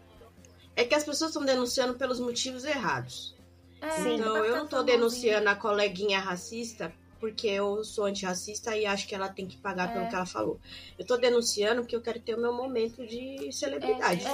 É 0.75 0.85
que 0.85 0.95
as 0.95 1.05
pessoas 1.05 1.31
estão 1.31 1.45
denunciando 1.45 1.95
pelos 1.95 2.19
motivos 2.19 2.65
errados. 2.65 3.35
É, 3.81 4.15
então 4.15 4.37
eu 4.37 4.57
não 4.57 4.69
famosinho. 4.69 4.85
denunciando 4.85 5.49
a 5.49 5.57
coleguinha 5.57 6.21
racista 6.21 6.93
porque 7.23 7.47
eu 7.47 7.85
sou 7.85 8.07
antirracista 8.07 8.77
e 8.77 8.85
acho 8.85 9.07
que 9.07 9.15
ela 9.15 9.29
tem 9.29 9.47
que 9.47 9.57
pagar 9.57 9.93
pelo 9.93 10.07
É. 10.07 10.09
que 10.09 10.15
ela 10.17 10.27
falou. 10.27 10.59
Eu 10.99 11.07
tô 11.07 11.17
denunciando 11.17 11.83
porque 11.83 11.95
eu 11.95 12.01
quero 12.03 12.19
ter 12.19 12.35
o 12.35 12.41
meu 12.41 12.53
momento 12.53 13.07
de 13.07 13.49
celebridade. 13.53 14.25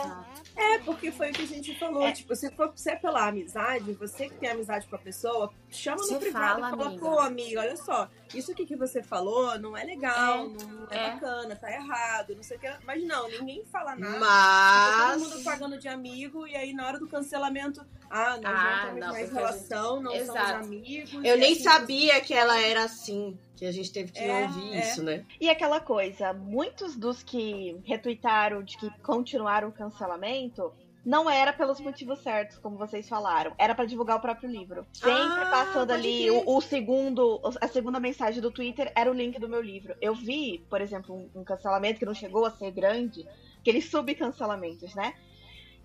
É, 0.56 0.74
É, 0.74 0.78
porque 0.78 1.12
foi 1.12 1.28
o 1.30 1.32
que 1.34 1.42
a 1.42 1.46
gente 1.46 1.78
falou. 1.78 2.10
Tipo, 2.14 2.34
se 2.34 2.50
for 2.52 2.72
se 2.74 2.90
é 2.90 2.96
pela 2.96 3.28
amizade, 3.28 3.92
você 3.92 4.28
que 4.30 4.36
tem 4.36 4.48
amizade 4.48 4.86
com 4.86 4.96
a 4.96 4.98
pessoa, 4.98 5.52
chama 5.70 5.98
Você 5.98 6.14
no 6.14 6.20
privado 6.20 6.60
fala, 6.62 6.66
e 6.68 6.70
fala, 6.70 6.86
amiga. 6.86 7.00
pô, 7.00 7.18
amiga, 7.18 7.60
olha 7.60 7.76
só, 7.76 8.08
isso 8.34 8.52
aqui 8.52 8.64
que 8.64 8.74
você 8.74 9.02
falou 9.02 9.58
não 9.58 9.76
é 9.76 9.84
legal, 9.84 10.46
É, 10.46 10.48
não 10.48 10.88
é, 10.90 10.96
é. 10.96 11.10
bacana, 11.12 11.56
tá 11.56 11.70
errado, 11.70 12.34
não 12.34 12.42
sei 12.42 12.56
o 12.56 12.60
que. 12.60 12.70
Mas 12.86 13.04
não, 13.06 13.28
ninguém 13.28 13.62
fala 13.70 13.94
nada. 13.94 14.18
Mas- 14.18 14.94
Fica 14.94 15.12
todo 15.12 15.30
mundo 15.36 15.44
pagando 15.44 15.78
de 15.78 15.88
amigo 15.88 16.46
e 16.46 16.56
aí 16.56 16.72
na 16.72 16.86
hora 16.86 16.98
do 16.98 17.06
cancelamento, 17.06 17.84
ah, 18.10 18.38
nós 18.42 18.44
Ah, 18.46 18.74
não 18.78 18.84
temos 18.86 19.00
não, 19.00 19.12
mais 19.12 19.32
relação, 19.32 20.00
não 20.02 20.14
Exato. 20.14 20.38
somos 20.48 20.66
amigos. 20.66 21.24
Eu 21.24 21.36
nem 21.36 21.52
assim, 21.52 21.62
sabia 21.62 22.20
que 22.22 22.32
ela 22.32 22.58
era 22.58 22.77
assim. 22.84 23.38
Que 23.56 23.66
a 23.66 23.72
gente 23.72 23.92
teve 23.92 24.12
que 24.12 24.20
É, 24.20 24.42
ouvir 24.42 24.74
é. 24.74 24.80
isso, 24.80 25.02
né? 25.02 25.24
E 25.40 25.48
aquela 25.50 25.80
coisa, 25.80 26.32
muitos 26.32 26.96
dos 26.96 27.22
que 27.22 27.76
retuitaram 27.84 28.62
de 28.62 28.76
que 28.76 28.90
continuaram 29.00 29.68
o 29.68 29.72
cancelamento 29.72 30.72
não 31.04 31.30
era 31.30 31.52
pelos 31.52 31.80
motivos 31.80 32.18
certos, 32.20 32.58
como 32.58 32.76
vocês 32.76 33.08
falaram. 33.08 33.54
Era 33.56 33.74
pra 33.74 33.86
divulgar 33.86 34.18
o 34.18 34.20
próprio 34.20 34.50
livro. 34.50 34.86
Sempre 34.92 35.42
Ah, 35.42 35.48
passando 35.50 35.90
ali 35.92 36.30
o, 36.30 36.42
o 36.46 36.60
segundo, 36.60 37.40
a 37.60 37.68
segunda 37.68 37.98
mensagem 37.98 38.42
do 38.42 38.50
Twitter 38.50 38.92
era 38.94 39.10
o 39.10 39.14
link 39.14 39.38
do 39.38 39.48
meu 39.48 39.62
livro. 39.62 39.94
Eu 40.02 40.14
vi, 40.14 40.64
por 40.68 40.80
exemplo, 40.82 41.14
um, 41.14 41.40
um 41.40 41.44
cancelamento 41.44 41.98
que 41.98 42.04
não 42.04 42.14
chegou 42.14 42.44
a 42.44 42.50
ser 42.50 42.72
grande, 42.72 43.26
aqueles 43.58 43.88
subcancelamentos, 43.88 44.94
né? 44.94 45.14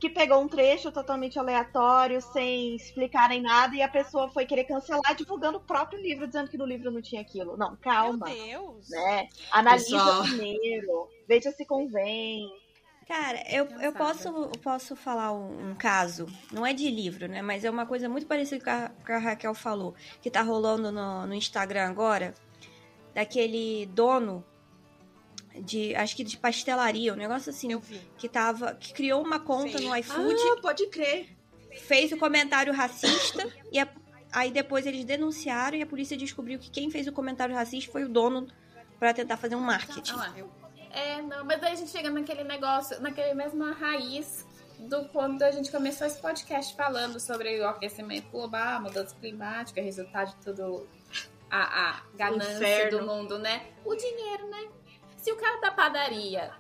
Que 0.04 0.10
pegou 0.10 0.42
um 0.42 0.50
trecho 0.50 0.92
totalmente 0.92 1.40
aleatório, 1.40 2.20
sem 2.20 2.76
explicarem 2.76 3.42
nada, 3.42 3.74
e 3.74 3.82
a 3.82 3.88
pessoa 3.88 4.28
foi 4.28 4.46
querer 4.46 4.66
cancelar 4.66 5.16
divulgando 5.16 5.60
o 5.60 5.62
próprio 5.62 5.98
livro, 5.98 6.28
dizendo 6.28 6.50
que 6.50 6.58
no 6.58 6.66
livro 6.66 6.92
não 6.92 7.02
tinha 7.02 7.22
aquilo. 7.22 7.56
Não, 7.56 7.78
calma. 7.78 8.26
Meu 8.26 8.36
Deus. 8.36 8.90
Né? 8.90 9.30
Analisa 9.50 9.96
Pessoal. 9.96 10.24
primeiro, 10.24 11.08
veja 11.26 11.54
se 11.54 11.66
convém. 11.66 12.52
Cara, 13.08 13.46
eu, 13.50 13.64
eu 13.80 13.94
posso, 13.94 14.28
eu 14.28 14.60
posso 14.62 14.94
falar 14.94 15.32
um, 15.32 15.70
um 15.70 15.74
caso, 15.74 16.28
não 16.52 16.66
é 16.66 16.74
de 16.74 16.92
livro, 16.92 17.30
né? 17.30 17.42
Mas 17.42 17.64
é 17.64 17.70
uma 17.70 17.86
coisa 17.86 18.10
muito 18.10 18.28
parecida 18.28 18.62
com 18.62 18.72
a, 18.72 18.90
com 19.06 19.14
a 19.14 19.18
Raquel 19.20 19.54
falou, 19.54 19.96
que 20.22 20.30
tá 20.30 20.42
rolando 20.42 20.92
no, 20.92 21.26
no 21.26 21.34
Instagram 21.34 21.88
agora, 21.88 22.34
daquele 23.14 23.86
dono 23.86 24.44
de, 25.62 25.96
acho 25.96 26.16
que 26.16 26.24
de 26.24 26.38
pastelaria, 26.38 27.14
um 27.14 27.18
negócio 27.18 27.50
assim, 27.50 27.72
Eu 27.72 27.80
vi. 27.80 28.00
que 28.18 28.28
tava, 28.30 28.74
que 28.76 28.94
criou 28.94 29.22
uma 29.24 29.40
conta 29.40 29.78
Sim. 29.78 29.88
no 29.90 29.96
iFood, 29.98 30.36
Ah, 30.58 30.62
pode 30.62 30.88
crer. 30.88 31.30
fez 31.88 32.12
o 32.12 32.18
comentário 32.18 32.72
racista 32.74 33.48
e 33.72 33.80
a- 33.80 33.88
aí 34.32 34.52
depois 34.52 34.86
eles 34.86 35.04
denunciaram 35.06 35.78
e 35.78 35.82
a 35.82 35.86
polícia 35.86 36.16
descobriu 36.18 36.58
que 36.60 36.70
quem 36.70 36.90
fez 36.90 37.08
o 37.08 37.12
comentário 37.12 37.54
racista 37.56 37.92
foi 37.92 38.04
o 38.04 38.10
dono 38.10 38.48
pra 39.00 39.14
tentar 39.14 39.38
fazer 39.38 39.56
um 39.56 39.60
marketing. 39.62 40.14
Ah, 40.16 40.34
É, 40.92 41.22
não, 41.24 41.44
mas 41.44 41.60
daí 41.60 41.74
a 41.74 41.76
gente 41.76 41.90
chega 41.90 42.10
naquele 42.12 42.44
negócio, 42.44 43.00
naquele 43.02 43.34
mesma 43.34 43.72
raiz 43.74 44.46
do 44.80 45.06
quando 45.10 45.42
a 45.42 45.50
gente 45.52 45.72
começou 45.72 46.06
esse 46.06 46.22
podcast 46.22 46.76
falando 46.76 47.20
sobre 47.20 47.60
o 47.60 47.68
aquecimento 47.68 48.30
global, 48.30 48.82
mudança 48.82 49.16
climática, 49.16 49.82
resultado 49.82 50.30
de 50.30 50.36
tudo 50.44 50.88
a, 51.50 51.90
a 51.90 52.02
ganância 52.16 52.54
Inferno. 52.58 53.00
do 53.00 53.06
mundo, 53.08 53.40
né? 53.40 53.64
O 53.86 53.96
dinheiro, 53.96 54.48
né? 54.50 54.68
Se 55.24 55.32
o 55.32 55.38
cara 55.38 55.58
da 55.62 55.72
padaria 55.72 56.52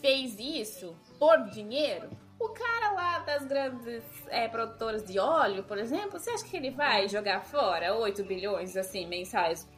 fez 0.00 0.38
isso 0.38 0.96
por 1.18 1.50
dinheiro, 1.50 2.08
o 2.40 2.48
cara 2.48 2.92
lá 2.92 3.18
das 3.18 3.44
grandes 3.44 4.02
é, 4.28 4.48
produtoras 4.48 5.04
de 5.04 5.18
óleo, 5.18 5.62
por 5.64 5.76
exemplo, 5.76 6.18
você 6.18 6.30
acha 6.30 6.46
que 6.46 6.56
ele 6.56 6.70
vai 6.70 7.06
jogar 7.10 7.44
fora 7.44 7.94
8 7.94 8.24
bilhões 8.24 8.74
assim 8.74 9.06
mensais? 9.06 9.68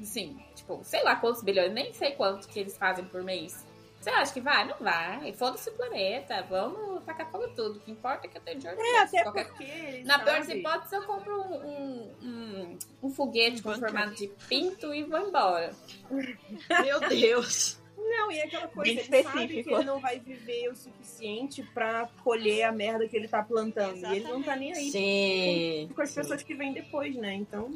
Sim, 0.00 0.38
tipo, 0.54 0.84
sei 0.84 1.02
lá 1.02 1.16
quantos 1.16 1.42
bilhões, 1.42 1.72
nem 1.72 1.92
sei 1.92 2.12
quanto 2.12 2.46
que 2.46 2.60
eles 2.60 2.78
fazem 2.78 3.04
por 3.06 3.24
mês. 3.24 3.66
Você 4.02 4.10
acha 4.10 4.32
que 4.34 4.40
vai? 4.40 4.66
Não 4.66 4.76
vai. 4.80 5.32
Foda-se 5.32 5.70
o 5.70 5.74
planeta. 5.74 6.44
Vamos 6.50 7.04
tacar 7.04 7.30
fogo 7.30 7.46
tudo. 7.54 7.76
O 7.76 7.80
que 7.80 7.92
importa 7.92 8.26
é 8.26 8.30
que 8.30 8.36
eu 8.36 8.42
tenho 8.42 8.58
dinheiro. 8.58 8.80
É, 8.82 8.98
até 8.98 9.22
Qualquer- 9.22 9.46
porque. 9.46 10.02
Na 10.04 10.18
pior 10.18 10.38
das 10.38 10.46
sabe? 10.46 10.58
hipóteses, 10.58 10.92
eu 10.92 11.02
compro 11.04 11.40
um, 11.40 11.54
um, 11.54 12.12
um, 12.22 12.78
um 13.04 13.10
foguete 13.10 13.60
Um 13.60 13.62
com 13.62 13.74
formato 13.78 14.14
de 14.16 14.26
pinto 14.48 14.92
e 14.92 15.04
vou 15.04 15.20
embora. 15.20 15.70
Meu 16.10 17.00
Deus. 17.08 17.80
Não, 17.96 18.32
e 18.32 18.38
é 18.38 18.44
aquela 18.46 18.66
coisa, 18.66 18.94
Bem 19.08 19.20
ele 19.20 19.22
sabe 19.22 19.62
que 19.62 19.72
ele 19.72 19.84
não 19.84 20.00
vai 20.00 20.18
viver 20.18 20.68
o 20.68 20.74
suficiente 20.74 21.62
pra 21.72 22.08
colher 22.24 22.64
a 22.64 22.72
merda 22.72 23.06
que 23.08 23.16
ele 23.16 23.28
tá 23.28 23.42
plantando. 23.44 24.04
E 24.06 24.16
ele 24.16 24.24
não 24.28 24.42
tá 24.42 24.56
nem 24.56 24.72
aí 24.74 24.90
Sim. 24.90 25.94
com 25.94 26.02
as 26.02 26.12
pessoas 26.12 26.42
que 26.42 26.52
vêm 26.54 26.72
depois, 26.72 27.14
né? 27.14 27.32
Então. 27.34 27.70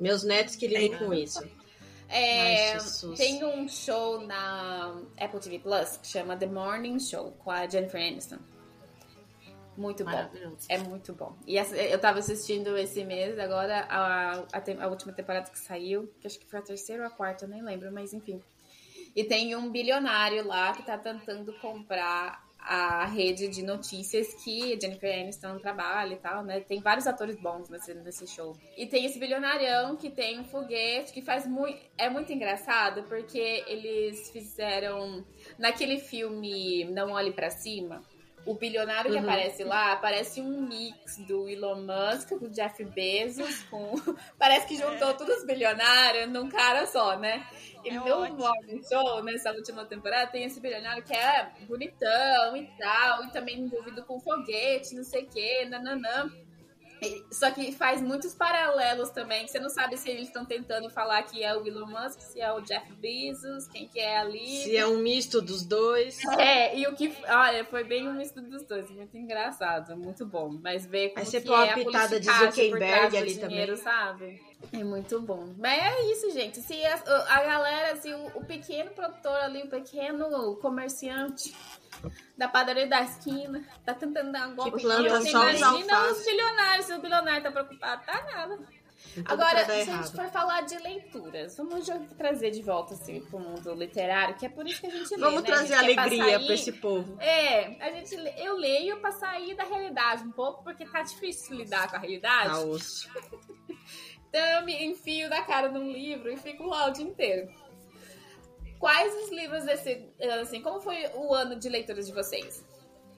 Meus 0.00 0.24
netos 0.24 0.56
que 0.56 0.66
lidem 0.66 0.96
com 0.98 1.12
isso. 1.12 1.46
É, 2.08 2.72
Ai, 2.74 2.78
tem 3.16 3.44
um 3.44 3.68
show 3.68 4.20
na 4.26 5.00
Apple 5.18 5.40
TV 5.40 5.58
Plus 5.58 5.96
que 5.96 6.06
chama 6.06 6.36
The 6.36 6.46
Morning 6.46 6.98
Show 7.00 7.32
com 7.32 7.50
a 7.50 7.66
Jennifer 7.68 8.00
Aniston. 8.00 8.38
Muito 9.76 10.04
bom. 10.04 10.10
É 10.70 10.78
muito 10.78 11.12
bom. 11.12 11.36
E 11.46 11.58
essa- 11.58 11.76
eu 11.76 11.98
tava 11.98 12.20
assistindo 12.20 12.78
esse 12.78 13.04
mês, 13.04 13.38
agora 13.38 13.80
a, 13.90 14.32
a, 14.32 14.84
a 14.84 14.86
última 14.88 15.12
temporada 15.12 15.50
que 15.50 15.58
saiu, 15.58 16.10
que 16.20 16.26
acho 16.26 16.38
que 16.38 16.46
foi 16.46 16.60
a 16.60 16.62
terceira 16.62 17.02
ou 17.02 17.08
a 17.08 17.10
quarta, 17.10 17.44
eu 17.44 17.48
nem 17.48 17.62
lembro, 17.62 17.92
mas 17.92 18.14
enfim. 18.14 18.40
E 19.14 19.24
tem 19.24 19.54
um 19.56 19.70
bilionário 19.70 20.46
lá 20.46 20.72
que 20.72 20.82
tá 20.82 20.96
tentando 20.96 21.52
comprar 21.60 22.45
a 22.68 23.06
rede 23.06 23.46
de 23.46 23.62
notícias 23.62 24.34
que 24.42 24.74
a 24.74 24.80
Jennifer 24.80 25.20
Aniston 25.20 25.56
trabalha 25.60 26.14
e 26.14 26.16
tal, 26.16 26.42
né? 26.42 26.58
Tem 26.60 26.80
vários 26.80 27.06
atores 27.06 27.36
bons 27.40 27.68
nesse, 27.68 27.94
nesse 27.94 28.26
show. 28.26 28.56
E 28.76 28.86
tem 28.86 29.04
esse 29.06 29.20
bilionarião 29.20 29.94
que 29.96 30.10
tem 30.10 30.40
um 30.40 30.44
foguete 30.44 31.12
que 31.12 31.22
faz 31.22 31.46
muito. 31.46 31.78
É 31.96 32.10
muito 32.10 32.32
engraçado 32.32 33.04
porque 33.04 33.62
eles 33.68 34.30
fizeram. 34.30 35.24
Naquele 35.56 35.98
filme 36.00 36.84
Não 36.86 37.12
Olhe 37.12 37.32
Pra 37.32 37.50
Cima, 37.50 38.02
o 38.44 38.54
bilionário 38.54 39.10
que 39.12 39.16
Uhum. 39.16 39.22
aparece 39.22 39.62
lá 39.64 39.96
parece 39.96 40.40
um 40.40 40.62
mix 40.62 41.18
do 41.18 41.48
Elon 41.48 41.82
Musk, 41.82 42.30
do 42.30 42.50
Jeff 42.50 42.84
Bezos, 42.84 43.62
com. 43.64 43.94
parece 44.38 44.66
que 44.66 44.76
juntou 44.76 45.14
todos 45.14 45.38
os 45.38 45.46
bilionários 45.46 46.28
num 46.30 46.48
cara 46.48 46.84
só, 46.86 47.16
né? 47.18 47.46
É 47.88 47.94
no. 47.94 48.36
Morning 48.36 48.82
Show, 48.82 49.22
nessa 49.22 49.52
última 49.52 49.84
temporada, 49.84 50.30
tem 50.30 50.44
esse 50.44 50.60
bilionário 50.60 51.02
que 51.02 51.14
é 51.14 51.50
bonitão 51.66 52.56
e 52.56 52.66
tal, 52.78 53.24
e 53.24 53.30
também 53.30 53.60
envolvido 53.60 54.02
com 54.04 54.20
foguete, 54.20 54.94
não 54.94 55.04
sei 55.04 55.24
o 55.24 55.28
que, 55.28 55.64
nananã. 55.66 56.30
Só 57.30 57.50
que 57.50 57.72
faz 57.72 58.00
muitos 58.00 58.34
paralelos 58.34 59.10
também, 59.10 59.46
você 59.46 59.58
não 59.58 59.68
sabe 59.68 59.96
se 59.96 60.08
eles 60.08 60.28
estão 60.28 60.44
tentando 60.44 60.88
falar 60.90 61.22
que 61.22 61.42
é 61.42 61.54
o 61.54 61.66
Elon 61.66 61.86
Musk, 61.86 62.20
se 62.20 62.40
é 62.40 62.50
o 62.52 62.60
Jeff 62.60 62.90
Bezos, 62.94 63.68
quem 63.68 63.86
que 63.86 64.00
é 64.00 64.18
ali. 64.18 64.62
Se 64.62 64.76
é 64.76 64.86
um 64.86 64.98
misto 64.98 65.42
dos 65.42 65.64
dois. 65.64 66.18
É, 66.38 66.76
e 66.78 66.86
o 66.86 66.94
que. 66.94 67.12
Olha, 67.28 67.64
foi 67.64 67.84
bem 67.84 68.08
um 68.08 68.14
misto 68.14 68.40
dos 68.40 68.64
dois. 68.64 68.90
Muito 68.90 69.16
engraçado, 69.16 69.96
muito 69.96 70.24
bom. 70.24 70.58
Mas 70.62 70.86
ver 70.86 71.10
como 71.10 71.20
Aí 71.20 71.26
você 71.26 71.40
que 71.40 71.46
põe 71.46 71.66
é 71.66 71.70
a 71.70 71.74
pitada 71.74 72.20
de 72.20 72.26
Zuckerberg 72.26 73.16
ali 73.16 73.34
dinheiro, 73.34 73.76
também. 73.76 73.76
sabe? 73.76 74.42
É 74.72 74.82
muito 74.82 75.20
bom. 75.20 75.54
Mas 75.58 75.82
é 75.82 76.12
isso, 76.12 76.30
gente. 76.30 76.60
Se 76.60 76.84
a, 76.84 76.94
a 77.28 77.44
galera, 77.44 77.96
se 77.96 78.12
o, 78.12 78.26
o 78.38 78.44
pequeno 78.44 78.90
produtor 78.90 79.36
ali, 79.36 79.62
o 79.62 79.68
pequeno 79.68 80.56
comerciante 80.56 81.54
da 82.36 82.48
padaria 82.48 82.86
da 82.86 83.02
esquina, 83.02 83.64
tá 83.84 83.94
tentando 83.94 84.32
dar 84.32 84.48
um 84.48 84.56
golpe. 84.56 84.82
você 84.82 85.30
imagina 85.30 86.10
os 86.10 86.24
bilionários. 86.24 86.86
Se 86.86 86.92
o 86.92 87.00
bilionário 87.00 87.42
tá 87.42 87.50
preocupado, 87.50 88.04
tá 88.04 88.24
nada. 88.24 88.58
Tudo 89.14 89.32
Agora, 89.32 89.64
se 89.64 89.70
a 89.70 89.74
gente 89.76 89.88
errado. 89.88 90.14
for 90.14 90.28
falar 90.28 90.60
de 90.62 90.76
leituras, 90.78 91.56
vamos 91.56 91.88
trazer 92.18 92.50
de 92.50 92.62
volta 92.62 92.94
assim, 92.94 93.20
pro 93.22 93.38
mundo 93.38 93.72
literário, 93.74 94.34
que 94.34 94.44
é 94.44 94.48
por 94.48 94.66
isso 94.66 94.80
que 94.80 94.86
a 94.88 94.90
gente 94.90 95.10
lê, 95.14 95.20
Vamos 95.20 95.42
né? 95.42 95.46
trazer 95.46 95.74
A 95.74 95.78
alegria 95.78 96.40
pra 96.40 96.54
esse 96.54 96.72
povo. 96.72 97.16
É, 97.20 97.82
a 97.82 97.90
gente, 97.92 98.14
eu 98.36 98.56
leio 98.56 98.98
pra 99.00 99.12
sair 99.12 99.54
da 99.54 99.64
realidade 99.64 100.22
um 100.22 100.32
pouco, 100.32 100.62
porque 100.62 100.84
tá 100.84 101.02
difícil 101.02 101.56
lidar 101.56 101.88
com 101.88 101.96
a 101.96 101.98
realidade. 101.98 102.50
Tá 102.50 102.60
osso. 102.60 103.08
Então 104.28 104.44
eu 104.58 104.66
me 104.66 104.84
enfio 104.84 105.30
da 105.30 105.40
cara 105.42 105.70
num 105.70 105.90
livro 105.90 106.30
e 106.30 106.36
fico 106.36 106.64
lá 106.64 106.88
o 106.88 106.90
dia 106.90 107.04
inteiro. 107.04 107.48
Quais 108.78 109.14
os 109.24 109.30
livros 109.30 109.64
desse. 109.64 110.08
Assim, 110.40 110.60
como 110.62 110.80
foi 110.80 111.06
o 111.14 111.34
ano 111.34 111.56
de 111.56 111.68
leituras 111.68 112.06
de 112.06 112.12
vocês? 112.12 112.64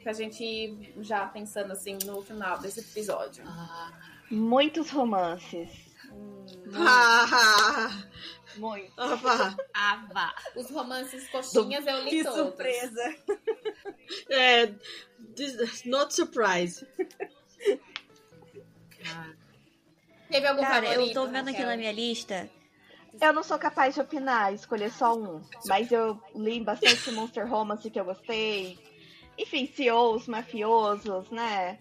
Pra 0.02 0.12
gente 0.12 0.42
ir 0.44 0.94
já 1.00 1.26
pensando 1.26 1.72
assim 1.72 1.98
no 2.04 2.22
final 2.22 2.58
desse 2.58 2.80
episódio. 2.80 3.44
Muitos 4.30 4.90
romances. 4.90 5.70
Ah, 6.74 8.04
Muitos. 8.56 8.92
opa. 8.98 9.56
Ah, 9.74 10.06
vá. 10.12 10.34
Os 10.56 10.70
romances 10.70 11.28
coxinhas 11.30 11.86
eu 11.86 12.02
li 12.04 12.10
Que 12.10 12.24
todos. 12.24 12.38
surpresa! 12.38 13.14
É, 14.30 14.66
this- 15.36 15.84
not 15.84 16.14
surprise. 16.14 16.86
Teve 20.30 20.46
algum 20.46 20.62
Cara, 20.62 20.86
eu 20.86 20.92
favorito, 20.92 21.14
tô 21.14 21.26
vendo 21.26 21.48
aqui 21.50 21.64
na 21.64 21.76
minha 21.76 21.92
lista. 21.92 22.48
Eu 23.20 23.32
não 23.32 23.42
sou 23.42 23.58
capaz 23.58 23.94
de 23.94 24.00
opinar, 24.00 24.54
escolher 24.54 24.90
só 24.90 25.14
um. 25.16 25.42
Mas 25.66 25.90
eu 25.90 26.20
li 26.34 26.60
bastante 26.62 27.10
Monster 27.10 27.48
Romance 27.48 27.90
que 27.90 27.98
eu 27.98 28.04
gostei. 28.04 28.78
Enfim, 29.36 29.66
CEOs, 29.66 30.28
mafiosos, 30.28 31.30
né? 31.30 31.78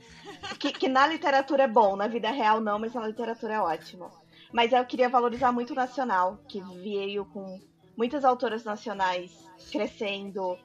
Que, 0.60 0.72
que 0.72 0.88
na 0.88 1.08
literatura 1.08 1.64
é 1.64 1.68
bom, 1.68 1.96
na 1.96 2.08
vida 2.08 2.30
real 2.32 2.60
não, 2.60 2.80
mas 2.80 2.94
na 2.94 3.08
literatura 3.08 3.56
é 3.56 3.60
ótimo. 3.60 4.10
Mas 4.52 4.72
eu 4.72 4.86
queria 4.86 5.10
valorizar 5.10 5.52
muito 5.52 5.72
o 5.72 5.76
nacional, 5.76 6.40
que 6.48 6.62
veio 6.82 7.26
com 7.26 7.60
muitas 7.96 8.24
autoras 8.24 8.64
nacionais 8.64 9.32
crescendo, 9.72 10.58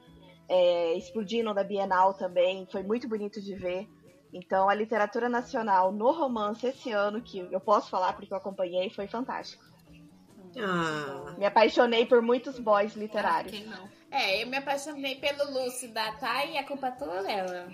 é, 0.47 0.93
explodindo 0.95 1.53
da 1.53 1.63
Bienal 1.63 2.13
também. 2.13 2.67
Foi 2.71 2.83
muito 2.83 3.07
bonito 3.07 3.41
de 3.41 3.55
ver. 3.55 3.87
Então, 4.31 4.69
a 4.69 4.73
literatura 4.73 5.29
nacional 5.29 5.91
no 5.91 6.11
romance 6.11 6.65
esse 6.65 6.91
ano, 6.91 7.21
que 7.21 7.39
eu 7.51 7.59
posso 7.59 7.89
falar 7.89 8.13
porque 8.13 8.33
eu 8.33 8.37
acompanhei, 8.37 8.89
foi 8.89 9.07
fantástico. 9.07 9.72
Ah, 10.57 11.33
Me 11.37 11.45
apaixonei 11.45 12.05
por 12.05 12.21
muitos 12.21 12.59
boys 12.59 12.95
literários. 12.95 13.51
Quem 13.51 13.65
não? 13.65 13.89
É, 14.11 14.43
eu 14.43 14.47
me 14.47 14.57
apaixonei 14.57 15.15
pelo 15.15 15.51
Lúcio 15.51 15.89
da 15.89 16.11
Thay 16.13 16.53
e 16.53 16.57
a 16.57 16.63
culpa 16.63 16.87
é 16.87 16.91
toda 16.91 17.23
dela. 17.23 17.67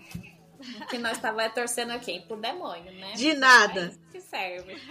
Que 0.90 0.98
nós 0.98 1.18
tava 1.18 1.50
torcendo 1.50 1.92
aqui 1.92 2.22
pro 2.22 2.38
demônio, 2.38 2.92
né? 2.94 3.14
De 3.14 3.34
nada. 3.34 3.86
Mas 3.86 4.12
que 4.12 4.22
serve. 4.22 4.82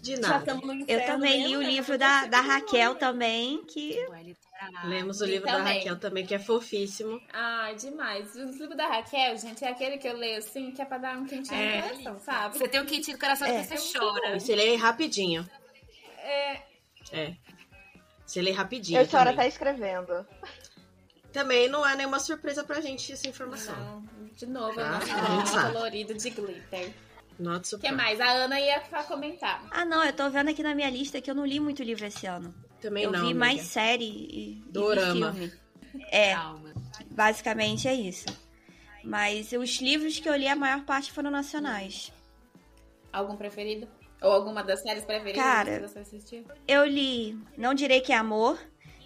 de 0.00 0.20
nada. 0.20 0.52
Eu 0.86 1.06
também 1.06 1.46
li 1.46 1.56
o 1.56 1.60
né? 1.60 1.66
livro 1.66 1.96
da, 1.98 2.26
da 2.26 2.40
Raquel 2.40 2.94
também, 2.96 3.64
que 3.64 3.98
É 4.64 4.68
literário. 4.68 4.90
Lemos 4.90 5.20
o 5.20 5.24
livro 5.24 5.46
da 5.46 5.58
também. 5.58 5.78
Raquel 5.78 5.98
também, 5.98 6.26
que 6.26 6.34
é 6.34 6.38
fofíssimo. 6.38 7.20
Ai, 7.32 7.74
demais. 7.76 8.34
O 8.34 8.44
livro 8.50 8.76
da 8.76 8.86
Raquel, 8.86 9.36
gente, 9.38 9.64
é 9.64 9.68
aquele 9.68 9.98
que 9.98 10.08
eu 10.08 10.16
leio 10.16 10.38
assim, 10.38 10.70
que 10.72 10.80
é 10.82 10.84
pra 10.84 10.98
dar 10.98 11.16
um 11.18 11.26
quentinho 11.26 11.60
É. 11.60 11.76
no 11.82 11.88
coração, 11.88 12.20
sabe? 12.20 12.58
Você 12.58 12.68
tem 12.68 12.80
um 12.80 12.86
quentinho 12.86 13.16
no 13.16 13.20
coração 13.20 13.46
É. 13.48 13.62
que 13.64 13.78
você 13.78 13.98
chora. 13.98 14.38
Você 14.38 14.54
lê 14.54 14.76
rapidinho. 14.76 15.48
É, 16.18 16.62
É. 17.12 17.34
Você 18.26 18.40
lê 18.40 18.50
rapidinho. 18.52 18.98
Eu 19.00 19.04
choro 19.06 19.24
também. 19.24 19.34
até 19.40 19.48
escrevendo. 19.48 20.26
Também 21.32 21.68
não 21.68 21.86
é 21.86 21.96
nenhuma 21.96 22.18
surpresa 22.20 22.62
pra 22.64 22.80
gente 22.80 23.12
essa 23.12 23.28
informação. 23.28 23.74
não, 23.76 24.26
de 24.34 24.46
novo, 24.46 24.80
é 24.80 24.84
Ah, 24.84 25.44
sabe. 25.46 25.72
colorido 25.74 26.14
de 26.14 26.30
glitter. 26.30 26.92
O 27.36 27.78
que 27.80 27.90
mais? 27.90 28.20
A 28.20 28.30
Ana 28.30 28.60
ia 28.60 28.80
comentar. 29.08 29.60
Ah, 29.72 29.84
não, 29.84 30.04
eu 30.04 30.12
tô 30.12 30.30
vendo 30.30 30.50
aqui 30.50 30.62
na 30.62 30.72
minha 30.74 30.88
lista 30.88 31.20
que 31.20 31.28
eu 31.28 31.34
não 31.34 31.44
li 31.44 31.58
muito 31.58 31.82
livro 31.82 32.06
esse 32.06 32.24
ano. 32.26 32.54
Também 32.84 33.04
eu 33.04 33.10
não. 33.10 33.20
vi 33.20 33.24
amiga. 33.30 33.38
mais 33.38 33.62
série 33.62 34.04
e, 34.04 34.62
e 34.66 34.70
Dorama. 34.70 35.32
filme. 35.32 35.52
É, 36.10 36.34
Calma. 36.34 36.74
basicamente 37.10 37.88
é 37.88 37.94
isso. 37.94 38.26
Mas 39.02 39.52
os 39.52 39.80
livros 39.80 40.18
que 40.18 40.28
eu 40.28 40.36
li, 40.36 40.46
a 40.46 40.54
maior 40.54 40.84
parte 40.84 41.10
foram 41.10 41.30
nacionais. 41.30 42.12
Algum 43.10 43.36
preferido? 43.36 43.88
Ou 44.20 44.30
alguma 44.30 44.62
das 44.62 44.82
séries 44.82 45.02
preferidas 45.02 45.42
Cara, 45.42 45.80
que 45.80 45.88
você 45.88 45.98
assistiu? 46.00 46.44
Eu 46.68 46.84
li 46.84 47.38
Não 47.56 47.72
Direi 47.72 48.02
Que 48.02 48.12
é 48.12 48.16
Amor, 48.16 48.58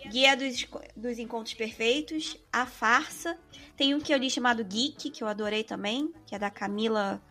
Guia 0.08 0.36
dos, 0.36 0.66
dos 0.96 1.16
Encontros 1.20 1.54
Perfeitos, 1.54 2.36
A 2.52 2.66
Farsa. 2.66 3.38
Tem 3.76 3.94
um 3.94 4.00
que 4.00 4.12
eu 4.12 4.18
li 4.18 4.28
chamado 4.28 4.64
Geek, 4.64 5.08
que 5.10 5.22
eu 5.22 5.28
adorei 5.28 5.62
também, 5.62 6.12
que 6.26 6.34
é 6.34 6.38
da 6.38 6.50
Camila 6.50 7.22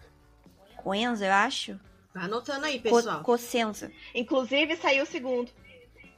Coenza, 0.78 1.26
eu 1.26 1.34
acho. 1.34 1.78
Vai 2.14 2.24
anotando 2.24 2.66
aí, 2.66 2.80
Co 2.80 2.96
pessoal. 2.96 3.22
Cosenza. 3.22 3.92
Inclusive, 4.16 4.78
saiu 4.78 5.04
o 5.04 5.08
segundo, 5.08 5.52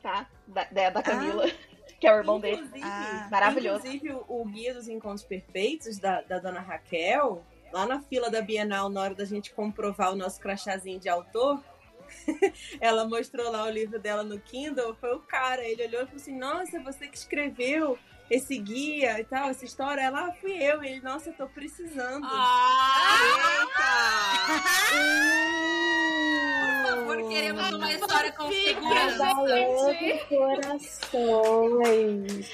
tá? 0.02 0.28
Da, 0.47 0.64
da, 0.66 0.89
da 0.89 1.04
Camila, 1.04 1.45
que 2.00 2.08
é 2.08 2.14
o 2.14 2.18
irmão 2.18 2.39
dele. 2.39 2.58
Inclusive, 2.58 2.82
Ah. 2.84 3.28
Maravilhoso. 3.30 3.88
Inclusive, 3.88 4.22
o, 4.28 4.45
Guia 4.45 4.74
dos 4.74 4.88
Encontros 4.88 5.24
Perfeitos, 5.24 5.97
da, 5.97 6.22
da 6.22 6.39
dona 6.39 6.60
Raquel, 6.60 7.43
lá 7.72 7.86
na 7.86 8.02
fila 8.02 8.30
da 8.30 8.41
Bienal, 8.41 8.89
na 8.89 9.02
hora 9.02 9.16
da 9.16 9.26
gente 9.26 9.54
comprovar 9.54 10.12
o 10.12 10.16
nosso 10.16 10.39
crachazinho 10.39 11.00
de 11.00 11.10
autor, 11.10 11.62
ela 12.82 13.08
mostrou 13.08 13.52
lá 13.52 13.66
o 13.66 13.70
livro 13.70 14.00
dela 14.00 14.24
no 14.24 14.39
Kindle, 14.39 14.95
foi 14.95 15.14
o 15.14 15.20
cara, 15.20 15.64
ele 15.64 15.86
olhou 15.86 16.02
e 16.02 16.06
falou 16.06 16.22
assim, 16.22 16.38
nossa, 16.38 16.80
você 16.80 17.08
que 17.08 17.18
escreveu 17.18 17.97
esse 18.30 18.58
guia 18.58 19.20
e 19.20 19.24
tal, 19.24 19.50
essa 19.50 19.66
história, 19.66 20.02
ela 20.02 20.28
ah, 20.28 20.34
fui 20.39 20.52
eu, 20.52 20.84
ele, 20.84 21.02
nossa, 21.02 21.30
eu 21.30 21.34
tô 21.34 21.47
precisando. 21.47 22.28
Por 22.28 22.38
favor, 26.96 27.18
queremos 27.30 27.70
uma 27.74 27.94
história 27.94 28.32
com 28.32 28.52
segurança. 28.52 29.26
Corações. 31.40 32.50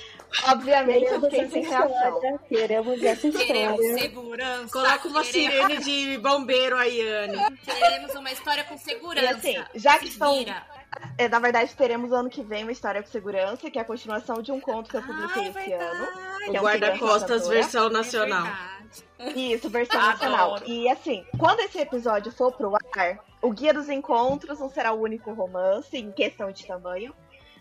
Obviamente, 0.48 1.06
eu 1.06 1.22
Queremos 1.22 1.30
fiquei 1.30 1.50
sem 1.50 1.64
reação. 1.72 2.40
Queremos 2.50 3.02
essa 3.04 3.32
Queremos 3.32 3.80
história. 3.80 3.98
segurança. 4.02 4.74
Coloca 4.74 5.08
uma 5.08 5.24
queremos, 5.24 5.76
sirene 5.76 5.84
de 5.84 6.18
bombeiro 6.18 6.76
aí, 6.76 7.08
Anne. 7.08 7.38
queremos 7.64 8.14
uma 8.16 8.32
história 8.32 8.64
com 8.66 8.78
segurança. 8.78 9.26
E 9.26 9.28
assim, 9.58 9.64
já 9.76 9.98
que 9.98 10.08
estão-. 10.08 10.46
É, 11.18 11.28
na 11.30 11.40
verdade, 11.40 11.74
teremos 11.76 12.12
ano 12.12 12.30
que 12.30 12.42
vem 12.44 12.64
uma 12.64 12.72
história 12.72 13.02
com 13.02 13.10
segurança, 13.10 13.70
que 13.72 13.78
é 13.78 13.82
a 13.82 13.86
continuação 13.86 14.42
de 14.42 14.52
um 14.52 14.60
conto 14.60 14.90
que 14.90 14.98
eu 14.98 15.02
publiquei 15.02 15.44
Ai, 15.44 15.50
esse 15.50 15.70
verdade. 15.70 15.84
ano. 15.84 16.08
O 16.50 16.56
é 16.56 16.60
um 16.60 16.64
guarda-costas 16.64 17.48
versão 17.48 17.88
É 17.88 17.92
nacional. 17.92 18.44
verdade. 18.44 18.75
Isso, 19.36 19.70
versão 19.70 20.00
Adoro. 20.00 20.14
nacional. 20.14 20.60
E 20.66 20.90
assim, 20.90 21.26
quando 21.38 21.60
esse 21.62 21.80
episódio 21.80 22.32
for 22.32 22.52
pro 22.52 22.76
ar, 22.76 23.20
o 23.42 23.52
Guia 23.52 23.74
dos 23.74 23.90
Encontros 23.90 24.60
não 24.60 24.70
será 24.70 24.92
o 24.92 25.02
único 25.02 25.32
romance 25.34 25.96
em 25.98 26.12
questão 26.12 26.52
de 26.52 26.66
tamanho. 26.66 27.14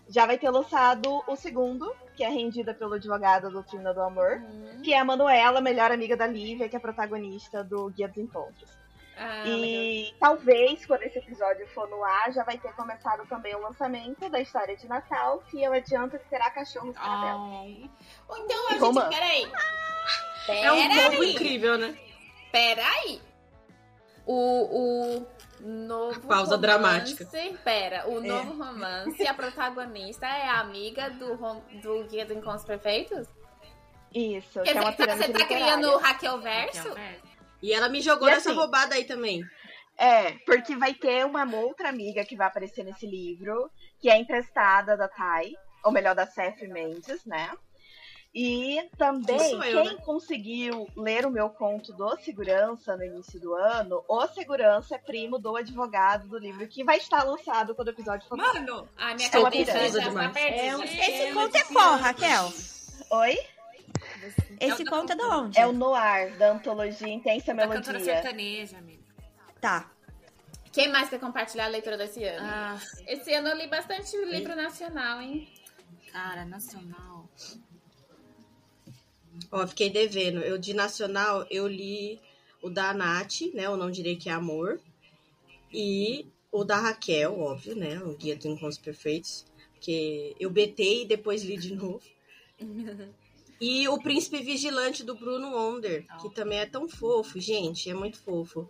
Já 0.07 0.25
vai 0.25 0.37
ter 0.37 0.49
lançado 0.51 1.23
o 1.27 1.35
segundo, 1.35 1.91
que 2.15 2.23
é 2.23 2.29
rendida 2.29 2.75
pelo 2.75 2.93
advogado 2.93 3.49
Doutrina 3.49 3.91
do 3.91 4.01
Amor, 4.01 4.39
que 4.83 4.93
é 4.93 4.99
a 4.99 5.05
Manuela, 5.05 5.59
melhor 5.61 5.91
amiga 5.91 6.15
da 6.15 6.27
Lívia, 6.27 6.69
que 6.69 6.75
é 6.75 6.77
a 6.77 6.81
protagonista 6.81 7.63
do 7.63 7.89
Guia 7.89 8.07
dos 8.07 8.17
Encontros. 8.17 8.69
Ah, 9.17 9.43
E 9.47 10.13
talvez, 10.19 10.85
quando 10.85 11.03
esse 11.03 11.17
episódio 11.17 11.65
for 11.69 11.89
no 11.89 12.03
ar, 12.03 12.31
já 12.33 12.43
vai 12.43 12.57
ter 12.57 12.73
começado 12.73 13.25
também 13.27 13.55
o 13.55 13.61
lançamento 13.61 14.29
da 14.29 14.39
história 14.41 14.75
de 14.75 14.87
Natal, 14.87 15.41
que 15.49 15.63
eu 15.63 15.71
adianto 15.73 16.19
que 16.19 16.27
será 16.27 16.51
Cachorro 16.51 16.93
Caramelo. 16.93 17.61
Ai. 17.61 17.89
Ou 18.27 18.37
então 18.37 18.67
a 18.67 18.71
gente, 18.71 18.81
Romance. 18.81 19.09
peraí. 19.09 19.51
É 20.47 20.71
um 20.71 20.87
Peraí. 20.87 21.09
pouco 21.09 21.23
incrível, 21.23 21.77
né? 21.77 21.97
Peraí. 22.51 23.21
O, 24.25 25.19
o 25.19 25.27
novo 25.59 26.19
Pausa 26.21 26.55
romance, 26.55 26.61
dramática. 26.61 27.25
Pera, 27.63 28.07
o 28.07 28.19
novo 28.21 28.53
romance, 28.63 29.27
a 29.27 29.33
protagonista 29.33 30.25
é 30.25 30.47
a 30.47 30.59
amiga 30.59 31.09
do, 31.11 31.35
do 31.81 32.03
Guia 32.07 32.25
do 32.25 32.33
Encontros 32.33 32.65
Perfeitos? 32.65 33.27
Isso, 34.13 34.61
Quer 34.61 34.71
que 34.71 34.77
é 34.77 34.81
uma 34.81 34.91
dizer, 34.91 35.05
você 35.09 35.17
tá 35.23 35.27
literária. 35.27 35.45
criando 35.47 35.91
o 35.91 35.97
Raquel 35.97 36.39
Verso? 36.39 36.77
Raquel 36.77 36.95
Verso. 36.95 37.21
E 37.61 37.73
ela 37.73 37.89
me 37.89 38.01
jogou 38.01 38.27
E 38.27 38.31
nessa 38.31 38.49
assim- 38.49 38.57
roubada 38.59 38.95
aí 38.95 39.03
também. 39.05 39.43
É, 39.97 40.33
porque 40.45 40.75
vai 40.75 40.93
ter 40.93 41.25
uma 41.25 41.45
outra 41.55 41.89
amiga 41.89 42.25
que 42.25 42.35
vai 42.35 42.47
aparecer 42.47 42.83
nesse 42.83 43.05
livro, 43.05 43.69
que 43.99 44.09
é 44.09 44.17
emprestada 44.17 44.97
da 44.97 45.07
Thay, 45.07 45.53
ou 45.83 45.91
melhor, 45.91 46.13
da 46.15 46.25
Seth 46.25 46.61
Mendes, 46.63 47.23
né? 47.25 47.51
E 48.37 48.89
também, 48.97 49.53
eu, 49.53 49.83
quem 49.83 49.95
né? 49.95 50.01
conseguiu 50.03 50.89
ler 50.93 51.25
o 51.25 51.31
meu 51.31 51.49
conto 51.49 51.93
do 51.93 52.17
Segurança 52.17 52.97
no 52.97 53.05
início 53.05 53.39
do 53.39 53.53
ano, 53.53 54.03
o 54.09 54.27
Segurança 54.27 54.95
é 54.95 54.97
primo 54.97 55.39
do 55.39 55.55
advogado 55.55 56.27
do 56.27 56.37
livro, 56.37 56.67
que 56.67 56.83
vai 56.83 56.97
estar 56.97 57.23
lançado 57.23 57.73
quando 57.73 57.87
o 57.87 57.91
episódio 57.91 58.27
for. 58.27 58.37
Mano, 58.37 58.89
A 58.97 59.13
minha 59.15 59.27
Estou 59.27 59.43
cabeça 59.45 59.71
confusa 59.71 59.99
já 60.01 60.03
tá 60.03 60.09
demais. 60.09 60.31
perdida. 60.33 60.61
É 60.63 60.75
um 60.75 60.83
Esse 60.83 61.33
conto 61.33 61.51
de 61.53 61.57
é 61.59 61.63
qual, 61.63 61.97
pirâmide. 61.97 62.03
Raquel? 62.03 62.53
Oi? 63.11 63.39
Esse 64.59 64.83
da 64.83 64.91
conto 64.91 65.13
é 65.13 65.15
cantora. 65.15 65.37
onde? 65.37 65.57
É 65.59 65.65
o 65.65 65.71
Noir, 65.71 66.37
da 66.37 66.51
antologia 66.51 67.07
Intensa 67.07 67.53
da 67.53 67.67
cantora 67.69 67.99
Melodia. 67.99 68.15
sertaneja, 68.15 68.77
amiga. 68.77 69.03
Tá. 69.61 69.89
Quem 70.73 70.89
mais 70.91 71.07
quer 71.07 71.21
compartilhar 71.21 71.65
a 71.65 71.69
leitura 71.69 71.97
desse 71.97 72.21
ano? 72.25 72.45
Ah, 72.45 72.77
Esse 73.07 73.33
ano 73.33 73.47
eu 73.47 73.55
li 73.55 73.67
bastante 73.67 74.17
livro 74.25 74.57
nacional, 74.57 75.21
hein? 75.21 75.47
cara, 76.11 76.43
nacional. 76.45 77.29
Ó, 79.51 79.65
fiquei 79.67 79.89
devendo. 79.89 80.39
Eu 80.39 80.57
de 80.57 80.73
nacional, 80.73 81.45
eu 81.49 81.67
li 81.67 82.19
o 82.61 82.69
da 82.69 82.93
Nath, 82.93 83.41
né? 83.53 83.69
O 83.69 83.77
Não 83.77 83.91
Direi 83.91 84.15
Que 84.15 84.29
é 84.29 84.33
Amor. 84.33 84.79
E 85.71 86.27
o 86.51 86.63
da 86.63 86.77
Raquel, 86.77 87.39
óbvio, 87.39 87.75
né? 87.75 87.99
O 87.99 88.15
Guia 88.15 88.35
dos 88.35 88.45
Encontros 88.45 88.77
Perfeitos. 88.77 89.45
Que 89.79 90.35
eu 90.39 90.49
betei 90.49 91.03
e 91.03 91.05
depois 91.05 91.43
li 91.43 91.57
de 91.57 91.75
novo. 91.75 92.01
E 93.59 93.87
o 93.87 93.97
Príncipe 94.01 94.41
Vigilante 94.41 95.03
do 95.03 95.15
Bruno 95.15 95.55
Wonder, 95.55 96.05
que 96.21 96.29
também 96.33 96.59
é 96.59 96.65
tão 96.65 96.87
fofo, 96.89 97.39
gente, 97.39 97.89
é 97.89 97.93
muito 97.93 98.17
fofo. 98.17 98.69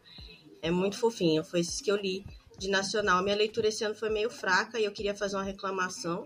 É 0.61 0.69
muito 0.69 0.97
fofinho. 0.97 1.43
Foi 1.43 1.59
esses 1.59 1.81
que 1.81 1.91
eu 1.91 1.95
li 1.95 2.25
de 2.57 2.69
nacional. 2.69 3.23
Minha 3.23 3.35
leitura 3.35 3.67
esse 3.67 3.83
ano 3.83 3.95
foi 3.95 4.09
meio 4.09 4.29
fraca 4.29 4.79
e 4.79 4.85
eu 4.85 4.91
queria 4.91 5.15
fazer 5.15 5.35
uma 5.35 5.43
reclamação 5.43 6.25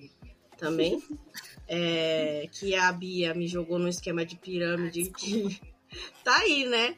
também. 0.57 1.01
É, 1.71 2.49
que 2.51 2.73
a 2.75 2.91
Bia 2.91 3.33
me 3.35 3.47
jogou 3.47 3.77
num 3.77 3.87
esquema 3.87 4.25
de 4.25 4.35
pirâmide 4.35 5.11
que 5.11 5.61
tá 6.23 6.35
aí, 6.37 6.65
né? 6.67 6.97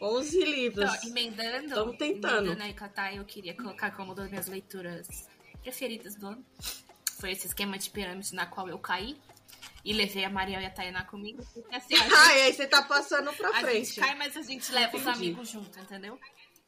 11 0.00 0.44
livros. 0.44 0.94
Então, 0.94 1.08
emendando, 1.10 1.74
Tamo 1.74 1.96
tentando. 1.96 2.46
emendando 2.52 2.62
aí 2.62 2.74
a 2.78 2.88
Thay, 2.88 3.16
eu 3.18 3.24
queria 3.24 3.54
colocar 3.54 3.90
como 3.90 4.10
uma 4.10 4.14
das 4.14 4.28
minhas 4.30 4.46
leituras 4.46 5.28
preferidas 5.62 6.14
do 6.14 6.28
ano. 6.28 6.44
Foi 7.18 7.32
esse 7.32 7.46
esquema 7.48 7.76
de 7.78 7.90
pirâmide 7.90 8.34
na 8.34 8.46
qual 8.46 8.68
eu 8.68 8.78
caí. 8.78 9.16
E 9.84 9.92
levei 9.92 10.24
a 10.24 10.30
Mariel 10.30 10.60
e 10.60 10.66
a 10.66 10.70
Tainá 10.70 11.04
comigo. 11.04 11.42
Assim, 11.72 11.94
a 11.94 11.98
gente, 12.04 12.12
Ai, 12.14 12.40
aí 12.42 12.52
você 12.52 12.66
tá 12.66 12.82
passando 12.82 13.32
pra 13.32 13.50
a 13.50 13.60
frente. 13.60 13.86
gente 13.86 14.00
cai, 14.00 14.14
mas 14.16 14.36
a 14.36 14.42
gente 14.42 14.70
leva 14.72 14.96
os 14.96 15.02
Entendi. 15.02 15.16
amigos 15.18 15.48
junto, 15.48 15.78
entendeu? 15.78 16.18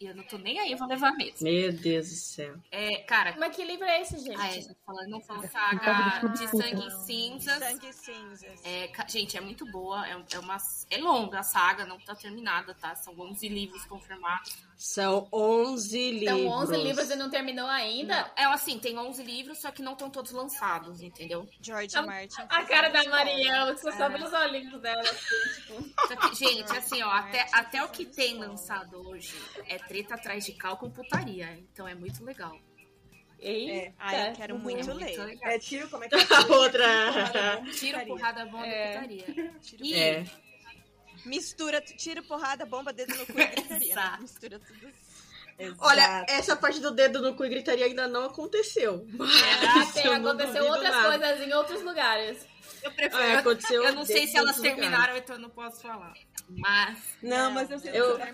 E 0.00 0.06
eu 0.06 0.14
não 0.14 0.22
tô 0.22 0.38
nem 0.38 0.60
aí, 0.60 0.70
eu 0.70 0.78
vou 0.78 0.86
levar 0.86 1.10
mesmo. 1.12 1.42
Meu 1.42 1.72
Deus 1.72 2.08
do 2.08 2.14
céu. 2.14 2.54
É, 2.70 2.98
cara, 2.98 3.34
Mas 3.36 3.56
que 3.56 3.64
livro 3.64 3.84
é 3.84 4.00
esse, 4.00 4.16
gente? 4.18 4.40
ah, 4.40 4.56
é, 4.56 4.62
falando 4.86 5.08
não 5.08 5.20
foi 5.20 5.48
saga 5.48 6.28
de 6.28 6.46
sangue 6.46 6.86
e 6.86 6.90
cinzas. 7.04 7.58
Sangue 7.58 7.92
cinzas. 7.92 8.64
É, 8.64 8.88
gente, 9.08 9.36
é 9.36 9.40
muito 9.40 9.66
boa. 9.72 10.06
É, 10.06 10.12
é 10.12 10.38
uma, 10.38 10.56
é 10.88 10.98
longa 10.98 11.40
a 11.40 11.42
saga, 11.42 11.84
não 11.84 11.98
tá 11.98 12.14
terminada, 12.14 12.74
tá? 12.74 12.94
São 12.94 13.18
11 13.18 13.48
livros 13.48 13.84
confirmados. 13.86 14.67
São 14.80 15.26
11 15.32 16.10
livros. 16.12 16.38
São 16.40 16.46
11 16.52 16.76
livros 16.76 17.10
e 17.10 17.16
não 17.16 17.28
terminou 17.28 17.66
ainda? 17.66 18.30
É 18.36 18.44
assim, 18.44 18.78
tem 18.78 18.96
11 18.96 19.24
livros, 19.24 19.58
só 19.60 19.72
que 19.72 19.82
não 19.82 19.94
estão 19.94 20.08
todos 20.08 20.30
lançados, 20.30 21.02
entendeu? 21.02 21.48
George 21.60 21.96
A- 21.96 22.02
Martin. 22.02 22.42
A 22.48 22.62
cara 22.64 22.88
da 22.88 23.02
Mariel, 23.10 23.74
que 23.74 23.80
só 23.80 23.88
É. 23.88 23.96
sobe 23.96 24.22
os 24.22 24.32
olhinhos 24.32 24.80
dela. 24.80 25.00
assim, 25.00 25.16
tipo. 26.08 26.30
Que, 26.30 26.34
gente, 26.36 26.76
assim, 26.76 27.02
ó, 27.02 27.10
até, 27.10 27.44
até 27.52 27.82
o 27.84 27.88
que 27.88 28.04
tem 28.04 28.38
lançado 28.38 29.04
hoje 29.08 29.34
é 29.66 29.78
treta 29.78 30.14
atrás 30.14 30.44
de 30.44 30.52
cal 30.52 30.76
com 30.76 30.88
putaria. 30.88 31.58
Então 31.72 31.88
é 31.88 31.96
muito 31.96 32.22
legal. 32.24 32.56
Eita. 33.40 33.94
Ai, 33.98 34.30
eu 34.30 34.32
quero 34.34 34.54
Uhum. 34.54 34.60
muito 34.60 34.86
Muito 34.86 34.98
ler. 35.04 35.24
legal. 35.26 35.50
É 35.50 35.58
tiro, 35.58 35.88
como 35.90 36.04
é 36.04 36.08
que 36.08 36.14
é? 36.14 36.18
A 36.20 36.46
outra. 36.56 37.62
Tiro, 37.72 38.06
porrada, 38.06 38.44
bomba 38.46 38.64
É. 38.66 38.92
putaria. 38.94 39.24
E 39.80 39.94
É. 39.94 40.24
Mistura, 41.24 41.80
tira, 41.80 42.22
porrada, 42.22 42.64
bomba, 42.66 42.92
dedo 42.92 43.14
no 43.16 43.26
cu 43.26 43.32
e 43.40 43.46
gritaria. 43.46 43.94
né? 43.94 44.00
Exato. 44.02 44.22
Mistura 44.22 44.58
tudo. 44.60 44.92
Olha, 45.80 46.24
essa 46.28 46.54
parte 46.54 46.78
do 46.78 46.92
dedo 46.92 47.20
no 47.20 47.34
cu 47.34 47.44
e 47.44 47.48
gritaria 47.48 47.84
ainda 47.86 48.06
não 48.06 48.26
aconteceu. 48.26 49.04
Mas 49.10 49.30
Ah, 49.90 49.92
tem, 49.92 50.06
eu 50.06 50.18
não 50.20 50.30
aconteceu 50.30 50.64
outras 50.66 50.90
nada. 50.90 51.08
coisas 51.18 51.40
em 51.46 51.52
outros 51.52 51.82
lugares. 51.82 52.46
eu 52.82 52.92
prefiro. 52.92 53.22
É, 53.22 53.36
aconteceu 53.36 53.82
eu 53.82 53.92
não 53.94 54.04
sei 54.04 54.26
se 54.28 54.36
elas 54.36 54.54
dos 54.54 54.58
lugares. 54.58 54.80
terminaram, 54.80 55.16
então 55.16 55.34
eu 55.36 55.42
não 55.42 55.50
posso 55.50 55.82
falar. 55.82 56.14
Mas. 56.48 56.98
Não, 57.20 57.50
mas 57.50 57.70
eu 57.70 57.78
sei 57.80 57.90
o 57.90 57.92
que 57.92 57.98
Eu- 57.98 58.18
tá. 58.18 58.28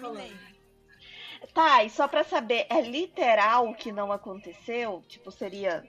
Tá, 1.52 1.84
e 1.84 1.90
só 1.90 2.08
pra 2.08 2.24
saber, 2.24 2.66
é 2.68 2.80
literal 2.82 3.74
que 3.74 3.92
não 3.92 4.10
aconteceu? 4.12 5.04
Tipo, 5.08 5.30
seria. 5.30 5.84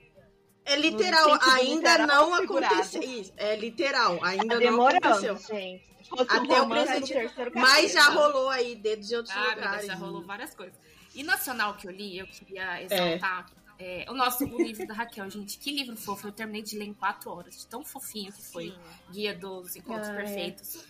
É 0.64 0.76
literal, 0.76 1.32
ainda 1.44 1.98
literal 1.98 2.08
não 2.08 2.34
aconteceu. 2.34 3.02
Isso, 3.04 3.32
é 3.38 3.56
literal, 3.56 4.20
ainda 4.24 4.56
não 4.56 4.60
demorando, 4.60 5.08
aconteceu. 5.08 5.38
gente. 5.38 5.95
Até 6.28 6.62
um 6.62 6.66
o 6.66 6.70
presente- 6.70 7.02
do 7.02 7.08
terceiro 7.08 7.52
Mas 7.56 7.92
já 7.94 8.10
rolou 8.10 8.50
aí 8.50 8.76
dedos 8.76 9.12
em 9.12 9.16
outros 9.16 9.36
Ah, 9.36 9.50
lugares. 9.56 9.86
já 9.88 9.96
rolou 9.96 10.22
várias 10.24 10.54
coisas. 10.56 10.76
E 11.14 11.24
nacional 11.24 11.76
que 11.76 11.88
eu 11.88 11.92
li, 11.92 12.18
eu 12.18 12.28
queria 12.28 12.82
exaltar. 12.84 13.50
é, 13.78 14.06
o 14.10 14.14
nosso 14.14 14.46
o 14.46 14.62
livro 14.62 14.88
da 14.88 14.94
Raquel, 14.94 15.30
gente. 15.30 15.58
Que 15.58 15.70
livro 15.72 15.98
fofo. 15.98 16.28
Eu 16.28 16.32
terminei 16.32 16.62
de 16.62 16.78
ler 16.78 16.86
em 16.86 16.94
quatro 16.94 17.30
horas. 17.32 17.58
de 17.58 17.68
Tão 17.68 17.84
fofinho 17.84 18.32
que 18.32 18.42
foi. 18.42 18.74
Guia 19.12 19.34
dos 19.36 19.76
Encontros 19.76 20.08
Ah, 20.08 20.14
é. 20.14 20.16
Perfeitos. 20.16 20.86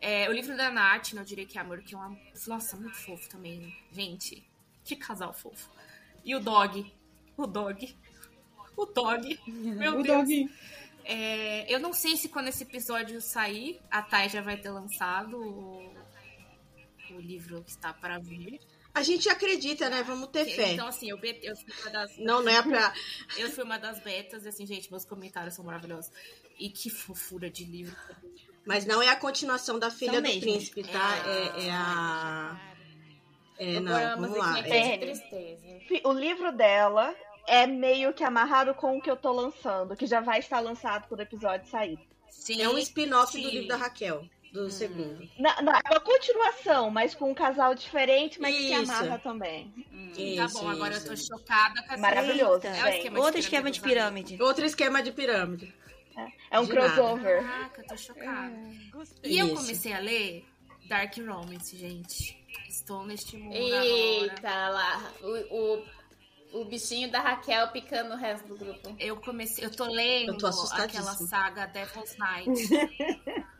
É, 0.00 0.28
o 0.28 0.32
livro 0.32 0.56
da 0.56 0.70
Nath, 0.70 1.12
Não 1.12 1.22
Direi 1.24 1.44
Que 1.46 1.58
é 1.58 1.60
Amor, 1.60 1.80
que 1.82 1.94
é 1.94 1.98
uma. 1.98 2.16
Nossa, 2.46 2.76
muito 2.76 2.96
fofo 2.96 3.28
também. 3.28 3.76
Gente, 3.92 4.42
que 4.84 4.96
casal 4.96 5.32
fofo. 5.34 5.68
E 6.24 6.34
o 6.34 6.40
dog. 6.40 6.90
O 7.36 7.46
dog. 7.46 7.94
O 8.76 8.86
dog. 8.86 9.38
Meu 9.46 9.98
O 9.98 10.02
Deus. 10.02 10.18
dog. 10.18 10.50
É, 11.04 11.72
eu 11.72 11.80
não 11.80 11.92
sei 11.92 12.16
se 12.16 12.28
quando 12.28 12.48
esse 12.48 12.62
episódio 12.62 13.20
sair, 13.20 13.80
a 13.90 14.02
Thay 14.02 14.28
já 14.28 14.40
vai 14.40 14.56
ter 14.56 14.70
lançado 14.70 15.36
o, 15.36 15.92
o 17.14 17.20
livro 17.20 17.62
que 17.64 17.70
está 17.70 17.92
para 17.92 18.18
vir. 18.18 18.60
A 18.94 19.02
gente 19.02 19.28
acredita, 19.28 19.88
né? 19.88 20.02
Vamos 20.02 20.28
ter 20.28 20.44
fé. 20.44 20.72
Então, 20.72 20.86
assim, 20.86 21.08
eu, 21.08 21.18
eu 21.18 21.56
fui 21.56 21.72
uma 21.80 21.90
das. 21.90 22.18
Não, 22.18 22.42
não 22.42 22.52
é 22.52 22.62
pra. 22.62 22.92
Eu 23.38 23.50
fui 23.50 23.64
uma 23.64 23.78
das 23.78 24.00
betas, 24.00 24.44
e 24.44 24.48
assim, 24.48 24.66
gente, 24.66 24.90
meus 24.90 25.04
comentários 25.04 25.54
são 25.54 25.64
maravilhosos. 25.64 26.12
E 26.58 26.68
que 26.68 26.90
fofura 26.90 27.50
de 27.50 27.64
livro. 27.64 27.96
Mas 28.66 28.84
não 28.84 29.02
é 29.02 29.08
a 29.08 29.16
continuação 29.16 29.78
da 29.78 29.90
filha 29.90 30.20
São 30.20 30.22
do 30.22 30.40
príncipe, 30.40 30.84
tá? 30.84 31.16
É, 31.26 31.66
é 31.66 31.70
a. 31.70 32.60
É, 33.58 33.80
não, 33.80 34.20
vamos 34.20 34.36
lá. 34.36 34.58
É, 34.58 34.98
tristeza. 34.98 35.66
O 36.04 36.12
livro 36.12 36.52
dela 36.52 37.14
é 37.46 37.66
meio 37.66 38.12
que 38.12 38.24
amarrado 38.24 38.74
com 38.74 38.96
o 38.96 39.00
que 39.00 39.10
eu 39.10 39.16
tô 39.16 39.32
lançando, 39.32 39.96
que 39.96 40.06
já 40.06 40.20
vai 40.20 40.38
estar 40.38 40.60
lançado 40.60 41.06
quando 41.08 41.20
o 41.20 41.24
episódio 41.24 41.68
sair. 41.68 41.98
Sim, 42.30 42.62
é 42.62 42.68
um 42.68 42.78
spin-off 42.78 43.40
do 43.40 43.48
livro 43.48 43.68
da 43.68 43.76
Raquel, 43.76 44.24
do 44.52 44.70
segundo. 44.70 45.28
Não, 45.38 45.62
não, 45.62 45.72
é 45.72 45.80
uma 45.90 46.00
continuação, 46.00 46.90
mas 46.90 47.14
com 47.14 47.30
um 47.30 47.34
casal 47.34 47.74
diferente, 47.74 48.40
mas 48.40 48.54
que 48.54 48.72
Isso. 48.72 48.92
amarra 48.92 49.18
também. 49.18 49.72
Hum, 49.92 50.12
Isso, 50.16 50.36
tá 50.54 50.60
bom, 50.60 50.68
agora 50.68 50.94
eu 50.94 51.04
tô 51.04 51.12
isso. 51.12 51.26
chocada 51.26 51.82
com 51.82 51.92
essa. 51.92 51.96
Maravilhoso, 51.98 52.66
Eita. 52.66 52.88
É 52.88 52.96
esquema 52.96 53.20
Outro 53.20 53.38
esquema 53.40 53.70
de 53.70 53.80
pirâmide. 53.80 54.42
Outro 54.42 54.64
esquema 54.64 55.02
de 55.02 55.12
pirâmide. 55.12 55.74
É 56.50 56.60
um 56.60 56.66
De 56.66 56.74
nada. 56.74 56.90
crossover. 56.90 57.42
Caraca, 57.42 57.80
eu 57.80 57.86
tô 57.86 57.96
chocada. 57.96 58.56
Gostei. 58.90 59.32
E 59.32 59.38
eu 59.38 59.46
Isso. 59.46 59.56
comecei 59.56 59.92
a 59.94 59.98
ler 59.98 60.44
Dark 60.86 61.16
Romance, 61.16 61.76
gente. 61.76 62.38
Estou 62.68 63.04
neste 63.06 63.36
mundo 63.36 63.56
agora. 63.56 63.84
Eita 63.86 64.68
lá. 64.68 65.12
O, 65.22 65.56
o, 65.56 65.84
o 66.52 66.64
bichinho 66.64 67.10
da 67.10 67.20
Raquel 67.20 67.68
picando 67.68 68.14
o 68.14 68.16
resto 68.16 68.46
do 68.48 68.56
grupo. 68.56 68.94
Eu 68.98 69.16
comecei, 69.16 69.64
eu 69.64 69.70
tô 69.70 69.84
lendo 69.86 70.32
Eu 70.32 70.38
tô 70.38 70.46
aquela 70.46 71.14
saga 71.14 71.66
Devil's 71.66 72.16
Night. 72.16 72.50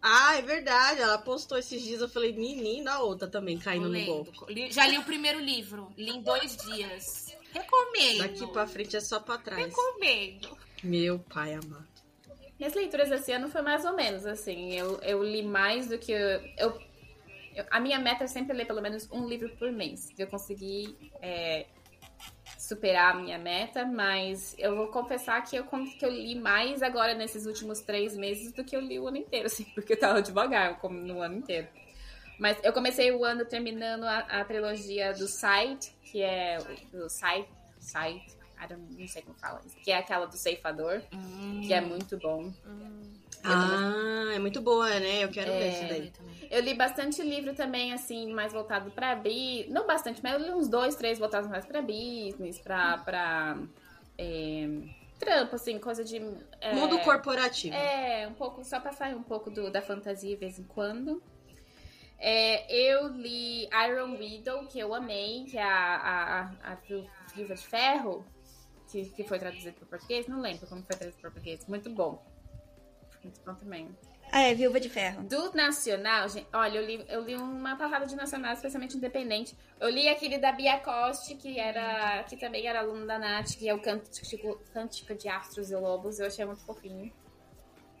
Ah, 0.00 0.36
é 0.36 0.42
verdade. 0.42 1.00
Ela 1.00 1.18
postou 1.18 1.58
esses 1.58 1.82
dias. 1.82 2.00
Eu 2.00 2.08
falei, 2.08 2.32
menina, 2.32 2.92
a 2.92 3.02
outra 3.02 3.26
também 3.26 3.58
caindo 3.58 3.88
no 3.88 4.04
golpe. 4.04 4.70
Já 4.70 4.86
li 4.86 4.96
o 4.96 5.02
primeiro 5.02 5.40
livro, 5.40 5.92
li 5.96 6.10
em 6.10 6.22
dois 6.22 6.56
dias. 6.56 7.34
Recomendo. 7.52 8.18
Daqui 8.18 8.46
pra 8.46 8.66
frente 8.66 8.96
é 8.96 9.00
só 9.00 9.18
pra 9.18 9.38
trás. 9.38 9.60
Recomendo. 9.66 10.56
Meu 10.84 11.18
pai 11.18 11.54
amado. 11.54 11.88
Minhas 12.58 12.74
leituras 12.74 13.10
esse 13.10 13.32
ano 13.32 13.48
foi 13.48 13.62
mais 13.62 13.84
ou 13.84 13.94
menos 13.94 14.24
assim. 14.24 14.72
Eu, 14.72 15.00
eu 15.00 15.22
li 15.22 15.42
mais 15.42 15.88
do 15.88 15.98
que. 15.98 16.12
Eu, 16.12 16.40
eu- 16.56 16.82
eu- 17.56 17.66
a 17.70 17.80
minha 17.80 17.98
meta 17.98 18.22
é 18.22 18.26
sempre 18.28 18.56
ler 18.56 18.66
pelo 18.66 18.80
menos 18.80 19.08
um 19.10 19.26
livro 19.28 19.48
por 19.56 19.72
mês. 19.72 20.10
Eu 20.16 20.28
consegui 20.28 20.96
é, 21.20 21.66
superar 22.68 23.14
a 23.14 23.18
minha 23.18 23.38
meta, 23.38 23.86
mas 23.86 24.54
eu 24.58 24.76
vou 24.76 24.88
confessar 24.88 25.42
que 25.42 25.56
eu, 25.56 25.64
que 25.64 26.04
eu 26.04 26.10
li 26.10 26.34
mais 26.34 26.82
agora 26.82 27.14
nesses 27.14 27.46
últimos 27.46 27.80
três 27.80 28.14
meses 28.14 28.52
do 28.52 28.62
que 28.62 28.76
eu 28.76 28.80
li 28.80 28.98
o 28.98 29.08
ano 29.08 29.16
inteiro, 29.16 29.46
assim, 29.50 29.64
porque 29.74 29.94
eu 29.94 29.98
tava 29.98 30.20
devagar 30.20 30.78
como 30.78 30.98
no 31.00 31.22
ano 31.22 31.36
inteiro. 31.36 31.66
Mas 32.38 32.56
eu 32.62 32.72
comecei 32.72 33.10
o 33.10 33.24
ano 33.24 33.44
terminando 33.46 34.04
a, 34.04 34.18
a 34.18 34.44
trilogia 34.44 35.12
do 35.12 35.26
Sight, 35.26 35.92
que 36.04 36.22
é 36.22 36.58
o- 36.60 36.96
do 36.98 37.06
I 38.60 38.66
don't- 38.68 39.00
não 39.00 39.08
sei 39.08 39.22
como 39.22 39.36
fala 39.38 39.60
que 39.82 39.90
é 39.90 39.96
aquela 39.96 40.26
do 40.26 40.36
ceifador, 40.36 41.00
que 41.66 41.72
é 41.72 41.80
muito 41.80 42.16
bom. 42.18 42.52
Ah, 43.54 44.34
é 44.34 44.38
muito 44.38 44.60
boa, 44.60 44.88
né? 45.00 45.24
Eu 45.24 45.28
quero 45.28 45.52
ver 45.52 45.68
isso 45.68 45.84
É. 45.84 45.88
daí. 45.88 46.12
Eu 46.50 46.62
li 46.62 46.74
bastante 46.74 47.22
livro 47.22 47.54
também, 47.54 47.92
assim, 47.92 48.32
mais 48.32 48.52
voltado 48.52 48.90
pra 48.90 49.14
business. 49.14 49.68
Não 49.68 49.86
bastante, 49.86 50.22
mas 50.22 50.32
eu 50.32 50.40
li 50.40 50.50
uns 50.50 50.68
dois, 50.68 50.96
três 50.96 51.18
voltados 51.18 51.48
mais 51.48 51.66
pra 51.66 51.82
business, 51.82 52.58
pra. 52.58 52.98
pra 52.98 53.58
é, 54.16 54.68
trampo, 55.18 55.56
assim, 55.56 55.78
coisa 55.78 56.04
de. 56.04 56.16
é, 56.60 56.74
Mundo 56.74 56.98
corporativo. 57.00 57.74
É, 57.74 58.26
um 58.26 58.34
pouco, 58.34 58.64
só 58.64 58.80
pra 58.80 58.92
sair 58.92 59.14
um 59.14 59.22
pouco 59.22 59.50
do, 59.50 59.70
da 59.70 59.82
fantasia 59.82 60.30
de 60.30 60.36
vez 60.36 60.58
em 60.58 60.64
quando. 60.64 61.22
É, 62.18 62.72
eu 62.72 63.08
li 63.08 63.68
Iron 63.86 64.16
Widow, 64.16 64.66
que 64.66 64.78
eu 64.78 64.92
amei, 64.94 65.44
que 65.44 65.56
é 65.56 65.62
a, 65.62 65.96
a, 65.96 66.40
a, 66.40 66.72
a 66.72 66.74
Viúva 67.34 67.54
de 67.54 67.66
Ferro, 67.66 68.26
que, 68.90 69.04
que 69.10 69.22
foi 69.22 69.38
traduzido 69.38 69.76
para 69.76 69.86
português. 69.86 70.26
Não 70.26 70.40
lembro 70.40 70.66
como 70.66 70.82
foi 70.82 70.96
traduzido 70.96 71.20
para 71.20 71.30
português. 71.30 71.64
Muito 71.68 71.90
bom. 71.90 72.24
Muito 73.22 73.40
bom 73.44 73.54
também. 73.54 73.88
Ah, 74.30 74.42
é, 74.42 74.54
Viúva 74.54 74.78
de 74.78 74.90
Ferro. 74.90 75.22
Do 75.22 75.54
nacional, 75.54 76.28
gente, 76.28 76.46
olha, 76.52 76.78
eu 76.78 76.84
li, 76.84 77.04
eu 77.08 77.22
li 77.22 77.34
uma 77.34 77.76
palavra 77.76 78.06
de 78.06 78.14
nacional, 78.14 78.52
especialmente 78.52 78.96
independente. 78.96 79.56
Eu 79.80 79.88
li 79.88 80.06
aquele 80.08 80.38
da 80.38 80.52
Bia 80.52 80.78
Coste, 80.80 81.34
que 81.34 81.58
era 81.58 82.22
que 82.24 82.36
também 82.36 82.66
era 82.66 82.80
aluno 82.80 83.06
da 83.06 83.18
Nath, 83.18 83.56
que 83.56 83.68
é 83.68 83.74
o 83.74 83.80
Cântico, 83.80 84.60
Cântico 84.72 85.14
de 85.14 85.28
Astros 85.28 85.70
e 85.70 85.76
Lobos. 85.76 86.18
Eu 86.20 86.26
achei 86.26 86.44
muito 86.44 86.62
fofinho. 86.62 87.10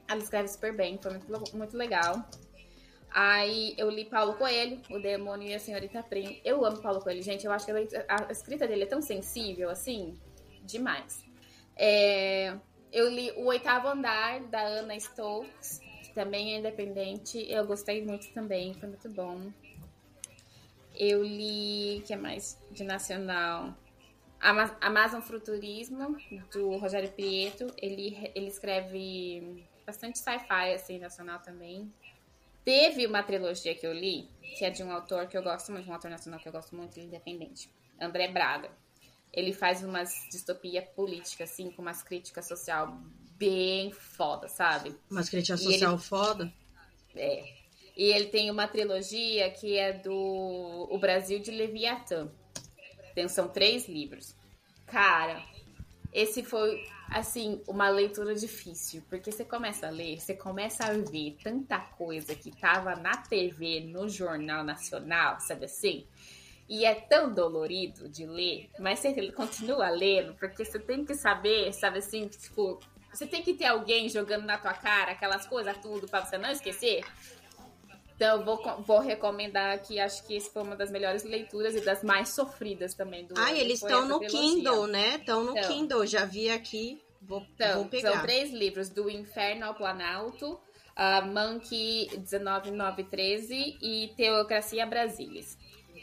Ela 0.06 0.20
escreve 0.20 0.48
super 0.48 0.74
bem, 0.76 0.98
foi 0.98 1.12
muito, 1.12 1.56
muito 1.56 1.76
legal. 1.76 2.22
Aí 3.10 3.74
eu 3.78 3.88
li 3.88 4.04
Paulo 4.04 4.34
Coelho, 4.34 4.82
O 4.90 4.98
Demônio 4.98 5.48
e 5.48 5.54
a 5.54 5.58
Senhorita 5.58 6.02
Prim. 6.02 6.40
Eu 6.44 6.62
amo 6.64 6.80
Paulo 6.82 7.00
Coelho, 7.00 7.22
gente. 7.22 7.46
Eu 7.46 7.52
acho 7.52 7.64
que 7.64 7.72
a, 7.72 8.28
a 8.28 8.32
escrita 8.32 8.66
dele 8.66 8.82
é 8.82 8.86
tão 8.86 9.00
sensível, 9.00 9.70
assim, 9.70 10.18
demais. 10.62 11.24
É, 11.74 12.54
eu 12.92 13.08
li 13.08 13.30
O 13.32 13.44
Oitavo 13.46 13.88
Andar, 13.88 14.40
da 14.44 14.60
Ana 14.60 14.98
Stokes, 14.98 15.80
que 16.02 16.12
também 16.14 16.54
é 16.54 16.58
independente. 16.58 17.38
Eu 17.50 17.66
gostei 17.66 18.04
muito 18.04 18.28
também, 18.32 18.74
foi 18.74 18.88
muito 18.88 19.08
bom. 19.10 19.52
Eu 20.94 21.22
li, 21.22 22.02
que 22.06 22.12
é 22.12 22.16
mais 22.16 22.58
de 22.70 22.82
nacional? 22.84 23.74
Ama- 24.40 24.76
Amazon 24.80 25.20
Futurismo, 25.20 26.16
do 26.52 26.76
Rogério 26.76 27.10
Prieto. 27.10 27.66
Ele, 27.76 28.30
ele 28.34 28.46
escreve 28.48 29.64
bastante 29.86 30.18
sci-fi, 30.18 30.72
assim, 30.74 30.98
nacional 30.98 31.40
também. 31.40 31.92
Teve 32.64 33.06
uma 33.06 33.22
trilogia 33.22 33.74
que 33.74 33.86
eu 33.86 33.92
li, 33.92 34.28
que 34.58 34.64
é 34.64 34.70
de 34.70 34.82
um 34.82 34.92
autor 34.92 35.26
que 35.26 35.36
eu 35.38 35.42
gosto 35.42 35.72
muito, 35.72 35.88
um 35.88 35.94
autor 35.94 36.10
nacional 36.10 36.38
que 36.40 36.48
eu 36.48 36.52
gosto 36.52 36.74
muito, 36.76 36.98
independente. 37.00 37.70
André 38.00 38.28
Braga. 38.28 38.70
Ele 39.32 39.52
faz 39.52 39.82
umas 39.84 40.26
distopia 40.30 40.82
política, 40.82 41.44
assim, 41.44 41.70
com 41.70 41.82
umas 41.82 42.02
críticas 42.02 42.46
social 42.46 42.98
bem 43.36 43.92
foda, 43.92 44.48
sabe? 44.48 44.94
Umas 45.10 45.28
críticas 45.28 45.60
E 45.60 45.64
ele- 45.66 45.72
social 45.74 45.98
foda. 45.98 46.52
É. 47.14 47.58
E 47.96 48.04
ele 48.12 48.26
tem 48.26 48.50
uma 48.50 48.66
trilogia 48.68 49.50
que 49.50 49.76
é 49.76 49.92
do 49.92 50.88
O 50.90 50.98
Brasil 50.98 51.38
de 51.40 51.50
Leviatã. 51.50 52.30
Tem, 53.14 53.28
são 53.28 53.48
três 53.48 53.88
livros. 53.88 54.34
Cara, 54.86 55.42
esse 56.12 56.42
foi, 56.42 56.86
assim, 57.10 57.60
uma 57.66 57.88
leitura 57.88 58.34
difícil. 58.34 59.02
Porque 59.08 59.30
você 59.32 59.44
começa 59.44 59.88
a 59.88 59.90
ler, 59.90 60.20
você 60.20 60.34
começa 60.34 60.84
a 60.84 60.92
ver 60.92 61.36
tanta 61.42 61.78
coisa 61.78 62.34
que 62.34 62.50
tava 62.56 62.94
na 62.96 63.16
TV, 63.16 63.80
no 63.80 64.08
Jornal 64.08 64.62
Nacional, 64.64 65.40
sabe 65.40 65.64
assim? 65.66 66.06
E 66.68 66.84
é 66.84 66.94
tão 66.94 67.32
dolorido 67.32 68.08
de 68.08 68.26
ler, 68.26 68.68
mas 68.78 68.98
você 68.98 69.32
continua 69.32 69.88
lendo, 69.88 70.34
porque 70.34 70.64
você 70.64 70.78
tem 70.78 71.04
que 71.04 71.14
saber, 71.14 71.72
sabe 71.72 71.98
assim, 71.98 72.28
tipo, 72.28 72.78
você 73.10 73.26
tem 73.26 73.42
que 73.42 73.54
ter 73.54 73.64
alguém 73.66 74.08
jogando 74.08 74.44
na 74.44 74.58
tua 74.58 74.74
cara 74.74 75.12
aquelas 75.12 75.46
coisas 75.46 75.76
tudo 75.78 76.06
pra 76.06 76.24
você 76.24 76.36
não 76.36 76.50
esquecer. 76.50 77.02
Então, 78.14 78.44
vou, 78.44 78.60
vou 78.82 78.98
recomendar 78.98 79.72
aqui, 79.74 79.98
acho 80.00 80.26
que 80.26 80.34
esse 80.34 80.50
foi 80.52 80.62
uma 80.62 80.74
das 80.74 80.90
melhores 80.90 81.22
leituras 81.22 81.74
e 81.76 81.80
das 81.80 82.02
mais 82.02 82.30
sofridas 82.30 82.92
também 82.92 83.24
do 83.24 83.34
Ah, 83.38 83.52
eles 83.54 83.80
estão 83.80 84.06
no 84.06 84.18
trilogia. 84.18 84.40
Kindle, 84.40 84.86
né? 84.88 85.16
Estão 85.16 85.44
no 85.44 85.56
Então. 85.56 85.68
Kindle, 85.72 86.04
já 86.06 86.24
vi 86.24 86.50
aqui. 86.50 87.00
Vou, 87.22 87.46
Então, 87.54 87.74
vou 87.76 87.84
pegar. 87.86 88.12
são 88.12 88.22
três 88.22 88.50
livros, 88.52 88.88
do 88.88 89.08
Inferno 89.08 89.66
ao 89.66 89.74
Planalto, 89.74 90.58
a 90.96 91.22
Monkey 91.22 92.08
19913 92.26 93.78
e 93.80 94.12
Teocracia 94.16 94.84
Brasilis. 94.84 95.56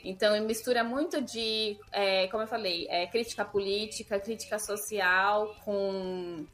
Então, 0.05 0.39
mistura 0.45 0.83
muito 0.83 1.19
de, 1.19 1.79
é, 1.91 2.27
como 2.27 2.43
eu 2.43 2.47
falei, 2.47 2.85
é, 2.91 3.07
crítica 3.07 3.43
política, 3.43 4.19
crítica 4.19 4.59
social, 4.59 5.55
com, 5.65 6.45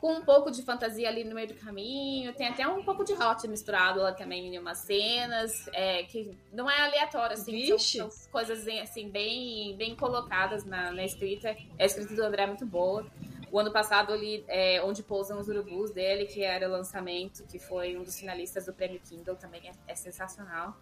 com 0.00 0.14
um 0.14 0.24
pouco 0.24 0.50
de 0.50 0.62
fantasia 0.62 1.06
ali 1.06 1.22
no 1.22 1.34
meio 1.34 1.48
do 1.48 1.54
caminho. 1.54 2.32
Tem 2.32 2.48
até 2.48 2.66
um 2.66 2.82
pouco 2.82 3.04
de 3.04 3.12
hot 3.12 3.46
misturado 3.48 4.00
lá 4.00 4.14
também 4.14 4.46
em 4.46 4.58
umas 4.58 4.78
cenas, 4.78 5.68
é, 5.74 6.04
que 6.04 6.34
não 6.50 6.70
é 6.70 6.80
aleatório, 6.80 7.34
assim, 7.34 7.66
são, 7.66 8.08
são 8.10 8.30
coisas 8.32 8.66
assim, 8.82 9.10
bem, 9.10 9.76
bem 9.76 9.94
colocadas 9.94 10.64
na, 10.64 10.90
na 10.90 11.04
escrita. 11.04 11.54
A 11.78 11.84
escrita 11.84 12.14
do 12.14 12.22
André 12.22 12.44
é 12.44 12.46
muito 12.46 12.64
boa. 12.64 13.06
O 13.52 13.58
ano 13.58 13.70
passado, 13.70 14.10
ali, 14.10 14.42
é, 14.48 14.82
Onde 14.82 15.02
Pousam 15.02 15.38
os 15.38 15.48
Urubus 15.48 15.90
dele, 15.90 16.24
que 16.24 16.42
era 16.42 16.66
o 16.66 16.72
lançamento, 16.72 17.44
que 17.46 17.58
foi 17.58 17.94
um 17.96 18.02
dos 18.02 18.18
finalistas 18.18 18.64
do 18.64 18.72
Prêmio 18.72 19.00
Kindle, 19.00 19.36
também 19.36 19.68
é, 19.68 19.72
é 19.92 19.94
sensacional. 19.94 20.74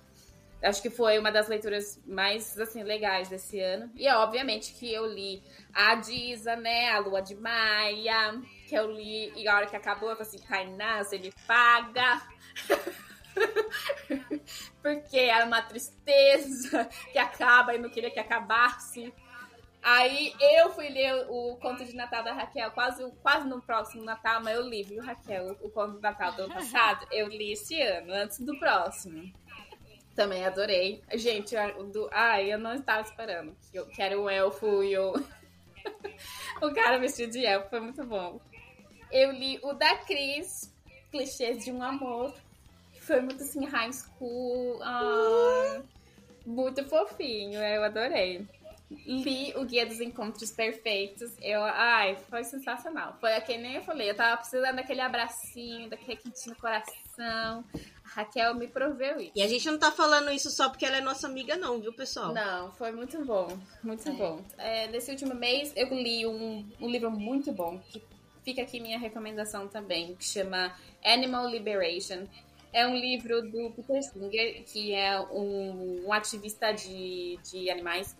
Acho 0.64 0.80
que 0.80 0.88
foi 0.88 1.18
uma 1.18 1.30
das 1.30 1.46
leituras 1.46 2.00
mais, 2.06 2.58
assim, 2.58 2.82
legais 2.82 3.28
desse 3.28 3.60
ano. 3.60 3.92
E, 3.94 4.08
obviamente, 4.08 4.72
que 4.72 4.90
eu 4.92 5.06
li 5.06 5.42
a 5.74 5.94
Disa, 5.96 6.56
né, 6.56 6.90
a 6.90 6.98
Lua 6.98 7.20
de 7.20 7.34
Maia, 7.34 8.40
que 8.66 8.74
eu 8.74 8.90
li, 8.90 9.30
e 9.36 9.46
a 9.46 9.56
hora 9.56 9.66
que 9.66 9.76
acabou, 9.76 10.08
eu 10.08 10.16
falei 10.16 10.32
assim, 10.32 10.46
Tainá, 10.48 11.02
me 11.12 11.32
paga. 11.46 12.22
Porque 14.80 15.18
era 15.18 15.44
uma 15.44 15.60
tristeza 15.60 16.88
que 17.12 17.18
acaba 17.18 17.74
e 17.74 17.78
não 17.78 17.90
queria 17.90 18.10
que 18.10 18.20
acabasse. 18.20 19.12
Aí 19.82 20.32
eu 20.40 20.70
fui 20.70 20.88
ler 20.88 21.26
o, 21.28 21.56
conto 21.56 21.84
de 21.84 21.94
Natal 21.94 22.24
da 22.24 22.32
Raquel 22.32 22.70
quase, 22.70 23.04
quase 23.22 23.46
no 23.46 23.60
próximo 23.60 24.02
Natal, 24.02 24.42
mas 24.42 24.56
eu 24.56 24.66
li, 24.66 24.82
viu, 24.82 25.02
Raquel? 25.02 25.58
O 25.60 25.68
conto 25.68 25.96
de 25.96 26.00
Natal 26.00 26.32
do 26.32 26.44
ano 26.44 26.54
passado, 26.54 27.06
eu 27.12 27.28
li 27.28 27.52
esse 27.52 27.78
ano, 27.82 28.14
antes 28.14 28.40
do 28.40 28.58
próximo. 28.58 29.30
Também 30.14 30.44
adorei. 30.44 31.02
Gente, 31.14 31.54
eu- 31.54 31.84
do, 31.84 32.08
ai, 32.12 32.52
eu 32.52 32.58
não 32.58 32.74
estava 32.74 33.02
esperando 33.02 33.56
que, 33.70 33.76
eu, 33.78 33.88
era 33.98 34.18
o 34.18 34.28
elfo 34.28 34.82
e 34.82 34.96
o, 34.96 35.12
o 36.62 36.72
cara 36.72 36.98
vestido 36.98 37.32
de 37.32 37.44
elfo, 37.44 37.68
foi 37.70 37.80
muito 37.80 38.04
bom. 38.04 38.40
Eu 39.10 39.32
li 39.32 39.58
o 39.62 39.72
da 39.72 39.96
Cris, 39.98 40.72
Clichês 41.10 41.64
de 41.64 41.72
um 41.72 41.82
Amor, 41.82 42.34
foi 43.00 43.20
muito 43.20 43.42
assim, 43.42 43.64
high 43.66 43.92
school, 43.92 44.80
ah, 44.82 45.82
muito 46.46 46.84
fofinho, 46.88 47.60
eu 47.62 47.84
adorei. 47.84 48.46
Li 48.90 49.52
o 49.56 49.64
Guia 49.64 49.86
dos 49.86 50.00
Encontros 50.00 50.50
Perfeitos. 50.52 51.32
Eu, 51.40 51.62
ai, 51.64 52.16
foi 52.28 52.44
sensacional. 52.44 53.16
Foi 53.18 53.40
que 53.40 53.56
nem 53.56 53.76
eu 53.76 53.82
falei, 53.82 54.10
eu 54.10 54.14
tava 54.14 54.36
precisando 54.36 54.76
daquele 54.76 55.00
abracinho, 55.00 55.88
daquele 55.88 56.16
quentinho 56.16 56.54
no 56.54 56.60
coração. 56.60 56.94
A 57.22 57.62
Raquel 58.04 58.54
me 58.54 58.68
proveu 58.68 59.20
isso. 59.20 59.32
E 59.34 59.42
a 59.42 59.48
gente 59.48 59.68
não 59.70 59.78
tá 59.78 59.90
falando 59.90 60.30
isso 60.30 60.50
só 60.50 60.68
porque 60.68 60.84
ela 60.84 60.98
é 60.98 61.00
nossa 61.00 61.26
amiga, 61.26 61.56
não, 61.56 61.80
viu, 61.80 61.92
pessoal? 61.92 62.32
Não, 62.32 62.70
foi 62.72 62.92
muito 62.92 63.24
bom, 63.24 63.48
muito 63.82 64.12
bom. 64.12 64.42
É, 64.58 64.86
nesse 64.88 65.10
último 65.10 65.34
mês 65.34 65.72
eu 65.74 65.88
li 65.88 66.26
um, 66.26 66.64
um 66.80 66.88
livro 66.88 67.10
muito 67.10 67.52
bom, 67.52 67.78
que 67.90 68.02
fica 68.44 68.62
aqui 68.62 68.78
minha 68.78 68.98
recomendação 68.98 69.66
também, 69.66 70.14
que 70.14 70.24
chama 70.24 70.74
Animal 71.04 71.48
Liberation. 71.48 72.26
É 72.72 72.86
um 72.86 72.96
livro 72.96 73.40
do 73.42 73.70
Peter 73.70 74.02
Singer, 74.02 74.64
que 74.64 74.92
é 74.92 75.18
um, 75.20 76.06
um 76.06 76.12
ativista 76.12 76.72
de, 76.72 77.38
de 77.42 77.70
animais, 77.70 78.16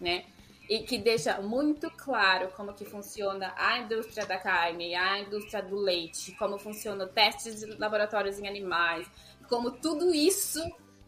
né? 0.00 0.24
E 0.68 0.80
que 0.80 0.96
deixa 0.96 1.40
muito 1.42 1.90
claro 1.90 2.50
como 2.56 2.72
que 2.72 2.84
funciona 2.84 3.52
a 3.56 3.78
indústria 3.78 4.24
da 4.24 4.38
carne, 4.38 4.94
a 4.94 5.20
indústria 5.20 5.62
do 5.62 5.76
leite, 5.76 6.32
como 6.36 6.58
funciona 6.58 7.06
testes 7.06 7.60
de 7.60 7.66
laboratórios 7.76 8.38
em 8.38 8.48
animais, 8.48 9.06
como 9.48 9.70
tudo 9.72 10.14
isso 10.14 10.60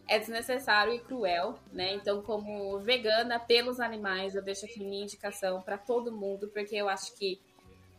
é 0.09 0.19
desnecessário 0.19 0.93
e 0.95 0.99
cruel, 1.01 1.59
né? 1.73 1.95
Então, 1.95 2.23
como 2.23 2.79
vegana 2.79 3.41
pelos 3.41 3.81
animais, 3.81 4.35
eu 4.35 4.43
deixo 4.43 4.67
aqui 4.67 4.79
minha 4.79 5.03
indicação 5.03 5.63
para 5.63 5.79
todo 5.79 6.13
mundo, 6.13 6.49
porque 6.49 6.77
eu 6.77 6.89
acho 6.89 7.15
que 7.17 7.41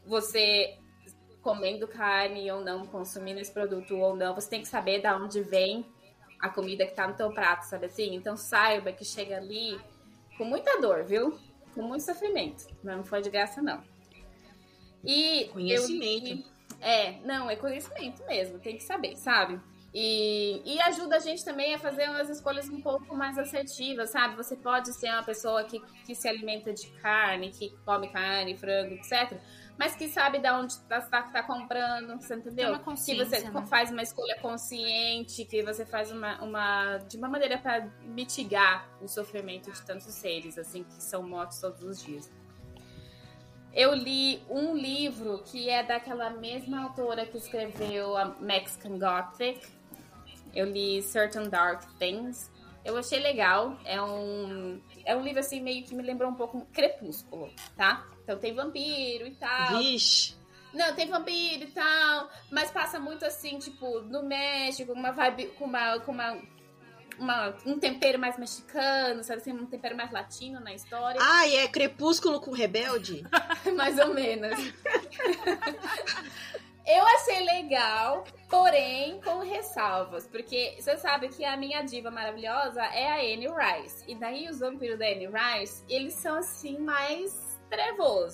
você 0.06 0.78
comendo 1.42 1.88
carne 1.88 2.52
ou 2.52 2.62
não, 2.62 2.86
consumindo 2.86 3.40
esse 3.40 3.52
produto 3.52 3.96
ou 3.98 4.16
não, 4.16 4.36
você 4.36 4.50
tem 4.50 4.62
que 4.62 4.68
saber 4.68 5.02
de 5.02 5.08
onde 5.08 5.42
vem 5.42 5.86
a 6.40 6.50
comida 6.50 6.86
que 6.86 6.94
tá 6.94 7.08
no 7.08 7.16
teu 7.16 7.32
prato, 7.32 7.64
sabe 7.64 7.88
assim? 7.88 8.16
Então 8.16 8.38
saiba 8.38 8.92
que 8.92 9.04
chega 9.04 9.38
ali 9.38 9.80
com 10.38 10.46
muita 10.46 10.80
dor, 10.80 11.04
viu? 11.04 11.38
Com 11.78 11.88
muito 11.88 12.04
sofrimento. 12.04 12.66
Não 12.84 13.04
foi 13.04 13.22
de 13.22 13.30
graça, 13.30 13.62
não. 13.62 13.84
E 15.06 15.44
eu 15.44 15.52
Conhecimento. 15.54 16.24
li- 16.26 16.46
é, 16.82 17.20
não, 17.24 17.50
é 17.50 17.56
conhecimento 17.56 18.24
mesmo, 18.26 18.60
tem 18.60 18.76
que 18.78 18.84
saber, 18.84 19.16
sabe? 19.16 19.60
E, 19.94 20.62
e 20.66 20.82
ajuda 20.82 21.16
a 21.16 21.20
gente 21.20 21.44
também 21.46 21.74
a 21.74 21.80
fazer 21.80 22.10
umas 22.10 22.30
escolhas 22.30 22.68
um 22.70 22.82
pouco 22.82 23.16
mais 23.16 23.38
assertivas, 23.38 24.10
sabe? 24.12 24.36
Você 24.36 24.56
pode 24.56 24.92
ser 24.94 25.10
uma 25.10 25.24
pessoa 25.24 25.64
que, 25.64 25.80
que 26.06 26.14
se 26.14 26.28
alimenta 26.28 26.74
de 26.74 26.88
carne, 27.02 27.52
que 27.52 27.70
come 27.86 28.10
carne, 28.10 28.56
frango, 28.58 28.94
etc. 28.96 29.40
Mas 29.78 29.96
que 29.96 30.08
sabe 30.08 30.40
de 30.40 30.50
onde 30.50 30.76
tá, 30.82 31.02
tá, 31.02 31.22
tá 31.24 31.44
comprando, 31.44 32.20
você 32.20 32.36
entendeu? 32.36 32.80
Que 32.80 33.16
você 33.16 33.50
né? 33.50 33.66
faz 33.68 33.92
uma 33.92 34.02
escolha 34.02 34.36
consciente, 34.42 35.46
que 35.46 35.62
você 35.62 35.86
faz 35.86 36.12
uma, 36.12 36.42
uma 36.42 36.98
de 36.98 37.16
uma 37.16 37.30
maneira 37.30 37.60
para 37.60 37.88
mitigar 38.02 38.90
o 39.00 39.08
sofrimento 39.08 39.72
de 39.72 39.82
tantos 39.84 40.14
seres, 40.16 40.58
assim, 40.58 40.84
que 40.84 41.04
são 41.04 41.22
mortos 41.22 41.60
todos 41.60 41.84
os 41.84 42.04
dias. 42.04 42.32
Eu 43.72 43.94
li 43.94 44.42
um 44.50 44.76
livro 44.76 45.44
que 45.46 45.70
é 45.70 45.84
daquela 45.84 46.32
mesma 46.32 46.82
autora 46.82 47.28
que 47.28 47.38
escreveu 47.38 48.18
a 48.18 48.26
Mexican 48.40 48.98
Gothic. 48.98 49.68
Eu 50.56 50.66
li 50.66 51.04
Certain 51.04 51.48
Dark 51.48 51.84
Things. 52.00 52.50
Eu 52.84 52.98
achei 52.98 53.20
legal. 53.20 53.78
É 53.86 54.02
um, 54.02 54.82
é 55.06 55.16
um 55.16 55.22
livro 55.22 55.42
assim 55.42 55.62
meio 55.62 55.86
que 55.86 55.94
me 55.94 56.02
lembrou 56.02 56.32
um 56.32 56.34
pouco 56.34 56.66
Crepúsculo, 56.74 57.52
tá? 57.76 58.04
Então 58.28 58.38
tem 58.38 58.54
vampiro 58.54 59.26
e 59.26 59.36
tal. 59.36 59.78
Vixe. 59.78 60.36
Não, 60.74 60.94
tem 60.94 61.08
vampiro 61.08 61.64
e 61.64 61.72
tal, 61.72 62.30
mas 62.52 62.70
passa 62.70 63.00
muito 63.00 63.24
assim, 63.26 63.58
tipo, 63.58 64.02
no 64.02 64.22
México, 64.24 64.92
uma 64.92 65.12
vibe 65.14 65.48
com 65.58 65.64
uma, 65.64 65.98
com 66.02 66.12
uma, 66.12 66.38
uma- 67.18 67.58
um 67.66 67.80
tempero 67.80 68.20
mais 68.20 68.38
mexicano, 68.38 69.24
sabe 69.24 69.40
assim, 69.40 69.54
um 69.54 69.66
tempero 69.66 69.96
mais 69.96 70.12
latino 70.12 70.60
na 70.60 70.74
história. 70.74 71.22
Ah, 71.24 71.48
e 71.48 71.56
é 71.56 71.70
Crepúsculo 71.70 72.42
com 72.42 72.52
Rebelde? 72.52 73.24
mais 73.78 73.98
ou 73.98 74.14
menos. 74.14 74.60
Eu 76.86 77.06
achei 77.06 77.44
legal, 77.46 78.24
porém 78.50 79.20
com 79.22 79.40
ressalvas, 79.40 80.26
porque 80.28 80.78
você 80.80 80.96
sabe 80.98 81.28
que 81.28 81.44
a 81.44 81.58
minha 81.58 81.82
diva 81.82 82.10
maravilhosa 82.10 82.82
é 82.82 83.10
a 83.10 83.16
Anne 83.34 83.48
Rice. 83.50 84.04
E 84.08 84.16
daí 84.16 84.48
os 84.50 84.60
vampiros 84.60 84.98
da 84.98 85.06
Anne 85.06 85.28
Rice, 85.28 85.84
eles 85.90 86.14
são 86.14 86.38
assim 86.38 86.78
mais 86.78 87.34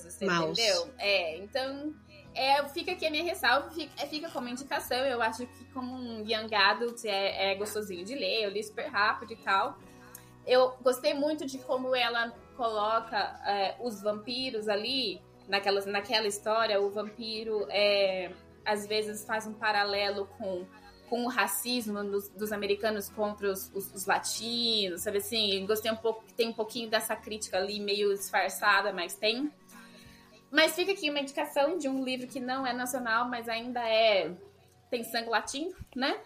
você 0.03 0.25
Maus. 0.25 0.57
entendeu? 0.57 0.93
É, 0.97 1.37
então 1.37 1.93
é, 2.35 2.63
fica 2.69 2.91
aqui 2.91 3.05
a 3.05 3.11
minha 3.11 3.23
ressalva, 3.23 3.69
fica, 3.71 3.91
é, 4.01 4.07
fica 4.07 4.29
como 4.29 4.47
indicação. 4.47 4.97
Eu 4.97 5.21
acho 5.21 5.45
que 5.45 5.65
como 5.65 5.93
um 5.95 6.19
young 6.19 6.53
adult 6.53 7.05
é, 7.05 7.51
é 7.51 7.55
gostosinho 7.55 8.03
de 8.03 8.15
ler, 8.15 8.43
eu 8.43 8.49
li 8.49 8.63
super 8.63 8.87
rápido 8.87 9.33
e 9.33 9.37
tal. 9.37 9.77
Eu 10.45 10.75
gostei 10.81 11.13
muito 11.13 11.45
de 11.45 11.57
como 11.59 11.95
ela 11.95 12.31
coloca 12.57 13.17
é, 13.45 13.75
os 13.79 14.01
vampiros 14.01 14.67
ali, 14.67 15.21
naquela, 15.47 15.83
naquela 15.85 16.27
história, 16.27 16.81
o 16.81 16.89
vampiro 16.89 17.65
é, 17.69 18.31
às 18.65 18.85
vezes 18.87 19.25
faz 19.25 19.45
um 19.45 19.53
paralelo 19.53 20.27
com, 20.37 20.65
com 21.13 21.25
o 21.25 21.27
racismo 21.27 22.03
dos, 22.03 22.27
dos 22.29 22.51
americanos 22.51 23.07
contra 23.07 23.51
os, 23.51 23.69
os- 23.75 23.93
os 23.93 24.05
latinos, 24.07 25.01
sabe 25.01 25.19
assim? 25.19 25.63
Gostei 25.67 25.91
um 25.91 25.95
pouco, 25.95 26.23
tem 26.35 26.49
um 26.49 26.53
pouquinho 26.53 26.89
dessa 26.89 27.15
crítica 27.15 27.57
ali, 27.57 27.79
meio 27.79 28.11
disfarçada, 28.17 28.91
mas 28.91 29.13
tem. 29.13 29.51
Mas 30.49 30.73
fica 30.73 30.91
aqui 30.91 31.11
uma 31.11 31.19
indicação 31.19 31.77
de 31.77 31.87
um 31.87 32.03
livro 32.03 32.25
que 32.25 32.39
não 32.39 32.65
é 32.65 32.73
nacional, 32.73 33.29
mas 33.29 33.47
ainda 33.47 33.87
é. 33.87 34.31
tem 34.89 35.03
sangue 35.03 35.29
latino, 35.29 35.75
né? 35.95 36.19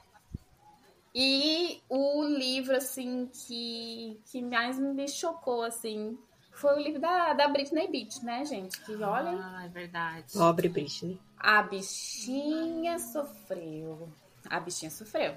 E 1.14 1.82
o 1.90 2.24
livro, 2.24 2.78
assim, 2.78 3.30
que, 3.46 4.18
que 4.32 4.42
mais 4.42 4.80
me 4.80 5.08
chocou, 5.10 5.64
assim, 5.64 6.18
foi 6.54 6.76
o 6.76 6.80
livro 6.80 7.02
da, 7.02 7.34
da 7.34 7.50
Britney 7.50 7.90
Beach, 7.90 8.24
né, 8.24 8.46
gente? 8.46 8.80
Que 8.82 8.96
olha, 9.04 9.32
Ah, 9.32 9.66
é 9.66 9.68
verdade. 9.68 10.32
Pobre 10.32 10.70
Britney. 10.70 11.20
a 11.38 11.62
bichinha 11.62 13.00
sofreu. 13.00 14.08
A 14.50 14.60
bichinha 14.60 14.92
sofreu. 14.92 15.36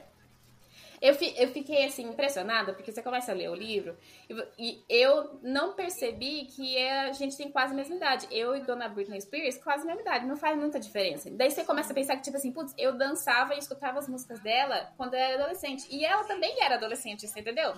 Eu, 1.00 1.14
fi- 1.14 1.34
eu 1.38 1.48
fiquei 1.48 1.86
assim 1.86 2.02
impressionada, 2.06 2.74
porque 2.74 2.92
você 2.92 3.02
começa 3.02 3.32
a 3.32 3.34
ler 3.34 3.48
o 3.48 3.54
livro 3.54 3.96
e, 4.28 4.44
e 4.58 4.84
eu 4.90 5.38
não 5.42 5.72
percebi 5.72 6.44
que 6.44 6.76
a 6.76 7.11
gente 7.12 7.38
tem 7.38 7.50
quase 7.50 7.72
a 7.72 7.76
mesma 7.76 7.96
idade. 7.96 8.28
Eu 8.30 8.54
e 8.54 8.61
Dona 8.61 8.86
Britney 8.86 9.18
Spears, 9.18 9.56
quase 9.56 9.84
a 9.84 9.86
mesma 9.86 10.02
idade, 10.02 10.26
não 10.26 10.36
faz 10.36 10.58
muita 10.58 10.78
diferença. 10.78 11.30
Daí 11.30 11.50
você 11.50 11.64
começa 11.64 11.92
a 11.92 11.94
pensar 11.94 12.16
que, 12.16 12.22
tipo 12.22 12.36
assim, 12.36 12.52
putz, 12.52 12.74
eu 12.76 12.92
dançava 12.98 13.54
e 13.54 13.58
escutava 13.58 13.98
as 13.98 14.08
músicas 14.08 14.40
dela 14.40 14.92
quando 14.98 15.14
eu 15.14 15.20
era 15.20 15.36
adolescente. 15.42 15.86
E 15.90 16.04
ela 16.04 16.24
também 16.24 16.62
era 16.62 16.74
adolescente, 16.74 17.26
você 17.26 17.40
entendeu? 17.40 17.72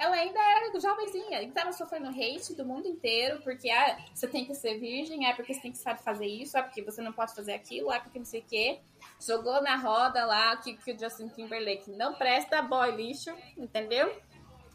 Ela 0.00 0.16
ainda 0.16 0.40
era 0.40 0.80
jovenzinha 0.80 1.42
e 1.42 1.50
tava 1.50 1.72
sofrendo 1.72 2.08
hate 2.08 2.54
do 2.54 2.64
mundo 2.64 2.88
inteiro, 2.88 3.38
porque 3.42 3.68
ah, 3.70 3.98
você 4.14 4.26
tem 4.26 4.46
que 4.46 4.54
ser 4.54 4.78
virgem, 4.78 5.26
é 5.28 5.34
porque 5.34 5.52
você 5.52 5.60
tem 5.60 5.72
que 5.72 5.76
saber 5.76 6.00
fazer 6.02 6.24
isso, 6.26 6.56
é 6.56 6.62
porque 6.62 6.82
você 6.82 7.02
não 7.02 7.12
pode 7.12 7.34
fazer 7.34 7.52
aquilo, 7.52 7.92
é 7.92 8.00
porque 8.00 8.18
não 8.18 8.24
sei 8.24 8.40
o 8.40 8.44
quê. 8.44 8.80
Jogou 9.20 9.60
na 9.62 9.76
roda 9.76 10.24
lá 10.24 10.56
que, 10.56 10.74
que 10.74 10.92
o 10.92 10.98
Justin 10.98 11.28
Timberlake 11.28 11.90
não 11.90 12.14
presta, 12.14 12.62
boy 12.62 12.90
lixo, 12.92 13.30
entendeu? 13.58 14.10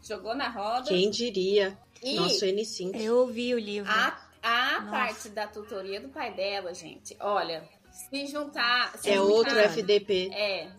Jogou 0.00 0.32
na 0.32 0.48
roda. 0.48 0.84
Quem 0.88 1.10
diria? 1.10 1.76
E 2.00 2.14
Nosso 2.14 2.44
N5. 2.44 2.92
Eu 2.94 3.16
ouvi 3.18 3.52
o 3.52 3.58
livro. 3.58 3.90
a, 3.90 4.16
a 4.44 4.80
Nossa. 4.80 4.90
parte 4.92 5.28
da 5.30 5.48
tutoria 5.48 6.00
do 6.00 6.08
pai 6.08 6.32
dela, 6.34 6.72
gente, 6.72 7.16
olha, 7.18 7.68
se 7.90 8.26
juntar. 8.26 8.96
Se 8.96 9.10
É 9.10 9.14
juntar- 9.16 9.28
outro 9.32 9.58
FDP. 9.58 10.30
É. 10.32 10.70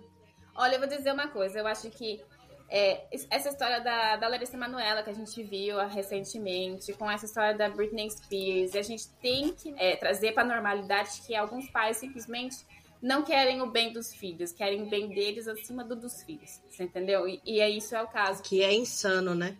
Olha, 0.56 0.76
eu 0.76 0.80
vou 0.80 0.88
dizer 0.88 1.12
uma 1.12 1.28
coisa, 1.28 1.60
eu 1.60 1.68
acho 1.68 1.90
que 1.90 2.24
é, 2.70 3.06
essa 3.30 3.50
história 3.50 3.80
da, 3.80 4.18
da 4.18 4.28
Larissa 4.28 4.58
Manoela 4.58 5.02
que 5.02 5.10
a 5.10 5.14
gente 5.14 5.42
viu 5.44 5.80
ah, 5.80 5.86
recentemente, 5.86 6.92
com 6.94 7.10
essa 7.10 7.26
história 7.26 7.58
da 7.58 7.70
Britney 7.70 8.10
Spears, 8.10 8.76
a 8.76 8.82
gente 8.82 9.08
tem 9.22 9.54
que 9.54 9.74
é, 9.78 9.96
trazer 9.96 10.34
para 10.34 10.44
normalidade 10.44 11.22
que 11.26 11.34
alguns 11.34 11.70
pais 11.70 11.98
simplesmente 11.98 12.58
não 13.02 13.24
querem 13.24 13.62
o 13.62 13.68
bem 13.68 13.94
dos 13.94 14.14
filhos, 14.14 14.52
querem 14.52 14.84
o 14.84 14.90
bem 14.90 15.08
deles 15.08 15.48
acima 15.48 15.84
do 15.84 15.96
dos 15.96 16.24
filhos, 16.24 16.62
você 16.70 16.84
entendeu? 16.84 17.28
E, 17.28 17.42
e 17.46 17.62
é 17.62 17.70
isso 17.70 17.96
é 17.96 18.02
o 18.02 18.08
caso. 18.08 18.44
Que 18.44 18.62
é 18.62 18.74
insano, 18.74 19.34
né? 19.34 19.56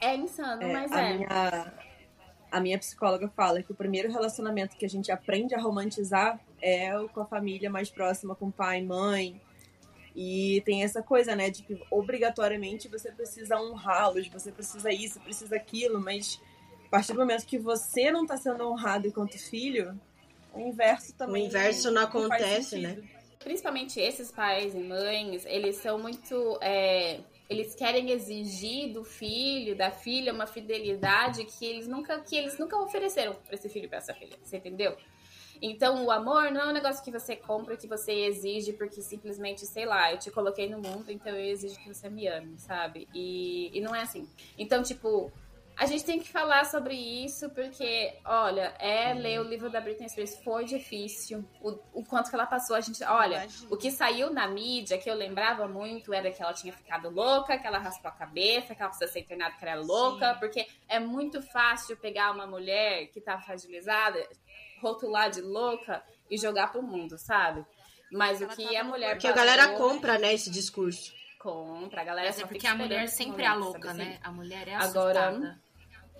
É 0.00 0.16
insano, 0.16 0.62
É, 0.62 0.72
mas 0.72 0.90
a, 0.90 1.00
é. 1.00 1.16
minha, 1.16 1.72
a 2.50 2.60
minha 2.60 2.78
psicóloga 2.78 3.28
fala 3.28 3.62
que 3.62 3.70
o 3.70 3.74
primeiro 3.74 4.10
relacionamento 4.10 4.76
que 4.76 4.84
a 4.84 4.88
gente 4.88 5.12
aprende 5.12 5.54
a 5.54 5.60
romantizar 5.60 6.40
é 6.60 6.98
o 6.98 7.08
com 7.08 7.20
a 7.20 7.26
família 7.26 7.70
mais 7.70 7.88
próxima, 7.88 8.34
com 8.34 8.50
pai 8.50 8.80
e 8.80 8.84
mãe. 8.84 9.40
E 10.14 10.62
tem 10.64 10.82
essa 10.82 11.02
coisa, 11.02 11.34
né, 11.34 11.50
de 11.50 11.62
que 11.62 11.80
obrigatoriamente 11.90 12.88
você 12.88 13.10
precisa 13.10 13.60
honrá-los, 13.60 14.28
você 14.28 14.52
precisa 14.52 14.92
isso, 14.92 15.20
precisa 15.20 15.56
aquilo, 15.56 16.00
mas 16.00 16.40
a 16.86 16.88
partir 16.90 17.12
do 17.12 17.18
momento 17.18 17.46
que 17.46 17.58
você 17.58 18.10
não 18.10 18.26
tá 18.26 18.36
sendo 18.36 18.68
honrado 18.68 19.06
enquanto 19.06 19.38
filho, 19.38 19.98
o 20.52 20.60
inverso 20.60 21.14
também. 21.14 21.44
O 21.44 21.46
inverso 21.46 21.90
não 21.90 22.02
faz 22.02 22.24
acontece, 22.24 22.78
né? 22.78 23.02
principalmente 23.42 24.00
esses 24.00 24.30
pais 24.30 24.74
e 24.74 24.78
mães, 24.78 25.44
eles 25.46 25.76
são 25.76 25.98
muito. 25.98 26.58
é, 26.60 27.20
eles 27.48 27.74
querem 27.74 28.10
exigir 28.10 28.92
do 28.92 29.04
filho, 29.04 29.76
da 29.76 29.90
filha, 29.90 30.32
uma 30.32 30.46
fidelidade 30.46 31.44
que 31.44 31.66
eles 31.66 31.86
nunca, 31.86 32.18
que 32.20 32.34
eles 32.34 32.58
nunca 32.58 32.78
ofereceram 32.78 33.34
para 33.34 33.54
esse 33.54 33.68
filho 33.68 33.84
e 33.84 33.88
para 33.88 33.98
essa 33.98 34.14
filha. 34.14 34.36
Você 34.42 34.56
entendeu? 34.56 34.96
Então, 35.62 36.04
o 36.04 36.10
amor 36.10 36.50
não 36.50 36.62
é 36.62 36.66
um 36.66 36.72
negócio 36.72 37.04
que 37.04 37.10
você 37.12 37.36
compra, 37.36 37.76
que 37.76 37.86
você 37.86 38.12
exige, 38.12 38.72
porque 38.72 39.00
simplesmente, 39.00 39.64
sei 39.64 39.86
lá, 39.86 40.10
eu 40.10 40.18
te 40.18 40.28
coloquei 40.28 40.68
no 40.68 40.78
mundo, 40.78 41.04
então 41.08 41.32
eu 41.32 41.44
exijo 41.44 41.78
que 41.78 41.86
você 41.86 42.10
me 42.10 42.26
ame, 42.26 42.58
sabe? 42.58 43.08
E, 43.14 43.70
e 43.72 43.80
não 43.80 43.94
é 43.94 44.02
assim. 44.02 44.28
Então, 44.58 44.82
tipo, 44.82 45.32
a 45.76 45.86
gente 45.86 46.04
tem 46.04 46.20
que 46.20 46.28
falar 46.28 46.64
sobre 46.66 46.94
isso, 46.94 47.48
porque, 47.50 48.14
olha, 48.24 48.74
é 48.78 49.14
ler 49.14 49.40
o 49.40 49.44
livro 49.44 49.70
da 49.70 49.80
Britney 49.80 50.08
Spears 50.08 50.36
foi 50.42 50.64
difícil. 50.64 51.44
O, 51.60 51.78
o 52.00 52.04
quanto 52.04 52.28
que 52.28 52.34
ela 52.34 52.46
passou, 52.46 52.76
a 52.76 52.80
gente. 52.80 53.02
Olha, 53.04 53.38
Imagina. 53.38 53.68
o 53.70 53.76
que 53.76 53.90
saiu 53.90 54.32
na 54.32 54.46
mídia, 54.46 54.98
que 54.98 55.08
eu 55.08 55.14
lembrava 55.14 55.66
muito, 55.66 56.12
era 56.12 56.30
que 56.30 56.42
ela 56.42 56.52
tinha 56.52 56.72
ficado 56.72 57.08
louca, 57.08 57.58
que 57.58 57.66
ela 57.66 57.78
raspou 57.78 58.10
a 58.10 58.14
cabeça, 58.14 58.74
que 58.74 58.82
ela 58.82 58.90
precisa 58.90 59.10
ser 59.10 59.20
internada 59.20 59.56
que 59.56 59.64
ela 59.64 59.72
era 59.72 59.80
louca, 59.80 60.34
Sim. 60.34 60.40
porque 60.40 60.66
é 60.88 61.00
muito 61.00 61.40
fácil 61.40 61.96
pegar 61.96 62.32
uma 62.32 62.46
mulher 62.46 63.06
que 63.06 63.20
tá 63.20 63.38
fragilizada, 63.38 64.28
rotular 64.82 65.30
de 65.30 65.40
louca 65.40 66.02
e 66.30 66.36
jogar 66.36 66.72
pro 66.72 66.82
mundo, 66.82 67.16
sabe? 67.16 67.64
Mas 68.10 68.40
o 68.40 68.44
Ela 68.44 68.54
que 68.56 68.64
tava 68.64 68.78
a 68.78 68.84
no 68.84 68.90
mulher 68.90 69.10
Porque 69.14 69.26
a 69.26 69.32
galera 69.32 69.68
compra, 69.78 70.18
né, 70.18 70.34
esse 70.34 70.50
discurso. 70.50 71.12
Compra, 71.38 72.02
a 72.02 72.04
galera 72.04 72.26
Mas 72.28 72.38
é 72.38 72.42
porque 72.42 72.60
fica 72.60 72.72
a 72.72 72.76
mulher 72.76 73.08
sempre 73.08 73.42
é 73.42 73.46
a 73.46 73.54
louca, 73.54 73.94
né? 73.94 74.04
assim? 74.10 74.18
A 74.22 74.32
mulher 74.32 74.68
é 74.68 74.74
Agora- 74.74 75.28
assustada. 75.28 75.62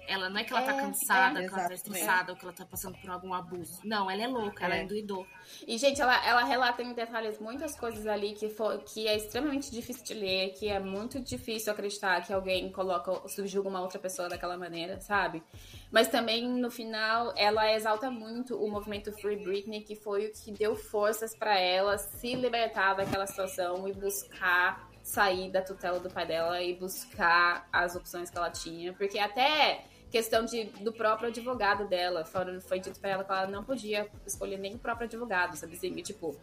Ela 0.07 0.29
não 0.29 0.39
é 0.39 0.45
que 0.45 0.53
ela 0.53 0.63
tá 0.63 0.73
É, 0.73 0.81
cansada, 0.81 1.41
é, 1.43 1.49
que 1.49 1.55
ela 1.55 1.69
tá 1.69 1.75
estressada, 1.75 2.33
ou 2.33 2.39
que 2.39 2.45
ela 2.45 2.53
tá 2.53 2.67
passando 2.67 2.99
por 2.99 3.09
algum 3.09 3.33
abuso. 3.33 3.81
Não, 3.85 4.11
ela 4.11 4.23
é 4.23 4.27
louca, 4.27 4.65
ela 4.65 4.77
É. 4.77 4.83
endoidou. 4.83 5.27
E, 5.67 5.79
gente, 5.79 6.01
ela, 6.03 6.27
ela 6.27 6.45
relata 6.45 6.83
em 6.83 6.93
detalhes 6.93 7.39
muitas 7.39 7.79
coisas 7.79 8.07
ali 8.07 8.33
que, 8.35 8.49
for, 8.49 8.79
que 8.85 9.07
é 9.07 9.17
extremamente 9.17 9.71
difícil 9.71 10.05
de 10.05 10.15
ler, 10.15 10.51
que 10.55 10.69
é 10.69 10.81
muito 10.81 11.21
difícil 11.21 11.73
acreditar 11.73 12.21
que 12.27 12.33
alguém 12.33 12.71
coloca, 12.73 13.29
subjuga 13.29 13.69
uma 13.69 13.81
outra 13.81 13.99
pessoa 13.99 14.29
daquela 14.29 14.57
maneira, 14.59 15.01
sabe? 15.01 15.43
Mas 15.91 16.09
também, 16.09 16.49
no 16.49 16.71
final, 16.71 17.33
ela 17.37 17.73
exalta 17.73 18.11
muito 18.11 18.57
o 18.57 18.71
movimento 18.71 19.13
Free 19.13 19.37
Britney, 19.37 19.83
que 19.83 19.95
foi 19.95 20.27
o 20.27 20.33
que 20.33 20.51
deu 20.53 20.75
forças 20.75 21.35
pra 21.37 21.59
ela 21.59 21.97
se 21.97 22.35
libertar 22.35 22.95
daquela 22.95 23.27
situação 23.27 23.87
e 23.87 23.93
buscar 23.93 24.91
sair 25.03 25.51
da 25.51 25.61
tutela 25.63 25.99
do 25.99 26.09
pai 26.09 26.25
dela 26.27 26.63
e 26.63 26.75
buscar 26.77 27.69
as 27.73 27.97
opções 27.97 28.31
que 28.31 28.39
ela 28.39 28.51
tinha. 28.51 28.93
Porque 28.93 29.19
até 29.19 29.85
questão 30.13 30.45
de, 30.45 30.65
do 30.65 30.93
próprio 30.93 31.29
advogado 31.31 31.89
dela. 31.89 32.25
Foi, 32.25 32.61
foi 32.61 32.79
dito 32.79 33.01
pra 33.01 33.11
ela 33.11 33.25
que 33.25 33.33
ela 33.33 33.47
não 33.49 33.65
podia 33.65 34.07
escolher 34.27 34.59
nem 34.59 34.75
o 34.75 34.79
próprio 34.79 35.07
advogado, 35.07 35.57
sabe 35.57 35.75
assim? 35.75 35.93
E, 35.97 36.03
tipo, 36.03 36.37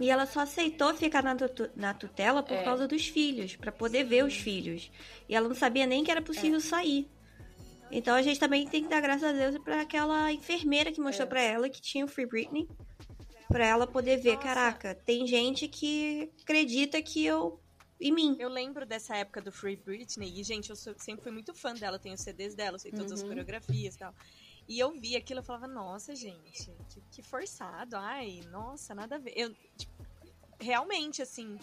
E 0.00 0.08
ela 0.08 0.24
só 0.26 0.40
aceitou 0.40 0.94
ficar 0.94 1.22
na, 1.24 1.34
tutu- 1.34 1.70
na 1.74 1.92
tutela 1.92 2.42
por 2.42 2.54
É. 2.56 2.62
causa 2.62 2.86
dos 2.86 3.08
filhos, 3.08 3.56
pra 3.56 3.72
poder 3.72 4.04
ver 4.04 4.24
os 4.24 4.34
filhos. 4.36 4.90
E 5.28 5.34
ela 5.34 5.48
não 5.48 5.56
sabia 5.56 5.84
nem 5.86 6.04
que 6.04 6.10
era 6.10 6.22
possível 6.22 6.60
sair. 6.60 7.08
Então 7.90 8.14
a 8.14 8.22
gente 8.22 8.38
também 8.38 8.66
tem 8.68 8.82
que 8.84 8.88
dar 8.88 9.00
graças 9.00 9.24
a 9.24 9.32
Deus 9.32 9.58
pra 9.58 9.80
aquela 9.80 10.30
enfermeira 10.32 10.92
que 10.92 11.00
mostrou 11.00 11.26
É. 11.26 11.28
pra 11.28 11.42
ela 11.42 11.68
que 11.68 11.80
tinha 11.82 12.04
o 12.04 12.08
Free 12.08 12.26
Britney. 12.26 12.68
Pra 13.48 13.66
ela 13.66 13.86
poder 13.86 14.18
ver, 14.18 14.34
Nossa. 14.36 14.46
caraca, 14.46 14.94
tem 14.94 15.26
gente 15.26 15.66
que 15.66 16.30
acredita 16.42 17.00
que 17.02 17.24
eu. 17.24 17.58
Em 18.00 18.12
mim. 18.12 18.36
Eu 18.38 18.48
lembro 18.48 18.86
dessa 18.86 19.16
época 19.16 19.40
do 19.42 19.50
Free 19.52 19.76
Britney 19.76 20.40
e, 20.40 20.42
gente, 20.44 20.70
eu 20.70 20.76
sou- 20.76 20.94
sempre 20.98 21.22
fui 21.24 21.32
muito 21.32 21.54
fã 21.54 21.74
dela, 21.74 21.98
tenho 21.98 22.16
CDs 22.16 22.54
dela, 22.54 22.76
eu 22.76 22.78
sei 22.78 22.92
todas 22.92 23.12
as 23.12 23.22
Uhum. 23.22 23.28
coreografias 23.28 23.94
e 23.94 23.98
tal. 23.98 24.14
E 24.68 24.78
eu 24.78 24.92
vi 24.92 25.16
aquilo 25.16 25.40
e 25.40 25.42
falava, 25.42 25.66
nossa, 25.66 26.14
gente, 26.14 26.70
que, 26.90 27.00
que 27.10 27.22
forçado, 27.22 27.96
ai, 27.96 28.40
nossa, 28.50 28.94
nada 28.94 29.16
a 29.16 29.18
ver. 29.18 29.32
Eu, 29.34 29.54
tipo, 29.76 30.06
realmente, 30.60 31.22
assim, 31.22 31.58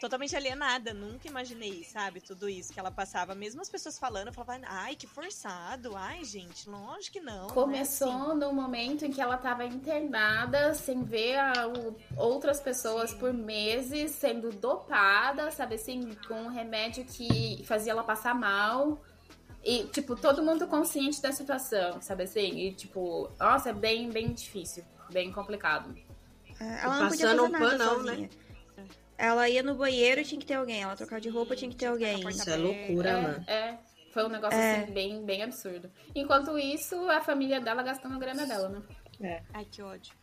totalmente 0.00 0.34
alienada, 0.36 0.94
nunca 0.94 1.26
imaginei, 1.28 1.82
sabe, 1.84 2.20
tudo 2.20 2.48
isso 2.48 2.72
que 2.72 2.78
ela 2.80 2.90
passava. 2.90 3.34
Mesmo 3.34 3.60
as 3.60 3.68
pessoas 3.68 3.98
falando, 3.98 4.28
eu 4.28 4.32
falava, 4.32 4.64
ai, 4.66 4.94
que 4.94 5.06
forçado, 5.06 5.96
ai, 5.96 6.24
gente, 6.24 6.68
lógico 6.68 7.14
que 7.14 7.20
não. 7.20 7.42
não 7.42 7.50
é 7.50 7.52
começou 7.52 8.12
assim. 8.30 8.38
no 8.38 8.52
momento 8.52 9.04
em 9.04 9.10
que 9.10 9.20
ela 9.20 9.36
tava 9.36 9.64
internada, 9.64 10.74
sem 10.74 11.02
ver 11.04 11.36
a- 11.38 11.66
o- 11.66 11.96
outras 12.16 12.60
pessoas 12.60 13.12
por 13.12 13.32
meses, 13.32 14.12
sendo 14.12 14.50
dopada, 14.50 15.50
sabe 15.50 15.74
assim, 15.76 16.14
com 16.26 16.34
um 16.42 16.48
remédio 16.48 17.04
que 17.04 17.62
fazia 17.66 17.92
ela 17.92 18.04
passar 18.04 18.34
mal. 18.34 19.00
E, 19.64 19.84
tipo, 19.88 20.14
todo 20.14 20.42
mundo 20.42 20.66
consciente 20.68 21.20
da 21.20 21.32
situação, 21.32 22.00
sabe 22.00 22.22
assim? 22.22 22.58
E, 22.58 22.72
tipo, 22.72 23.28
nossa, 23.38 23.70
é 23.70 23.72
bem, 23.72 24.08
bem 24.08 24.32
difícil, 24.32 24.84
bem 25.10 25.32
complicado. 25.32 25.94
Ela 26.60 27.00
não 27.00 27.08
podia 27.08 27.26
Passando 27.26 27.36
fazer 27.36 27.40
um 27.40 27.48
nada 27.50 27.70
panão, 27.78 27.94
sozinha. 28.04 28.30
Ela 29.18 29.48
ia 29.48 29.64
no 29.64 29.74
banheiro, 29.74 30.22
tinha 30.24 30.38
que 30.40 30.46
ter 30.46 30.54
alguém. 30.54 30.80
Ela 30.80 30.94
trocar 30.94 31.20
de 31.20 31.28
roupa, 31.28 31.56
tinha 31.56 31.68
que 31.68 31.76
ter 31.76 31.86
alguém. 31.86 32.26
Isso 32.28 32.48
é 32.48 32.56
loucura, 32.56 33.20
mano. 33.20 33.44
É, 33.48 33.52
é, 33.70 33.78
foi 34.12 34.24
um 34.24 34.28
negócio 34.28 34.56
É. 34.56 34.82
assim, 34.82 34.92
bem, 34.92 35.24
bem 35.24 35.42
absurdo. 35.42 35.90
Enquanto 36.14 36.56
isso, 36.56 36.94
a 37.10 37.20
família 37.20 37.60
dela 37.60 37.82
gastando 37.82 38.14
a 38.14 38.18
grana 38.18 38.46
dela, 38.46 38.68
né? 39.20 39.42
Ai, 39.52 39.64
que 39.64 39.82
ódio. 39.82 40.14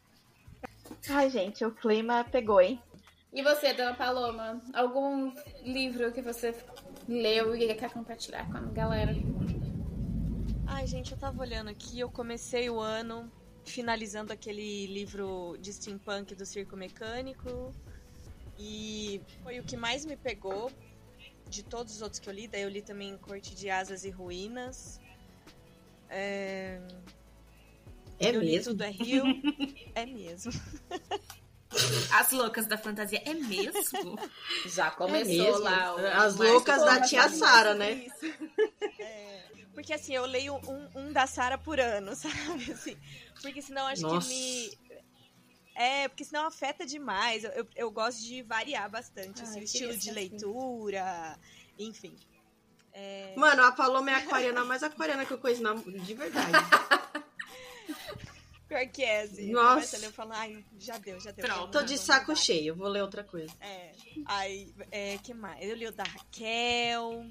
Ai, 1.10 1.30
gente, 1.30 1.66
o 1.66 1.72
clima 1.72 2.24
pegou, 2.24 2.62
hein? 2.62 2.82
E 3.34 3.43
você, 3.43 3.74
Dona 3.74 3.93
Paloma, 3.93 4.62
algum 4.74 5.34
livro 5.62 6.10
que 6.14 6.22
você 6.22 6.56
leu 7.06 7.54
e 7.54 7.76
quer 7.76 7.91
compartilhar 7.91 8.50
com 8.50 8.58
a 8.58 8.62
galera? 8.62 9.14
Ai, 10.66 10.88
gente, 10.88 11.12
eu 11.12 11.18
tava 11.18 11.41
olhando 11.41 11.70
aqui, 11.70 12.00
eu 12.00 12.10
comecei 12.10 12.70
o 12.70 12.80
ano 12.80 13.30
finalizando 13.66 14.32
aquele 14.32 14.88
livro 14.88 15.58
de 15.60 15.74
steampunk 15.74 16.34
do 16.34 16.46
Circo 16.46 16.78
Mecânico. 16.78 17.74
E 18.58 19.22
foi 19.43 19.60
o 19.60 19.64
que 19.64 19.76
mais 19.78 20.06
me 20.06 20.16
pegou 20.16 20.72
de 21.49 21.64
todos 21.64 21.95
os 21.95 22.01
outros 22.01 22.20
que 22.20 22.30
eu 22.30 22.34
li. 22.34 22.47
Daí 22.47 22.62
eu 22.62 22.70
li 22.70 22.82
também 22.82 23.18
Corte 23.18 23.53
de 23.53 23.70
Asas 23.70 24.03
e 24.03 24.10
Ruínas. 24.10 24.99
É, 26.10 26.80
É 28.20 28.30
eu 28.30 28.39
li 28.41 28.51
mesmo? 28.51 28.72
Tudo 28.74 28.84
é 28.84 28.89
Rio. 28.89 29.26
é 29.93 30.06
mesmo. 30.06 30.51
As 32.14 32.32
loucas 32.32 32.66
da 32.68 32.78
fantasia, 32.78 33.22
é 33.26 33.34
mesmo? 33.34 34.18
Já 34.66 34.88
É 34.88 34.91
começou 34.91 35.26
mesmo? 35.45 35.60
lá. 35.60 35.93
o- 35.95 36.08
As 36.08 36.36
loucas 36.38 36.86
da 36.86 37.01
tia 37.01 37.28
Sara, 37.28 37.74
né? 37.74 38.08
É, 38.99 39.43
porque 39.74 39.91
assim, 39.91 40.14
eu 40.16 40.26
leio 40.26 40.56
um, 40.56 40.88
um 40.95 41.12
da 41.12 41.28
Sara 41.28 41.58
por 41.58 41.78
ano, 41.80 42.16
sabe? 42.16 42.72
Assim, 42.72 42.95
porque 43.41 43.62
senão 43.62 43.88
acho 43.88 44.03
Nossa. 44.03 44.26
que 44.30 44.34
me. 44.34 44.85
É, 45.76 46.08
porque 46.08 46.24
senão 46.24 46.48
afeta 46.48 46.86
demais. 46.86 47.44
Eu, 47.44 47.52
eu, 47.52 47.68
eu 47.76 47.92
gosto 47.92 48.22
de 48.24 48.42
variar 48.42 48.90
bastante, 48.90 49.44
assim, 49.44 49.60
o 49.60 49.64
estilo 49.64 49.94
de 49.94 50.06
ser 50.06 50.12
assim. 50.12 50.20
leitura, 50.20 51.38
enfim. 51.78 52.16
É, 52.94 53.34
Mano, 53.36 53.62
a 53.64 53.74
Paloma 53.74 54.10
é 54.10 54.14
a 54.14 54.18
aquariana 54.20 54.64
mais 54.64 54.82
aquariana 54.82 55.26
que 55.26 55.34
eu 55.34 55.38
conheço 55.38 55.62
na... 55.62 55.74
de 55.74 56.14
verdade. 56.14 56.52
Pior 58.70 58.88
que 58.88 59.04
é, 59.04 59.22
assim. 59.22 59.52
Nossa. 59.52 59.74
Começa 59.74 59.98
a 59.98 60.00
ler 60.00 60.10
e 60.10 60.12
falo, 60.14 60.32
ai, 60.34 60.66
já 60.80 60.98
deu, 60.98 61.20
já 61.20 61.32
deu. 61.32 61.46
Pronto. 61.46 61.72
Tô 61.72 61.84
de 61.84 61.98
saco 61.98 62.32
mudar. 62.32 62.42
cheio, 62.42 62.76
vou 62.76 62.88
ler 62.88 63.02
outra 63.02 63.24
coisa. 63.24 63.54
É. 63.60 63.92
Aí, 64.26 64.74
é, 64.92 65.18
que 65.20 65.34
mais? 65.34 65.64
Eu 65.64 65.76
li 65.76 65.86
o 65.88 65.92
da 65.92 66.04
Raquel, 66.04 67.26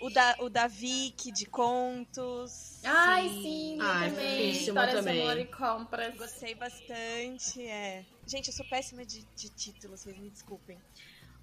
o 0.00 0.10
da, 0.10 0.36
o 0.40 0.48
da 0.48 0.66
Vicky, 0.66 1.32
de 1.32 1.46
contos. 1.46 2.80
Ai, 2.84 3.28
sim, 3.28 3.78
eu 3.78 3.86
Ai, 3.86 4.10
também. 4.10 4.50
Histórias 4.50 4.94
também. 4.94 5.14
de 5.14 5.22
amor 5.22 5.38
e 5.38 5.44
compras. 5.46 6.16
Gostei 6.16 6.54
bastante, 6.54 7.62
é. 7.62 8.04
Gente, 8.26 8.48
eu 8.48 8.54
sou 8.54 8.66
péssima 8.66 9.04
de, 9.04 9.26
de 9.34 9.48
título, 9.50 9.96
vocês 9.96 10.18
me 10.18 10.30
desculpem. 10.30 10.78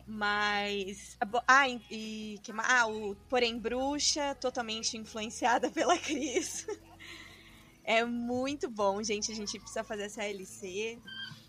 Mas. 0.06 1.18
ah, 1.48 1.68
e. 1.68 1.82
e 1.90 2.40
que 2.44 2.52
ah, 2.58 2.88
o 2.88 3.16
Porém 3.30 3.58
Bruxa, 3.58 4.36
totalmente 4.36 4.98
influenciada 4.98 5.70
pela 5.72 5.98
Cris. 5.98 6.68
É 7.84 8.06
muito 8.06 8.70
bom, 8.70 9.02
gente. 9.04 9.32
A 9.32 9.36
gente 9.36 9.60
precisa 9.60 9.84
fazer 9.84 10.04
essa 10.04 10.24
LC. 10.24 11.00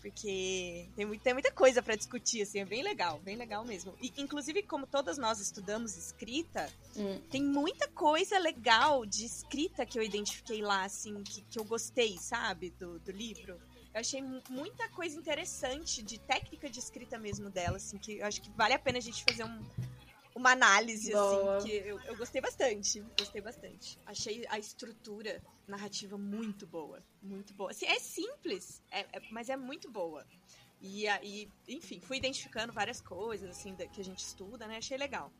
Porque 0.05 0.87
tem, 0.95 1.03
muito, 1.03 1.23
tem 1.23 1.33
muita 1.33 1.51
coisa 1.51 1.81
pra 1.81 1.95
discutir, 1.95 2.43
assim, 2.43 2.59
é 2.59 2.65
bem 2.65 2.83
legal, 2.83 3.19
bem 3.21 3.35
legal 3.35 3.65
mesmo. 3.65 3.95
E, 3.99 4.13
inclusive, 4.17 4.61
como 4.61 4.85
todas 4.85 5.17
nós 5.17 5.39
estudamos 5.39 5.97
escrita, 5.97 6.71
Hum. 6.95 7.19
tem 7.31 7.41
muita 7.43 7.87
coisa 7.87 8.37
legal 8.37 9.03
de 9.03 9.25
escrita 9.25 9.83
que 9.83 9.97
eu 9.97 10.03
identifiquei 10.03 10.61
lá, 10.61 10.83
assim, 10.83 11.23
que, 11.23 11.41
que 11.41 11.57
eu 11.59 11.63
gostei, 11.63 12.19
sabe, 12.19 12.69
do, 12.79 12.99
do 12.99 13.11
livro. 13.11 13.59
Eu 13.95 13.99
achei 13.99 14.21
mu- 14.21 14.43
muita 14.47 14.87
coisa 14.89 15.17
interessante 15.17 16.03
de 16.03 16.19
técnica 16.19 16.69
de 16.69 16.77
escrita 16.77 17.17
mesmo 17.17 17.49
dela, 17.49 17.77
assim, 17.77 17.97
que 17.97 18.19
eu 18.19 18.27
acho 18.27 18.43
que 18.43 18.51
vale 18.51 18.75
a 18.75 18.79
pena 18.79 18.99
a 18.99 19.01
gente 19.01 19.23
fazer 19.27 19.43
um- 19.43 19.65
uma 20.35 20.51
análise, 20.51 21.11
Boa. 21.11 21.57
assim, 21.57 21.65
que 21.67 21.75
eu, 21.87 21.99
eu 22.01 22.15
gostei 22.17 22.41
bastante, 22.41 22.99
gostei 23.17 23.41
bastante. 23.41 23.97
Achei 24.05 24.45
a 24.49 24.59
estrutura 24.59 25.41
narrativa 25.65 26.17
muito 26.17 26.67
boa, 26.67 27.01
muito 27.23 27.53
boa. 27.53 27.71
Assim, 27.71 27.85
é 27.85 27.97
simples, 27.99 28.83
é- 28.91 29.07
é- 29.13 29.21
mas 29.31 29.49
é 29.49 29.55
muito 29.55 29.89
boa. 29.89 30.27
E 30.81 31.07
aí, 31.07 31.49
enfim, 31.69 32.01
fui 32.01 32.17
identificando 32.17 32.73
várias 32.73 32.99
coisas, 32.99 33.49
assim, 33.49 33.73
da- 33.75 33.87
que 33.87 34.01
a 34.01 34.03
gente 34.03 34.19
estuda, 34.19 34.67
né, 34.67 34.77
achei 34.77 34.97
legal. 34.97 35.31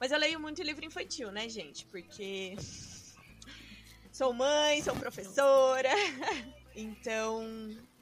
Mas 0.00 0.10
eu 0.10 0.18
leio 0.18 0.40
muito 0.40 0.60
livro 0.62 0.84
infantil, 0.84 1.30
né, 1.30 1.48
gente? 1.48 1.86
Porque 1.86 2.56
sou 4.12 4.32
mãe, 4.32 4.82
sou 4.82 4.94
professora. 4.96 5.88
Então, 6.76 7.40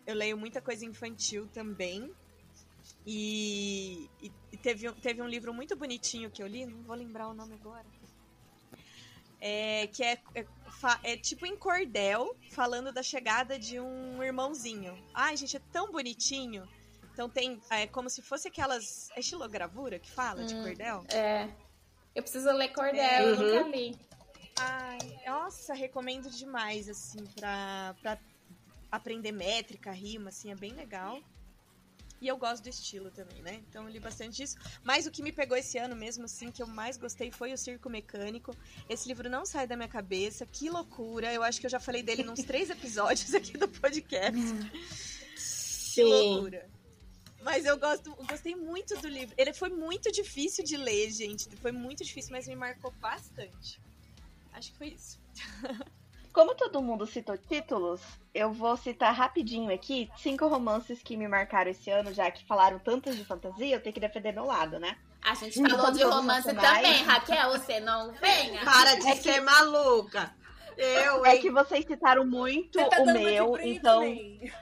eu 0.06 0.14
leio 0.14 0.38
muita 0.38 0.62
coisa 0.62 0.82
infantil 0.86 1.46
também. 1.48 2.10
E, 3.07 4.09
e- 4.20 4.32
e 4.53 4.57
teve, 4.59 4.88
um- 4.88 4.94
teve 4.94 5.20
um 5.22 5.26
livro 5.26 5.53
muito 5.53 5.74
bonitinho 5.76 6.30
que 6.30 6.42
eu 6.42 6.46
li, 6.46 6.64
não 6.66 6.82
vou 6.84 6.94
lembrar 6.96 7.28
o 7.28 7.34
nome 7.34 7.55
agora. 7.55 7.86
É, 9.40 9.88
que 9.88 10.05
é, 10.05 10.12
é, 10.36 10.46
é 11.03 11.16
tipo 11.16 11.44
em 11.44 11.57
cordel, 11.57 12.36
falando 12.53 12.92
da 12.92 13.03
chegada 13.03 13.59
de 13.59 13.80
um 13.80 14.22
irmãozinho. 14.22 14.96
Ai, 15.12 15.36
gente, 15.36 15.57
é 15.57 15.61
tão 15.72 15.90
bonitinho. 15.90 16.62
Então 17.12 17.28
tem, 17.28 17.61
é 17.70 17.86
como 17.88 18.09
se 18.09 18.22
fosse 18.22 18.46
aquelas. 18.48 19.11
É 19.16 19.20
estilogravura 19.20 19.98
que 19.98 20.11
fala 20.11 20.44
de 20.44 20.55
Hum. 20.55 20.62
cordel? 20.62 21.05
É. 21.09 21.48
Eu 22.14 22.22
preciso 22.22 22.50
ler 22.53 22.68
Cordel, 22.68 23.22
eu 23.28 23.36
Uhum. 23.38 23.42
nunca 23.46 23.68
li. 23.68 23.98
Ai, 24.61 24.98
nossa, 25.26 25.72
recomendo 25.74 26.30
demais, 26.30 26.86
assim, 26.88 27.24
pra, 27.34 27.96
pra 28.03 28.18
aprender 28.90 29.32
métrica, 29.32 29.90
rima, 29.90 30.28
assim, 30.28 30.50
é 30.53 30.55
bem 30.55 30.72
legal. 30.74 31.18
E 32.22 32.28
eu 32.28 32.36
gosto 32.36 32.62
do 32.62 32.68
estilo 32.68 33.10
também, 33.10 33.42
né? 33.42 33.60
Então 33.68 33.82
eu 33.82 33.90
li 33.90 33.98
bastante 33.98 34.36
disso. 34.36 34.56
Mas 34.84 35.06
o 35.06 35.10
que 35.10 35.20
me 35.20 35.32
pegou 35.32 35.56
esse 35.56 35.76
ano 35.76 35.96
mesmo, 35.96 36.26
assim, 36.26 36.52
que 36.52 36.62
eu 36.62 36.68
mais 36.68 36.96
gostei 36.96 37.32
foi 37.32 37.52
o 37.52 37.58
Circo 37.58 37.90
Mecânico. 37.90 38.56
Esse 38.88 39.08
livro 39.08 39.28
não 39.28 39.44
sai 39.44 39.66
da 39.66 39.74
minha 39.74 39.88
cabeça, 39.88 40.46
que 40.46 40.70
loucura. 40.70 41.32
Eu 41.34 41.42
acho 41.42 41.58
que 41.60 41.66
eu 41.66 41.70
já 41.70 41.80
falei 41.80 42.00
dele 42.00 42.22
nos 42.22 42.38
três 42.44 42.70
episódios 42.70 43.34
aqui 43.34 43.58
do 43.58 43.66
podcast. 43.66 44.40
Que 45.34 45.40
Sim. 45.40 46.04
loucura. 46.04 46.70
Mas 47.42 47.64
eu 47.64 47.76
gosto, 47.76 48.10
eu 48.10 48.24
gostei 48.24 48.54
muito 48.54 48.96
do 49.00 49.08
livro. 49.08 49.34
Ele 49.36 49.52
foi 49.52 49.70
muito 49.70 50.12
difícil 50.12 50.62
de 50.62 50.76
ler, 50.76 51.10
gente. 51.10 51.48
Foi 51.56 51.72
muito 51.72 52.04
difícil, 52.04 52.30
mas 52.30 52.46
me 52.46 52.54
marcou 52.54 52.92
bastante. 53.00 53.80
Acho 54.52 54.70
que 54.70 54.78
foi 54.78 54.88
isso. 54.90 55.18
Como 56.32 56.54
todo 56.54 56.82
mundo 56.82 57.06
citou 57.06 57.36
títulos, 57.36 58.00
eu 58.34 58.52
vou 58.52 58.76
citar 58.76 59.14
rapidinho 59.14 59.72
aqui 59.72 60.10
cinco 60.16 60.46
romances 60.48 61.02
que 61.02 61.16
me 61.16 61.28
marcaram 61.28 61.70
esse 61.70 61.90
ano, 61.90 62.12
já 62.12 62.30
que 62.30 62.46
falaram 62.46 62.78
tantos 62.78 63.16
de 63.16 63.24
fantasia, 63.24 63.76
eu 63.76 63.82
tenho 63.82 63.92
que 63.94 64.00
defender 64.00 64.32
meu 64.32 64.44
lado, 64.46 64.78
né? 64.78 64.96
A 65.22 65.34
gente 65.34 65.60
Hum, 65.60 65.68
falou 65.68 65.90
de 65.92 66.02
romance 66.02 66.46
também, 66.54 67.02
Raquel, 67.02 67.50
você 67.50 67.80
não 67.80 68.12
venha. 68.16 68.64
Para 68.64 68.94
de 68.96 69.08
É 69.08 69.14
que- 69.14 69.22
ser 69.22 69.40
maluca. 69.40 70.34
Eu, 70.76 71.24
É 71.26 71.34
hein? 71.34 71.42
que 71.42 71.50
vocês 71.50 71.84
citaram 71.84 72.24
muito 72.26 72.78
Você 72.78 72.88
tá 72.88 73.02
o 73.02 73.06
meu, 73.06 73.58
então 73.62 74.00
nem. 74.00 74.52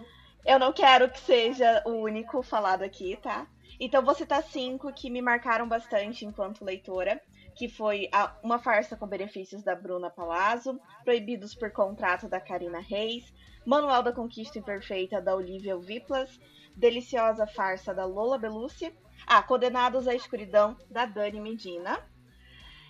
eu 0.45 0.59
não 0.59 0.73
quero 0.73 1.09
que 1.11 1.21
seja 1.21 1.83
o 1.87 1.91
único 2.03 2.43
falado 2.43 2.83
aqui, 2.83 3.17
tá? 3.23 3.47
Então 3.79 4.05
vou 4.05 4.15
citar 4.15 4.43
cinco 4.43 4.93
que 4.93 5.09
me 5.09 5.23
marcaram 5.23 5.69
bastante 5.69 6.25
enquanto 6.27 6.65
leitora, 6.65 7.21
que 7.61 7.69
foi 7.69 8.09
a- 8.11 8.35
Uma 8.43 8.59
Farsa 8.59 8.97
com 8.97 9.07
Benefícios 9.07 9.63
da 9.63 9.75
Bruna 9.75 10.09
Palazzo, 10.09 10.81
Proibidos 11.05 11.55
por 11.55 11.71
Contrato 11.71 12.27
da 12.27 12.41
Karina 12.41 12.81
Reis, 12.81 13.31
Manual 13.67 14.03
da 14.03 14.13
Conquista 14.15 14.59
Imperfeita 14.59 15.21
da 15.21 15.35
Olivia 15.37 15.77
Viplas, 15.77 16.41
Deliciosa 16.75 17.47
Farsa 17.47 17.93
da 17.93 18.07
Lola 18.07 18.39
Belucci, 18.39 18.91
ah, 19.27 19.43
Condenados 19.43 20.09
à 20.09 20.15
Escuridão 20.15 20.75
da 20.91 21.05
Dani 21.05 21.39
Medina. 21.39 21.99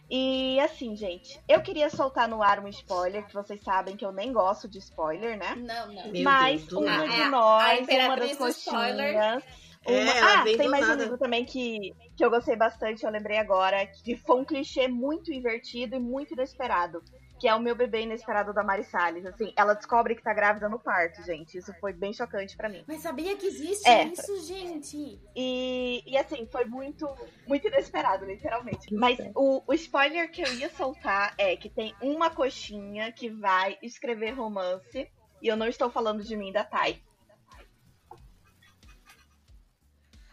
E 0.09 0.61
assim, 0.61 0.95
gente, 0.95 1.41
eu 1.49 1.61
queria 1.63 1.91
soltar 1.91 2.29
no 2.29 2.41
ar 2.41 2.61
um 2.61 2.69
spoiler, 2.69 3.27
que 3.27 3.35
vocês 3.35 3.61
sabem 3.65 3.97
que 3.97 4.05
eu 4.05 4.13
nem 4.13 4.33
gosto 4.33 4.69
de 4.69 4.79
spoiler, 4.79 5.37
né? 5.37 5.57
Não, 5.57 5.93
não. 5.93 6.13
Meu 6.13 6.23
Mas 6.23 6.61
Deus, 6.65 6.73
uma 6.75 6.87
nada. 6.87 7.09
de 7.09 7.21
É, 7.21 7.25
a 7.25 7.29
nós, 7.29 7.89
uma 7.89 8.17
das 8.17 8.37
do 8.39 8.49
spoiler. 8.49 9.43
É, 9.85 10.03
Uma... 10.03 10.13
ela 10.13 10.41
Ah, 10.41 10.45
tem 10.45 10.69
mais 10.69 10.85
um 10.85 10.89
nada. 10.89 11.03
livro 11.03 11.19
também 11.19 11.45
que, 11.45 11.95
que 12.17 12.25
eu 12.25 12.31
gostei 12.31 12.55
bastante, 12.55 13.05
eu 13.05 13.11
lembrei 13.11 13.39
agora, 13.39 13.87
que 13.87 14.15
foi 14.17 14.37
um 14.41 14.45
clichê 14.45 14.87
muito 14.89 15.33
invertido 15.33 15.97
e 15.97 15.99
muito 15.99 16.35
inesperado. 16.35 17.03
Que 17.41 17.49
é 17.49 17.55
o 17.55 17.61
meu 17.61 17.75
bebê 17.75 18.03
inesperado 18.03 18.53
da 18.53 18.63
Mari 18.63 18.85
Salles. 18.85 19.25
Assim, 19.25 19.51
ela 19.57 19.73
descobre 19.73 20.15
que 20.15 20.23
tá 20.23 20.35
grávida 20.35 20.69
no 20.69 20.79
parto, 20.79 21.23
gente. 21.25 21.57
Isso 21.57 21.73
foi 21.81 21.91
bem 21.95 22.13
chocante 22.13 22.55
pra 22.55 22.69
mim. 22.69 22.85
Mas 22.87 23.01
sabia 23.01 23.35
que 23.35 23.47
existe 23.47 23.89
É. 23.89 24.05
isso, 24.09 24.47
gente? 24.47 25.19
E, 25.35 26.03
e 26.07 26.19
assim, 26.19 26.47
foi 26.53 26.67
muito, 26.67 27.09
muito 27.47 27.67
inesperado, 27.67 28.27
literalmente. 28.27 28.95
Mas 28.95 29.19
o, 29.35 29.63
o 29.67 29.73
spoiler 29.73 30.31
que 30.31 30.43
eu 30.43 30.53
ia 30.53 30.69
soltar 30.69 31.33
é 31.39 31.57
que 31.57 31.71
tem 31.71 31.95
uma 32.03 32.29
coxinha 32.29 33.11
que 33.11 33.31
vai 33.31 33.79
escrever 33.83 34.33
romance. 34.33 35.11
E 35.41 35.49
eu 35.49 35.57
não 35.57 35.67
estou 35.67 35.89
falando 35.89 36.23
de 36.23 36.37
mim 36.37 36.53
da 36.53 36.63
Thay. 36.63 37.03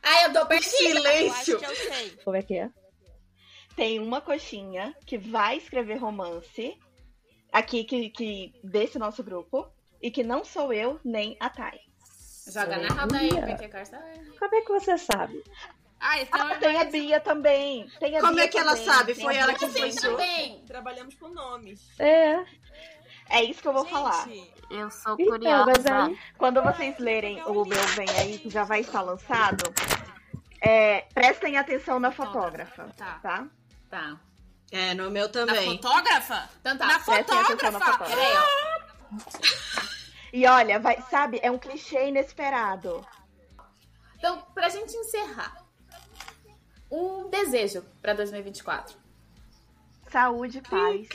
Ai, 0.09 0.25
eu 0.25 0.33
tô 0.33 0.45
perdida. 0.45 0.73
Eu 0.73 1.31
acho 1.31 1.45
Silêncio. 1.45 1.59
que 1.59 1.65
eu 1.65 1.75
sei. 1.75 2.09
Como 2.23 2.35
é 2.35 2.41
que 2.41 2.55
é? 2.57 2.69
Tem 3.75 3.99
uma 3.99 4.21
coxinha 4.21 4.95
que 5.05 5.17
vai 5.17 5.57
escrever 5.57 5.97
romance 5.97 6.77
aqui 7.51 7.83
que, 7.83 8.09
que 8.09 8.53
desse 8.63 8.97
nosso 8.97 9.23
grupo. 9.23 9.67
E 10.01 10.11
que 10.11 10.23
não 10.23 10.45
sou 10.45 10.71
eu 10.71 10.99
nem 11.03 11.35
a 11.39 11.49
Thay. 11.49 11.79
Joga 12.53 12.77
na 12.77 12.87
roda 13.01 13.17
aí, 13.17 13.29
Carça... 13.67 13.97
Como 14.39 14.55
é 14.55 14.61
que 14.61 14.69
você 14.71 14.95
sabe? 14.97 15.43
Ah, 15.99 16.21
então 16.21 16.39
Ah, 16.39 16.55
tem 16.55 16.77
a 16.79 16.83
Bia 16.83 17.19
também. 17.19 17.87
Tem 17.99 18.15
a 18.15 18.21
Como 18.21 18.35
Bia 18.35 18.43
é 18.43 18.47
que 18.47 18.57
ela 18.59 18.71
também, 18.75 18.85
sabe? 18.85 19.15
Foi 19.15 19.35
ela 19.35 19.53
que 19.55 19.65
influenciou? 19.65 20.11
também. 20.15 20.63
Trabalhamos 20.67 21.15
com 21.15 21.29
nomes. 21.29 21.81
É. 21.99 22.45
É 23.29 23.43
isso 23.43 23.59
que 23.61 23.67
eu 23.67 23.73
vou 23.73 23.85
falar. 23.85 24.27
Gente, 24.27 24.53
Eu 24.69 24.89
sou 24.91 25.15
Então, 25.19 25.25
curiosa. 25.31 25.65
mas 25.65 25.85
aí. 25.87 26.19
Quando 26.37 26.61
vocês 26.61 26.97
lerem 26.99 27.41
o 27.43 27.65
meu 27.65 27.83
Vem 27.95 28.07
Aí, 28.19 28.37
que 28.37 28.49
já 28.51 28.63
vai 28.63 28.81
estar 28.81 29.01
lançado, 29.01 29.63
é, 30.67 31.01
prestem 31.13 31.57
atenção 31.57 31.99
na 31.99 32.11
fotógrafa, 32.11 32.89
Tá. 32.97 33.19
tá? 33.21 33.47
Tá. 33.89 34.17
É, 34.71 34.93
no 34.93 35.09
meu 35.09 35.27
Na 35.27 35.31
também. 35.31 35.65
fotógrafa? 35.77 36.49
Então 36.59 36.77
tá. 36.77 36.85
Na 36.87 36.99
Prestem 36.99 37.15
atenção 37.39 37.71
na 37.71 37.79
fotógrafa? 37.79 38.07
fotógrafa. 38.07 38.87
E 40.33 40.45
olha, 40.45 40.77
vai, 40.77 41.01
sabe, 41.09 41.39
é 41.41 41.49
um 41.49 41.57
clichê 41.57 42.09
inesperado. 42.09 43.03
Então, 44.17 44.41
pra 44.53 44.67
gente 44.67 44.93
encerrar, 44.93 45.63
um 46.91 47.29
desejo 47.29 47.81
pra 48.01 48.13
2024. 48.13 48.93
Saúde, 50.09 50.61
paz. 50.61 51.07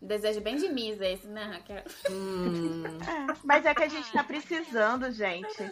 Um 0.00 0.06
desejo 0.06 0.40
bem 0.40 0.56
de 0.56 0.68
misa 0.68 1.06
esse, 1.06 1.26
né, 1.26 1.44
Raquel? 1.44 1.82
Hum, 2.10 2.82
É, 3.06 3.34
mas 3.44 3.66
é 3.66 3.74
que 3.74 3.82
a 3.82 3.88
gente 3.88 4.10
tá 4.12 4.24
precisando, 4.24 5.10
gente. 5.10 5.70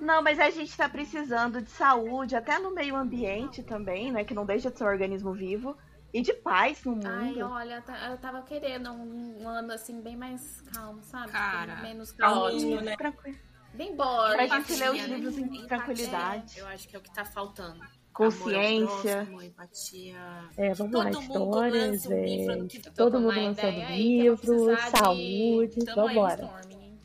Não, 0.00 0.22
mas 0.22 0.38
a 0.40 0.50
gente 0.50 0.76
tá 0.76 0.88
precisando 0.88 1.60
de 1.62 1.70
saúde, 1.70 2.34
até 2.34 2.58
no 2.58 2.70
meio 2.74 2.96
ambiente 2.96 3.62
também, 3.62 4.10
né? 4.10 4.24
Que 4.24 4.34
não 4.34 4.44
deixa 4.44 4.70
de 4.70 4.78
ser 4.78 4.84
um 4.84 4.88
organismo 4.88 5.32
vivo. 5.32 5.76
E 6.14 6.22
de 6.22 6.32
paz 6.32 6.82
no 6.84 6.92
mundo. 6.92 7.06
Ai, 7.08 7.42
olha, 7.42 7.82
tá- 7.82 8.08
eu 8.10 8.16
tava 8.16 8.40
querendo 8.42 8.90
um, 8.90 9.46
ano 9.46 9.72
assim 9.72 10.00
bem 10.00 10.16
mais 10.16 10.62
calmo, 10.72 11.02
sabe? 11.02 11.30
Cara, 11.32 11.76
menos 11.82 12.10
calminho, 12.12 12.70
caótico. 12.70 12.84
né? 12.84 12.96
Tranquilo. 12.96 13.38
Bem 13.74 13.94
boring. 13.94 14.46
Pra 14.46 14.46
gente 14.46 14.74
ler 14.76 14.90
os 14.92 14.96
né? 14.96 15.06
livros 15.16 15.36
em 15.36 15.66
tranquilidade. 15.66 16.58
Eu 16.58 16.66
acho 16.68 16.88
que 16.88 16.96
é 16.96 16.98
o 16.98 17.02
que 17.02 17.12
tá 17.12 17.24
faltando. 17.26 17.80
Consciência. 18.16 18.80
Amor 18.80 18.92
ao 18.92 19.02
próximo, 19.26 19.42
empatia. 19.42 20.16
É, 20.56 20.74
vamos 20.74 20.92
lá, 20.94 21.04
Todo 21.10 21.22
mundo 21.22 21.44
histórias, 21.44 21.90
lança 22.04 22.08
um 22.08 22.24
livro 22.24 22.50
é, 22.50 22.54
ano 22.54 22.68
que 22.68 22.78
vem. 22.78 22.92
todo 22.94 23.12
com 23.12 23.18
mundo 23.20 23.34
lançando 23.36 23.74
vou 23.74 23.90
livro, 23.90 24.76
saúde. 24.90 25.78
Storming, 25.78 26.82
hein? 26.82 26.98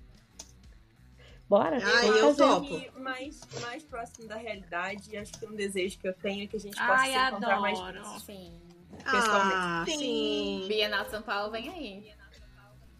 Bora? 1.49 1.77
Ah, 1.77 2.01
Vamos 2.01 2.17
eu 2.17 2.35
topo. 2.35 2.75
E 2.75 2.91
mais, 2.99 3.41
mais 3.61 3.83
próximo 3.83 4.27
da 4.27 4.35
realidade, 4.37 5.17
acho 5.17 5.33
que 5.33 5.45
um 5.45 5.53
desejo 5.53 5.99
que 5.99 6.07
eu 6.07 6.13
tenho 6.13 6.43
é 6.45 6.47
que 6.47 6.55
a 6.55 6.59
gente 6.59 6.77
possa 6.77 6.93
Ai, 6.93 7.11
se 7.11 7.17
encontrar 7.27 7.59
mais 7.59 7.77
adoro. 7.79 8.03
vezes. 8.03 8.21
Sim. 8.23 8.61
Ah, 9.05 9.83
Sim. 9.87 9.97
sim. 9.97 10.65
Bienal 10.67 11.05
São 11.09 11.21
Paulo 11.21 11.51
vem 11.51 11.67
aí. 11.69 12.11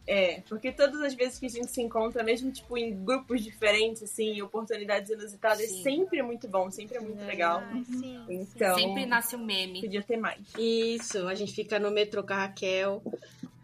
É, 0.08 0.41
porque 0.49 0.72
todas 0.72 0.99
as 1.02 1.14
vezes 1.14 1.38
que 1.39 1.45
a 1.45 1.49
gente 1.49 1.72
se 1.72 1.80
encontra, 1.82 2.24
mesmo 2.24 2.52
tipo 2.52 2.76
em 2.78 3.04
grupos 3.06 3.41
diferentes, 3.43 4.02
assim, 4.04 4.41
oportunidades 4.41 5.10
inusitadas, 5.12 5.68
Sim. 5.70 5.84
sempre 5.84 6.20
é 6.20 6.24
muito 6.24 6.47
bom, 6.47 6.70
sempre 6.72 6.97
é 6.97 6.99
muito 6.99 7.24
legal. 7.24 7.62
Sim. 7.86 8.26
Então, 8.28 8.76
Sempre 8.76 9.06
nasce 9.06 9.36
um 9.36 9.45
meme. 9.45 9.80
podia 9.82 10.02
ter 10.02 10.18
mais. 10.18 10.39
Isso, 10.58 11.28
a 11.28 11.36
gente 11.36 11.54
fica 11.54 11.80
no 11.80 11.91
metrô 11.91 12.24
com 12.24 12.34
a 12.34 12.38
Raquel, 12.38 13.02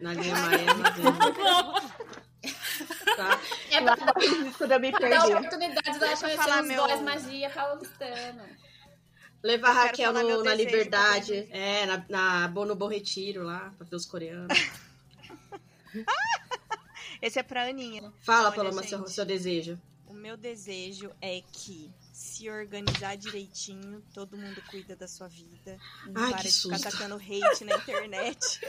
na 0.00 0.14
linha 0.14 0.34
Maia, 0.38 0.66
tá? 3.16 3.40
É 3.70 3.80
pra 3.82 3.90
Lá 3.90 3.96
quando 4.56 4.72
eu 4.72 4.80
me 4.80 4.90
dar 4.92 4.96
a 4.98 5.00
perdi. 5.00 5.34
oportunidade 5.34 5.98
dela 5.98 5.98
Deixa 5.98 6.14
eu 6.14 6.20
conhecer 6.20 6.36
falar 6.36 6.62
os 6.62 6.68
meu- 6.68 6.86
dois 6.86 7.00
magia 7.02 7.50
paulistano. 7.50 8.42
Levar 9.42 9.68
a 9.70 9.72
Raquel 9.72 10.12
no- 10.12 10.42
na 10.42 10.54
Liberdade, 10.54 11.48
é, 11.50 11.86
na, 11.86 12.04
na 12.08 12.48
Bono 12.48 12.74
Bom 12.74 12.88
Retiro 12.88 13.42
lá, 13.44 13.72
pra 13.76 13.86
ver 13.88 13.96
os 13.96 14.06
coreanos. 14.06 14.48
Esse 17.22 17.38
é 17.38 17.42
pra 17.42 17.64
Aninha. 17.68 18.12
Fala, 18.20 18.48
Olha, 18.48 18.56
Paloma, 18.56 18.82
gente. 18.82 18.90
seu, 18.90 19.06
seu 19.08 19.24
desejo. 19.24 19.80
O 20.06 20.14
meu 20.14 20.36
desejo 20.36 21.10
é 21.20 21.42
que 21.52 21.90
se 22.12 22.48
organizar 22.48 23.16
direitinho, 23.16 24.02
todo 24.14 24.36
mundo 24.38 24.62
cuida 24.70 24.96
da 24.96 25.06
sua 25.06 25.28
vida. 25.28 25.78
Não 26.06 26.22
Ai, 26.22 26.30
para 26.30 26.38
que 26.42 26.48
de 26.48 26.54
ficar 26.62 26.78
susto. 26.78 26.90
tacando 26.90 27.16
hate 27.16 27.64
na 27.64 27.76
internet. 27.76 28.60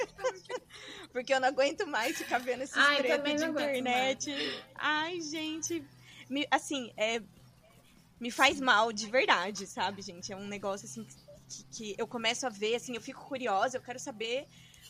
Porque 1.14 1.34
eu 1.34 1.40
não 1.40 1.48
aguento 1.48 1.88
mais 1.88 2.18
ficar 2.18 2.40
vendo 2.40 2.62
esses 2.64 2.76
Ai, 2.78 3.04
também 3.04 3.36
de 3.38 3.46
internet. 3.46 4.32
Ai, 4.76 5.22
gente. 5.22 5.84
me- 6.30 6.48
assim, 6.52 6.92
é. 6.98 7.22
Me 8.20 8.30
faz 8.32 8.60
mal 8.60 8.92
de 8.92 9.10
verdade, 9.10 9.66
sabe, 9.66 10.02
gente? 10.02 10.34
É 10.34 10.36
um 10.36 10.46
negócio 10.48 10.86
assim 10.86 11.08
que, 11.48 11.64
que 11.72 11.96
eu 11.98 12.06
começo 12.06 12.46
a 12.46 12.50
ver, 12.50 12.76
assim, 12.76 12.94
eu 12.94 13.02
fico 13.02 13.24
curiosa, 13.26 13.78
eu 13.78 13.82
quero 13.82 13.98
saber. 13.98 14.46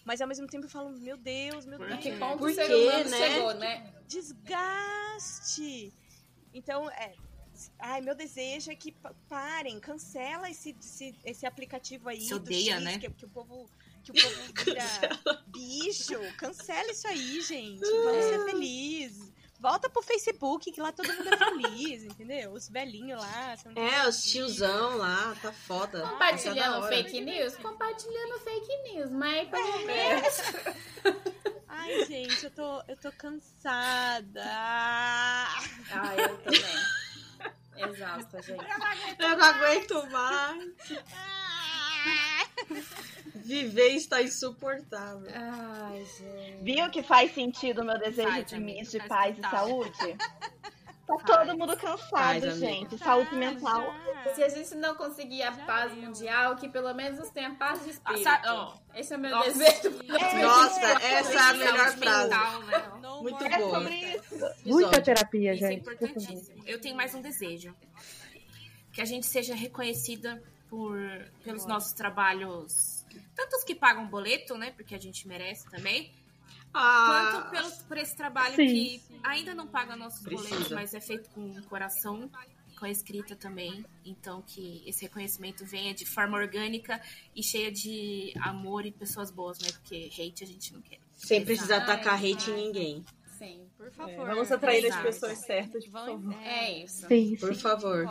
Mas 0.05 0.21
ao 0.21 0.27
mesmo 0.27 0.47
tempo 0.47 0.65
eu 0.65 0.69
falo, 0.69 0.89
meu 0.91 1.17
Deus, 1.17 1.65
meu 1.65 1.77
Deus. 1.77 1.99
Que 1.99 2.11
ponto 2.17 2.37
Por 2.39 2.49
o 2.49 2.53
ser 2.53 2.67
quê, 2.67 2.73
humano 2.75 3.09
né? 3.09 3.17
chegou, 3.17 3.53
né? 3.55 3.93
desgaste. 4.07 5.93
Então, 6.53 6.89
é. 6.89 7.13
Ai, 7.77 7.99
meu 7.99 8.15
desejo 8.15 8.71
é 8.71 8.75
que 8.75 8.91
pa- 8.93 9.13
parem, 9.27 9.79
cancela 9.81 10.49
esse, 10.49 10.73
esse, 10.79 11.13
esse 11.25 11.45
aplicativo 11.45 12.07
aí. 12.07 12.21
Se 12.21 12.29
do 12.29 12.37
odeia, 12.37 12.75
X, 12.75 12.83
né? 12.83 12.97
Que, 12.99 13.09
que 13.09 13.25
o 13.25 13.29
povo, 13.29 13.69
que 14.01 14.11
o 14.11 14.13
povo 14.13 14.53
vira 14.63 15.43
bicho. 15.47 16.13
Cancela 16.37 16.89
isso 16.89 17.05
aí, 17.07 17.41
gente. 17.41 17.81
Vamos 17.81 18.25
ser 18.25 18.45
felizes. 18.45 19.33
Volta 19.60 19.89
pro 19.89 20.01
Facebook, 20.01 20.72
que 20.72 20.80
lá 20.82 20.91
todo 20.91 21.12
mundo 21.14 21.34
é 21.34 21.38
feliz, 21.38 22.03
entendeu? 22.03 22.53
Os 22.53 22.70
velhinhos 22.70 23.20
lá. 23.20 23.57
São 23.57 23.74
É, 23.76 24.07
os 24.07 24.24
tiozão 24.24 24.97
lá, 24.97 25.36
tá 25.41 25.51
foda. 25.51 25.99
Tá 25.99 26.05
da 26.05 26.12
Compartilhando 26.12 26.78
hora. 26.84 26.88
fake 26.95 27.20
news? 27.22 27.55
Compartilhando 27.57 28.39
fake 28.39 28.78
news, 28.93 29.12
mas 29.12 29.49
pelo 29.49 29.86
menos. 29.86 30.38
Ai, 31.68 32.05
gente, 32.05 32.45
eu 32.45 32.51
tô, 32.51 32.82
eu 32.88 32.95
tô 32.97 33.12
cansada. 33.12 34.43
Ah, 34.45 35.55
eu 36.18 36.38
também. 36.39 36.62
Exausta, 37.78 38.41
gente. 38.41 38.64
Eu 39.20 39.38
não 39.38 39.45
aguento 39.45 40.10
mais. 40.10 40.70
Viver 43.35 43.95
está 43.95 44.21
insuportável. 44.21 45.29
Ai, 45.33 46.05
gente. 46.05 46.63
Viu 46.63 46.89
que 46.91 47.01
faz 47.01 47.33
sentido 47.33 47.81
o 47.81 47.85
meu 47.85 47.97
desejo 47.97 48.29
Faz, 48.29 48.45
de 48.45 48.59
miss, 48.59 48.91
de 48.91 48.99
faz 48.99 49.09
paz 49.09 49.37
e 49.37 49.41
saúde? 49.41 50.17
Tá 51.09 51.15
Faz. 51.17 51.25
todo 51.47 51.57
mundo 51.57 51.75
cansado, 51.75 52.07
Faz, 52.11 52.59
gente. 52.59 52.95
Saúde 52.99 53.33
mental. 53.35 53.91
Se 54.35 54.43
a 54.43 54.47
gente 54.49 54.75
não 54.75 54.93
conseguir 54.93 55.41
a 55.41 55.51
paz 55.53 55.91
mundial, 55.95 56.55
que 56.55 56.69
pelo 56.69 56.93
menos 56.93 57.27
tenha 57.31 57.49
paz 57.55 57.83
de 57.83 57.89
espírito. 57.89 58.21
Sa- 58.21 58.39
ó, 58.45 58.77
Esse 58.93 59.15
é 59.15 59.17
o 59.17 59.19
meu 59.19 59.31
Nossa. 59.31 59.51
desejo. 59.51 59.89
Nossa, 60.39 60.81
essa 61.03 61.33
é 61.33 61.39
a 61.39 61.53
melhor 61.55 61.97
frase. 61.97 62.29
mental, 62.29 62.61
né? 62.61 62.91
Muito 63.23 63.43
É 63.43 63.57
boa. 63.57 63.71
sobre 63.79 63.95
isso. 63.95 64.45
Muita 64.67 65.01
terapia, 65.01 65.55
Isso 65.55 65.65
é 65.65 65.67
gente. 65.71 65.83
favor. 65.83 65.93
importantíssimo. 66.03 66.63
Eu 66.67 66.79
tenho 66.79 66.95
mais 66.95 67.15
um 67.15 67.21
desejo. 67.23 67.75
Que 68.93 69.01
a 69.01 69.05
gente 69.05 69.25
seja 69.25 69.55
reconhecida 69.55 70.39
por, 70.70 70.97
pelos 71.43 71.65
nossos 71.65 71.93
trabalhos. 71.93 73.05
Tanto 73.36 73.55
os 73.55 73.63
que 73.63 73.74
pagam 73.76 74.07
boleto, 74.07 74.57
né? 74.57 74.72
Porque 74.72 74.95
a 74.95 74.99
gente 74.99 75.28
merece 75.28 75.70
também. 75.70 76.11
Ah, 76.74 77.32
Quanto 77.32 77.49
pelos, 77.51 77.74
por 77.84 77.97
esse 77.97 78.15
trabalho 78.15 78.55
Sim. 78.55 78.67
que 78.67 79.01
ainda 79.24 79.55
não 79.55 79.65
paga 79.67 79.95
nossos 79.95 80.22
Precisa. 80.22 80.49
boletos, 80.49 80.72
mas 80.72 80.93
é 80.93 81.01
feito 81.01 81.28
com 81.32 81.59
coração, 81.63 82.30
com 82.78 82.86
a 82.86 82.89
escrita 82.91 83.36
também. 83.36 83.84
Então 84.05 84.43
que 84.45 84.84
esse 84.86 85.01
reconhecimento 85.03 85.65
venha 85.65 85.93
de 85.95 86.05
forma 86.05 86.38
orgânica 86.38 87.01
e 87.36 87.41
cheia 87.41 87.72
de 87.72 88.34
amor 88.41 88.86
e 88.86 88.91
pessoas 88.91 89.32
boas, 89.32 89.57
né? 89.59 89.70
Porque 89.72 90.11
hate 90.13 90.43
a 90.43 90.47
gente 90.47 90.72
não 90.74 90.82
quer. 90.82 90.99
sem 91.15 91.43
precisar 91.43 91.78
Ai, 91.78 91.82
atacar 91.82 92.15
hate 92.24 92.51
em 92.51 92.55
ninguém. 92.55 93.05
Sim. 93.89 93.95
Por 93.97 94.07
favor. 94.07 94.27
Vamos 94.27 94.51
atrair 94.51 94.85
as 94.91 95.01
pessoas 95.01 95.37
certas, 95.39 95.85
por 95.85 95.91
favor. 95.91 96.33
É 96.43 96.83
isso. 96.83 97.07
Sim, 97.07 97.35
Por 97.37 97.53
sim. 97.55 97.61
favor. 97.61 98.05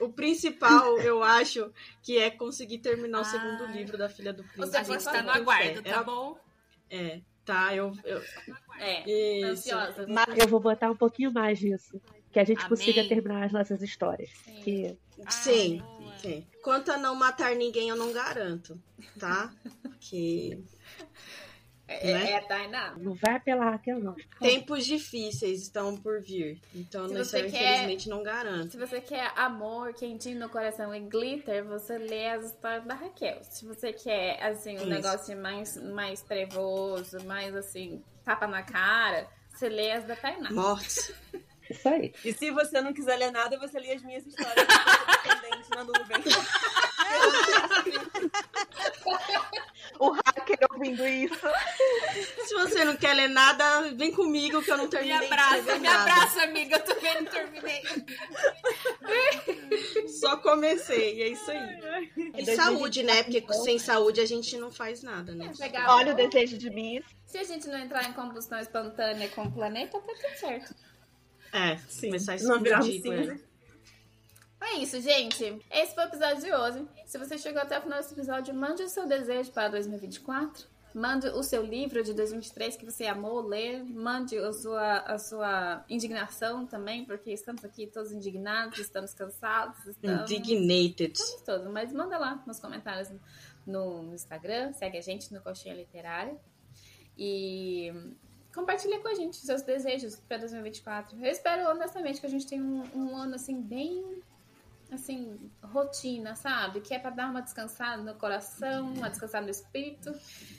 O 0.00 0.08
principal, 0.10 0.98
eu 1.00 1.22
acho, 1.22 1.72
que 2.02 2.18
é 2.18 2.30
conseguir 2.30 2.78
terminar 2.78 3.18
o 3.18 3.22
Ah. 3.22 3.24
segundo 3.24 3.66
livro 3.66 3.96
da 3.98 4.08
Filha 4.08 4.32
do 4.32 4.42
Príncipe. 4.42 4.66
Você 4.66 4.76
A 4.76 4.82
gente 4.82 5.04
tá 5.04 5.22
no 5.22 5.30
aguardo, 5.30 5.80
É, 5.80 5.82
tá 5.82 6.02
bom? 6.02 6.36
É, 6.90 7.20
tá, 7.44 7.74
eu... 7.74 7.92
eu 8.04 8.22
É. 8.78 9.40
isso. 9.42 9.74
Ansiosa. 9.74 10.06
Eu 10.36 10.48
vou 10.48 10.60
botar 10.60 10.90
um 10.90 10.96
pouquinho 10.96 11.32
mais 11.32 11.58
disso. 11.58 12.00
Que 12.32 12.38
a 12.38 12.44
gente 12.44 12.58
Amém. 12.60 12.68
consiga 12.70 13.06
terminar 13.06 13.44
as 13.44 13.52
nossas 13.52 13.82
histórias. 13.82 14.30
Que 14.64 14.96
Sim, 15.28 15.80
Ai, 15.80 15.98
boa. 15.98 16.18
sim. 16.18 16.46
Quanto 16.64 16.90
a 16.90 16.96
não 16.96 17.14
matar 17.14 17.54
ninguém, 17.54 17.90
eu 17.90 17.96
não 17.96 18.12
garanto, 18.12 18.80
tá? 19.20 19.52
Que 20.00 20.58
É, 22.00 22.12
né? 22.14 22.30
é 22.30 22.36
a 22.36 22.42
Tainá. 22.42 22.94
não 22.98 23.14
vai 23.14 23.36
apelar 23.36 23.70
Raquel, 23.72 23.98
não. 24.00 24.14
tempos 24.40 24.86
difíceis 24.86 25.62
estão 25.62 25.96
por 25.96 26.20
vir. 26.20 26.60
Então, 26.74 27.08
Se 27.08 27.14
quer- 27.42 27.46
infelizmente 27.46 28.08
não 28.08 28.22
garanto. 28.22 28.70
Se 28.72 28.76
você 28.78 29.00
quer 29.00 29.32
amor, 29.36 29.92
quentinho 29.94 30.38
no 30.38 30.48
coração 30.48 30.94
e 30.94 31.00
glitter, 31.00 31.64
você 31.64 31.98
lê 31.98 32.28
as 32.28 32.46
histórias 32.46 32.84
da 32.84 32.94
Raquel. 32.94 33.42
Se 33.44 33.64
você 33.66 33.92
quer, 33.92 34.42
assim, 34.42 34.72
um 34.74 34.76
Isso. 34.78 34.86
negócio 34.86 35.36
mais, 35.40 35.76
mais 35.92 36.22
trevoso, 36.22 37.24
mais, 37.24 37.54
assim, 37.54 38.02
tapa 38.24 38.46
na 38.46 38.62
cara, 38.62 39.26
você 39.50 39.68
lê 39.68 39.92
as 39.92 40.04
da 40.04 40.16
Tainá. 40.16 40.50
Mortes. 40.50 41.12
Isso 41.70 41.88
aí. 41.88 42.12
E 42.24 42.32
se 42.32 42.50
você 42.50 42.80
não 42.82 42.92
quiser 42.92 43.16
ler 43.16 43.30
nada, 43.30 43.58
você 43.58 43.78
lê 43.78 43.92
as 43.92 44.02
minhas 44.02 44.26
histórias 44.26 44.66
independente 44.66 45.70
na 45.70 45.84
nuvem. 45.84 46.22
O 50.02 50.10
hacker 50.10 50.58
ouvindo 50.72 51.06
isso. 51.06 51.46
Se 52.44 52.54
você 52.54 52.84
não 52.84 52.96
quer 52.96 53.14
ler 53.14 53.28
nada, 53.28 53.92
vem 53.94 54.10
comigo 54.10 54.60
que 54.60 54.68
eu 54.68 54.76
não 54.76 54.86
Me 54.86 54.90
terminei 54.90 55.18
de 55.20 55.24
abraça, 55.26 55.78
me 55.78 55.86
abraça, 55.86 56.42
amiga. 56.42 56.76
Eu 56.76 56.84
também 56.84 57.22
não 57.22 57.30
terminei. 57.30 57.82
Só 60.08 60.38
comecei, 60.38 61.18
e 61.18 61.22
é 61.22 61.28
isso 61.28 61.48
aí. 61.48 61.78
E 62.36 62.56
saúde, 62.56 63.04
né? 63.04 63.22
Porque 63.22 63.44
sem 63.62 63.78
saúde 63.78 64.20
a 64.20 64.26
gente 64.26 64.58
não 64.58 64.72
faz 64.72 65.04
nada, 65.04 65.36
né? 65.36 65.52
Olha 65.86 66.14
o 66.14 66.16
desejo 66.16 66.58
de 66.58 66.68
miss. 66.68 67.04
Se 67.24 67.38
a 67.38 67.44
gente 67.44 67.68
não 67.68 67.78
entrar 67.78 68.02
em 68.08 68.12
combustão 68.12 68.58
espontânea 68.58 69.28
com 69.28 69.42
o 69.44 69.52
planeta, 69.52 70.00
tá 70.00 70.14
tudo 70.20 70.36
certo. 70.36 70.74
É, 71.52 71.76
Sim, 71.88 72.08
começar 72.08 72.34
a 72.34 72.42
não 72.42 72.60
virar 72.60 72.82
um 72.82 72.88
explodir, 72.88 73.24
cinza. 73.24 73.51
É. 74.64 74.78
Isso, 74.78 75.00
gente. 75.00 75.58
Esse 75.70 75.94
foi 75.94 76.04
o 76.04 76.08
episódio 76.08 76.42
de 76.42 76.52
hoje. 76.52 76.86
Se 77.06 77.18
você 77.18 77.38
chegou 77.38 77.60
até 77.60 77.78
o 77.78 77.82
final 77.82 77.98
desse 77.98 78.12
episódio, 78.12 78.54
mande 78.54 78.82
o 78.82 78.88
seu 78.88 79.06
desejo 79.06 79.50
para 79.52 79.68
2024. 79.68 80.72
Mande 80.94 81.26
o 81.28 81.42
seu 81.42 81.62
livro 81.62 82.02
de 82.04 82.12
2023 82.12 82.76
que 82.76 82.84
você 82.84 83.06
amou 83.06 83.40
ler. 83.40 83.82
Mande 83.82 84.36
a 84.38 84.52
sua, 84.52 84.98
a 84.98 85.18
sua 85.18 85.84
indignação 85.88 86.66
também, 86.66 87.04
porque 87.04 87.30
estamos 87.32 87.64
aqui 87.64 87.86
todos 87.86 88.12
indignados, 88.12 88.78
estamos 88.78 89.14
cansados, 89.14 89.86
estamos... 89.86 90.30
Indignated. 90.30 91.12
Estamos 91.12 91.42
todos, 91.42 91.72
mas 91.72 91.92
manda 91.92 92.18
lá 92.18 92.42
nos 92.46 92.60
comentários 92.60 93.10
no, 93.66 94.02
no 94.02 94.14
Instagram, 94.14 94.72
segue 94.74 94.98
a 94.98 95.00
gente 95.00 95.32
no 95.32 95.40
Coxinha 95.40 95.74
Literária 95.74 96.36
e 97.16 97.92
compartilha 98.54 99.00
com 99.00 99.08
a 99.08 99.14
gente 99.14 99.36
seus 99.36 99.62
desejos 99.62 100.16
para 100.28 100.38
2024. 100.38 101.16
Eu 101.24 101.30
espero 101.30 101.70
honestamente 101.70 102.20
que 102.20 102.26
a 102.26 102.30
gente 102.30 102.46
tenha 102.46 102.62
um, 102.62 102.84
um 102.94 103.16
ano 103.16 103.34
assim 103.36 103.60
bem 103.60 104.22
assim, 104.94 105.50
rotina, 105.62 106.34
sabe? 106.34 106.80
Que 106.80 106.94
é 106.94 106.98
pra 106.98 107.10
dar 107.10 107.30
uma 107.30 107.40
descansada 107.40 108.02
no 108.02 108.14
coração, 108.14 108.92
uma 108.92 109.08
descansada 109.08 109.44
no 109.44 109.50
espírito, 109.50 110.12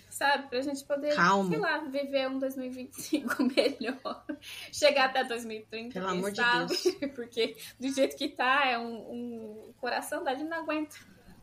sabe? 0.09 0.47
Pra 0.47 0.61
gente 0.61 0.83
poder, 0.83 1.15
Calma. 1.15 1.49
sei 1.49 1.59
lá, 1.59 1.77
viver 1.79 2.29
um 2.29 2.39
2025 2.39 3.43
melhor. 3.55 4.25
Chegar 4.71 5.05
até 5.05 5.23
2030, 5.23 5.93
Pelo 5.93 6.07
amor 6.09 6.31
de 6.31 6.37
sabe? 6.37 6.67
Deus. 6.67 6.95
Porque 7.15 7.55
do 7.79 7.89
jeito 7.89 8.15
que 8.15 8.29
tá, 8.29 8.65
é 8.67 8.77
um, 8.77 8.95
um 8.95 9.73
coração 9.79 10.23
da 10.23 10.33
gente 10.33 10.49
não 10.49 10.57
aguenta. 10.59 10.95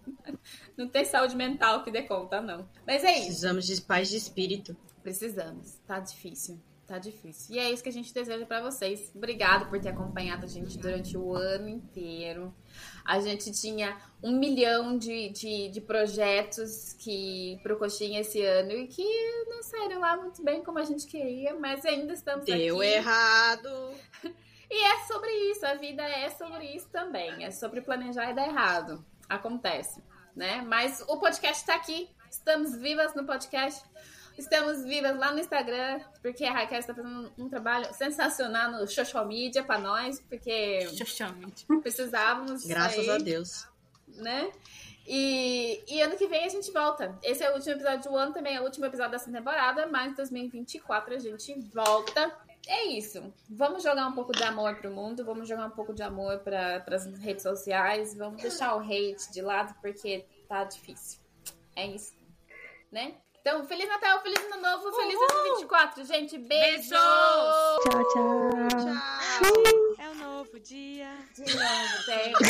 Não 0.77 0.89
tem 0.89 1.05
saúde 1.05 1.37
mental 1.37 1.85
que 1.85 1.91
dê 1.91 2.03
conta, 2.03 2.41
não. 2.41 2.67
Mas 2.87 3.05
é 3.05 3.13
isso. 3.13 3.27
Precisamos 3.27 3.67
de 3.67 3.81
paz 3.83 4.09
de 4.09 4.17
espírito. 4.17 4.77
Precisamos. 5.03 5.75
Tá 5.87 6.01
difícil. 6.01 6.59
Tá 6.91 6.99
difícil. 6.99 7.55
E 7.55 7.59
é 7.61 7.71
isso 7.71 7.85
que 7.85 7.89
a 7.89 7.93
gente 7.93 8.13
deseja 8.13 8.45
pra 8.45 8.61
vocês. 8.61 9.13
Obrigado 9.15 9.71
por 9.71 9.81
ter 9.81 9.91
acompanhado 9.91 10.45
a 10.45 10.49
gente 10.49 10.77
durante 10.77 11.17
o 11.17 11.37
ano 11.37 11.69
inteiro. 11.69 12.53
A 13.05 13.21
gente 13.21 13.53
tinha 13.53 13.97
um 14.21 14.37
milhão 14.37 14.99
de, 14.99 15.29
de, 15.29 15.69
de 15.69 15.81
projetos 15.81 16.95
que 16.95 17.61
pro 17.63 17.79
Coxinha 17.79 18.23
esse 18.23 18.45
ano 18.45 18.73
e 18.73 18.89
que 18.89 19.05
não 19.47 19.63
saíram 19.63 20.01
lá 20.01 20.17
muito 20.17 20.43
bem 20.43 20.65
como 20.65 20.81
a 20.81 20.85
gente 20.85 21.07
queria, 21.07 21.55
mas 21.55 21.85
ainda 21.85 22.13
estamos 22.13 22.45
Deu 22.45 22.81
aqui. 22.81 22.87
errado. 22.89 23.95
E 24.73 24.85
é 24.87 25.01
sobre 25.05 25.31
isso, 25.51 25.67
a 25.67 25.75
vida 25.75 26.01
é 26.01 26.31
sobre 26.31 26.65
isso 26.77 26.89
também. 26.91 27.45
É 27.45 27.51
sobre 27.51 27.81
planejar 27.81 28.31
e 28.31 28.35
dar 28.35 28.47
errado. 28.47 29.05
Acontece, 29.29 30.01
né? 30.35 30.63
Mas 30.63 31.05
o 31.09 31.19
podcast 31.19 31.67
tá 31.67 31.75
aqui. 31.75 32.09
Estamos 32.31 32.77
vivas 32.77 33.13
no 33.17 33.25
podcast. 33.25 33.83
Estamos 34.39 34.85
vivas 34.85 35.17
lá 35.19 35.33
no 35.33 35.41
Instagram, 35.41 36.01
porque 36.23 36.45
a 36.45 36.53
Raquel 36.53 36.79
está 36.79 36.95
fazendo 36.95 37.33
um 37.39 37.49
trabalho 37.49 37.93
sensacional 37.95 38.73
no 38.73 38.87
social 38.87 39.27
media 39.27 39.63
pra 39.63 39.79
nós, 39.79 40.21
porque 40.21 40.89
precisávamos. 41.83 42.65
Graças 42.65 42.99
aí, 43.01 43.11
a 43.11 43.19
Deus. 43.19 43.69
Né? 44.09 44.51
E, 45.07 45.83
e 45.89 46.01
ano 46.01 46.17
que 46.17 46.27
vem 46.27 46.45
a 46.45 46.49
gente 46.49 46.71
volta. 46.71 47.19
Esse 47.23 47.43
é 47.43 47.51
o 47.51 47.55
último 47.55 47.73
episódio 47.73 48.11
do 48.11 48.17
ano, 48.17 48.33
também 48.33 48.55
é 48.55 48.61
o 48.61 48.65
último 48.65 48.87
episódio 48.87 49.13
dessa 49.13 49.31
temporada, 49.31 49.87
mas 49.87 50.13
em 50.13 50.15
2024 50.15 51.15
a 51.15 51.19
gente 51.19 51.55
volta. 51.75 52.33
É 52.67 52.85
isso. 52.87 53.33
Vamos 53.49 53.83
jogar 53.83 54.07
um 54.07 54.13
pouco 54.13 54.33
de 54.33 54.43
amor 54.43 54.77
pro 54.77 54.91
mundo, 54.91 55.25
vamos 55.25 55.49
jogar 55.49 55.67
um 55.67 55.71
pouco 55.71 55.93
de 55.93 56.03
amor 56.03 56.39
para 56.41 56.85
as 56.89 57.07
redes 57.19 57.43
sociais, 57.43 58.17
vamos 58.17 58.41
deixar 58.41 58.77
o 58.77 58.81
hate 58.81 59.33
de 59.33 59.41
lado 59.41 59.75
porque 59.81 60.25
tá 60.49 60.63
difícil. 60.65 61.19
É 61.75 61.87
isso. 61.87 62.15
Né? 62.93 63.15
Então, 63.41 63.67
Feliz 63.67 63.89
Natal, 63.89 64.21
Feliz 64.21 64.39
Ano 64.53 64.61
Novo, 64.61 64.93
Feliz 64.93 65.19
2024, 65.19 66.05
gente. 66.05 66.37
Beijo! 66.37 66.91
Tchau, 66.91 67.79
tchau. 67.89 68.05
Tchau. 68.69 68.93
É 69.99 70.11
um 70.11 70.15
novo 70.17 70.61
dia. 70.61 71.09
De 71.35 71.57
novo, 71.57 72.05
tem. 72.07 72.35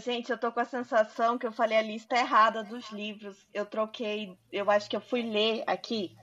Gente, 0.00 0.30
eu 0.30 0.38
tô 0.38 0.52
com 0.52 0.60
a 0.60 0.66
sensação 0.66 1.38
que 1.38 1.46
eu 1.46 1.52
falei 1.52 1.78
a 1.78 1.82
lista 1.82 2.14
errada 2.14 2.62
dos 2.62 2.90
livros. 2.90 3.48
Eu 3.54 3.64
troquei, 3.64 4.38
eu 4.52 4.70
acho 4.70 4.86
que 4.88 4.94
eu 4.94 5.00
fui 5.00 5.22
ler 5.22 5.64
aqui 5.66 6.14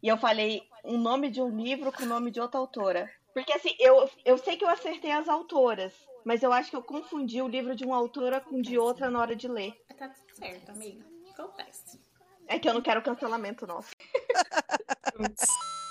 e 0.00 0.06
eu 0.08 0.16
falei 0.16 0.62
o 0.84 0.96
nome 0.96 1.28
de 1.28 1.42
um 1.42 1.50
livro 1.54 1.92
com 1.92 2.04
o 2.04 2.06
nome 2.06 2.30
de 2.30 2.40
outra 2.40 2.60
autora. 2.60 3.10
Porque 3.34 3.52
assim, 3.52 3.74
eu, 3.80 4.08
eu 4.24 4.38
sei 4.38 4.56
que 4.56 4.64
eu 4.64 4.68
acertei 4.68 5.10
as 5.10 5.28
autoras, 5.28 5.92
mas 6.24 6.42
eu 6.42 6.52
acho 6.52 6.70
que 6.70 6.76
eu 6.76 6.82
confundi 6.82 7.40
o 7.42 7.48
livro 7.48 7.74
de 7.74 7.84
uma 7.84 7.96
autora 7.96 8.40
com 8.40 8.60
de 8.60 8.78
outra 8.78 9.10
na 9.10 9.20
hora 9.20 9.36
de 9.36 9.46
ler. 9.46 9.74
Tá 9.96 10.08
tudo 10.08 10.36
certo, 10.36 10.70
amiga. 10.70 11.04
Acontece. 11.30 12.00
É 12.46 12.58
que 12.58 12.68
eu 12.68 12.74
não 12.74 12.82
quero 12.82 13.02
cancelamento, 13.02 13.66
nosso. 13.66 13.90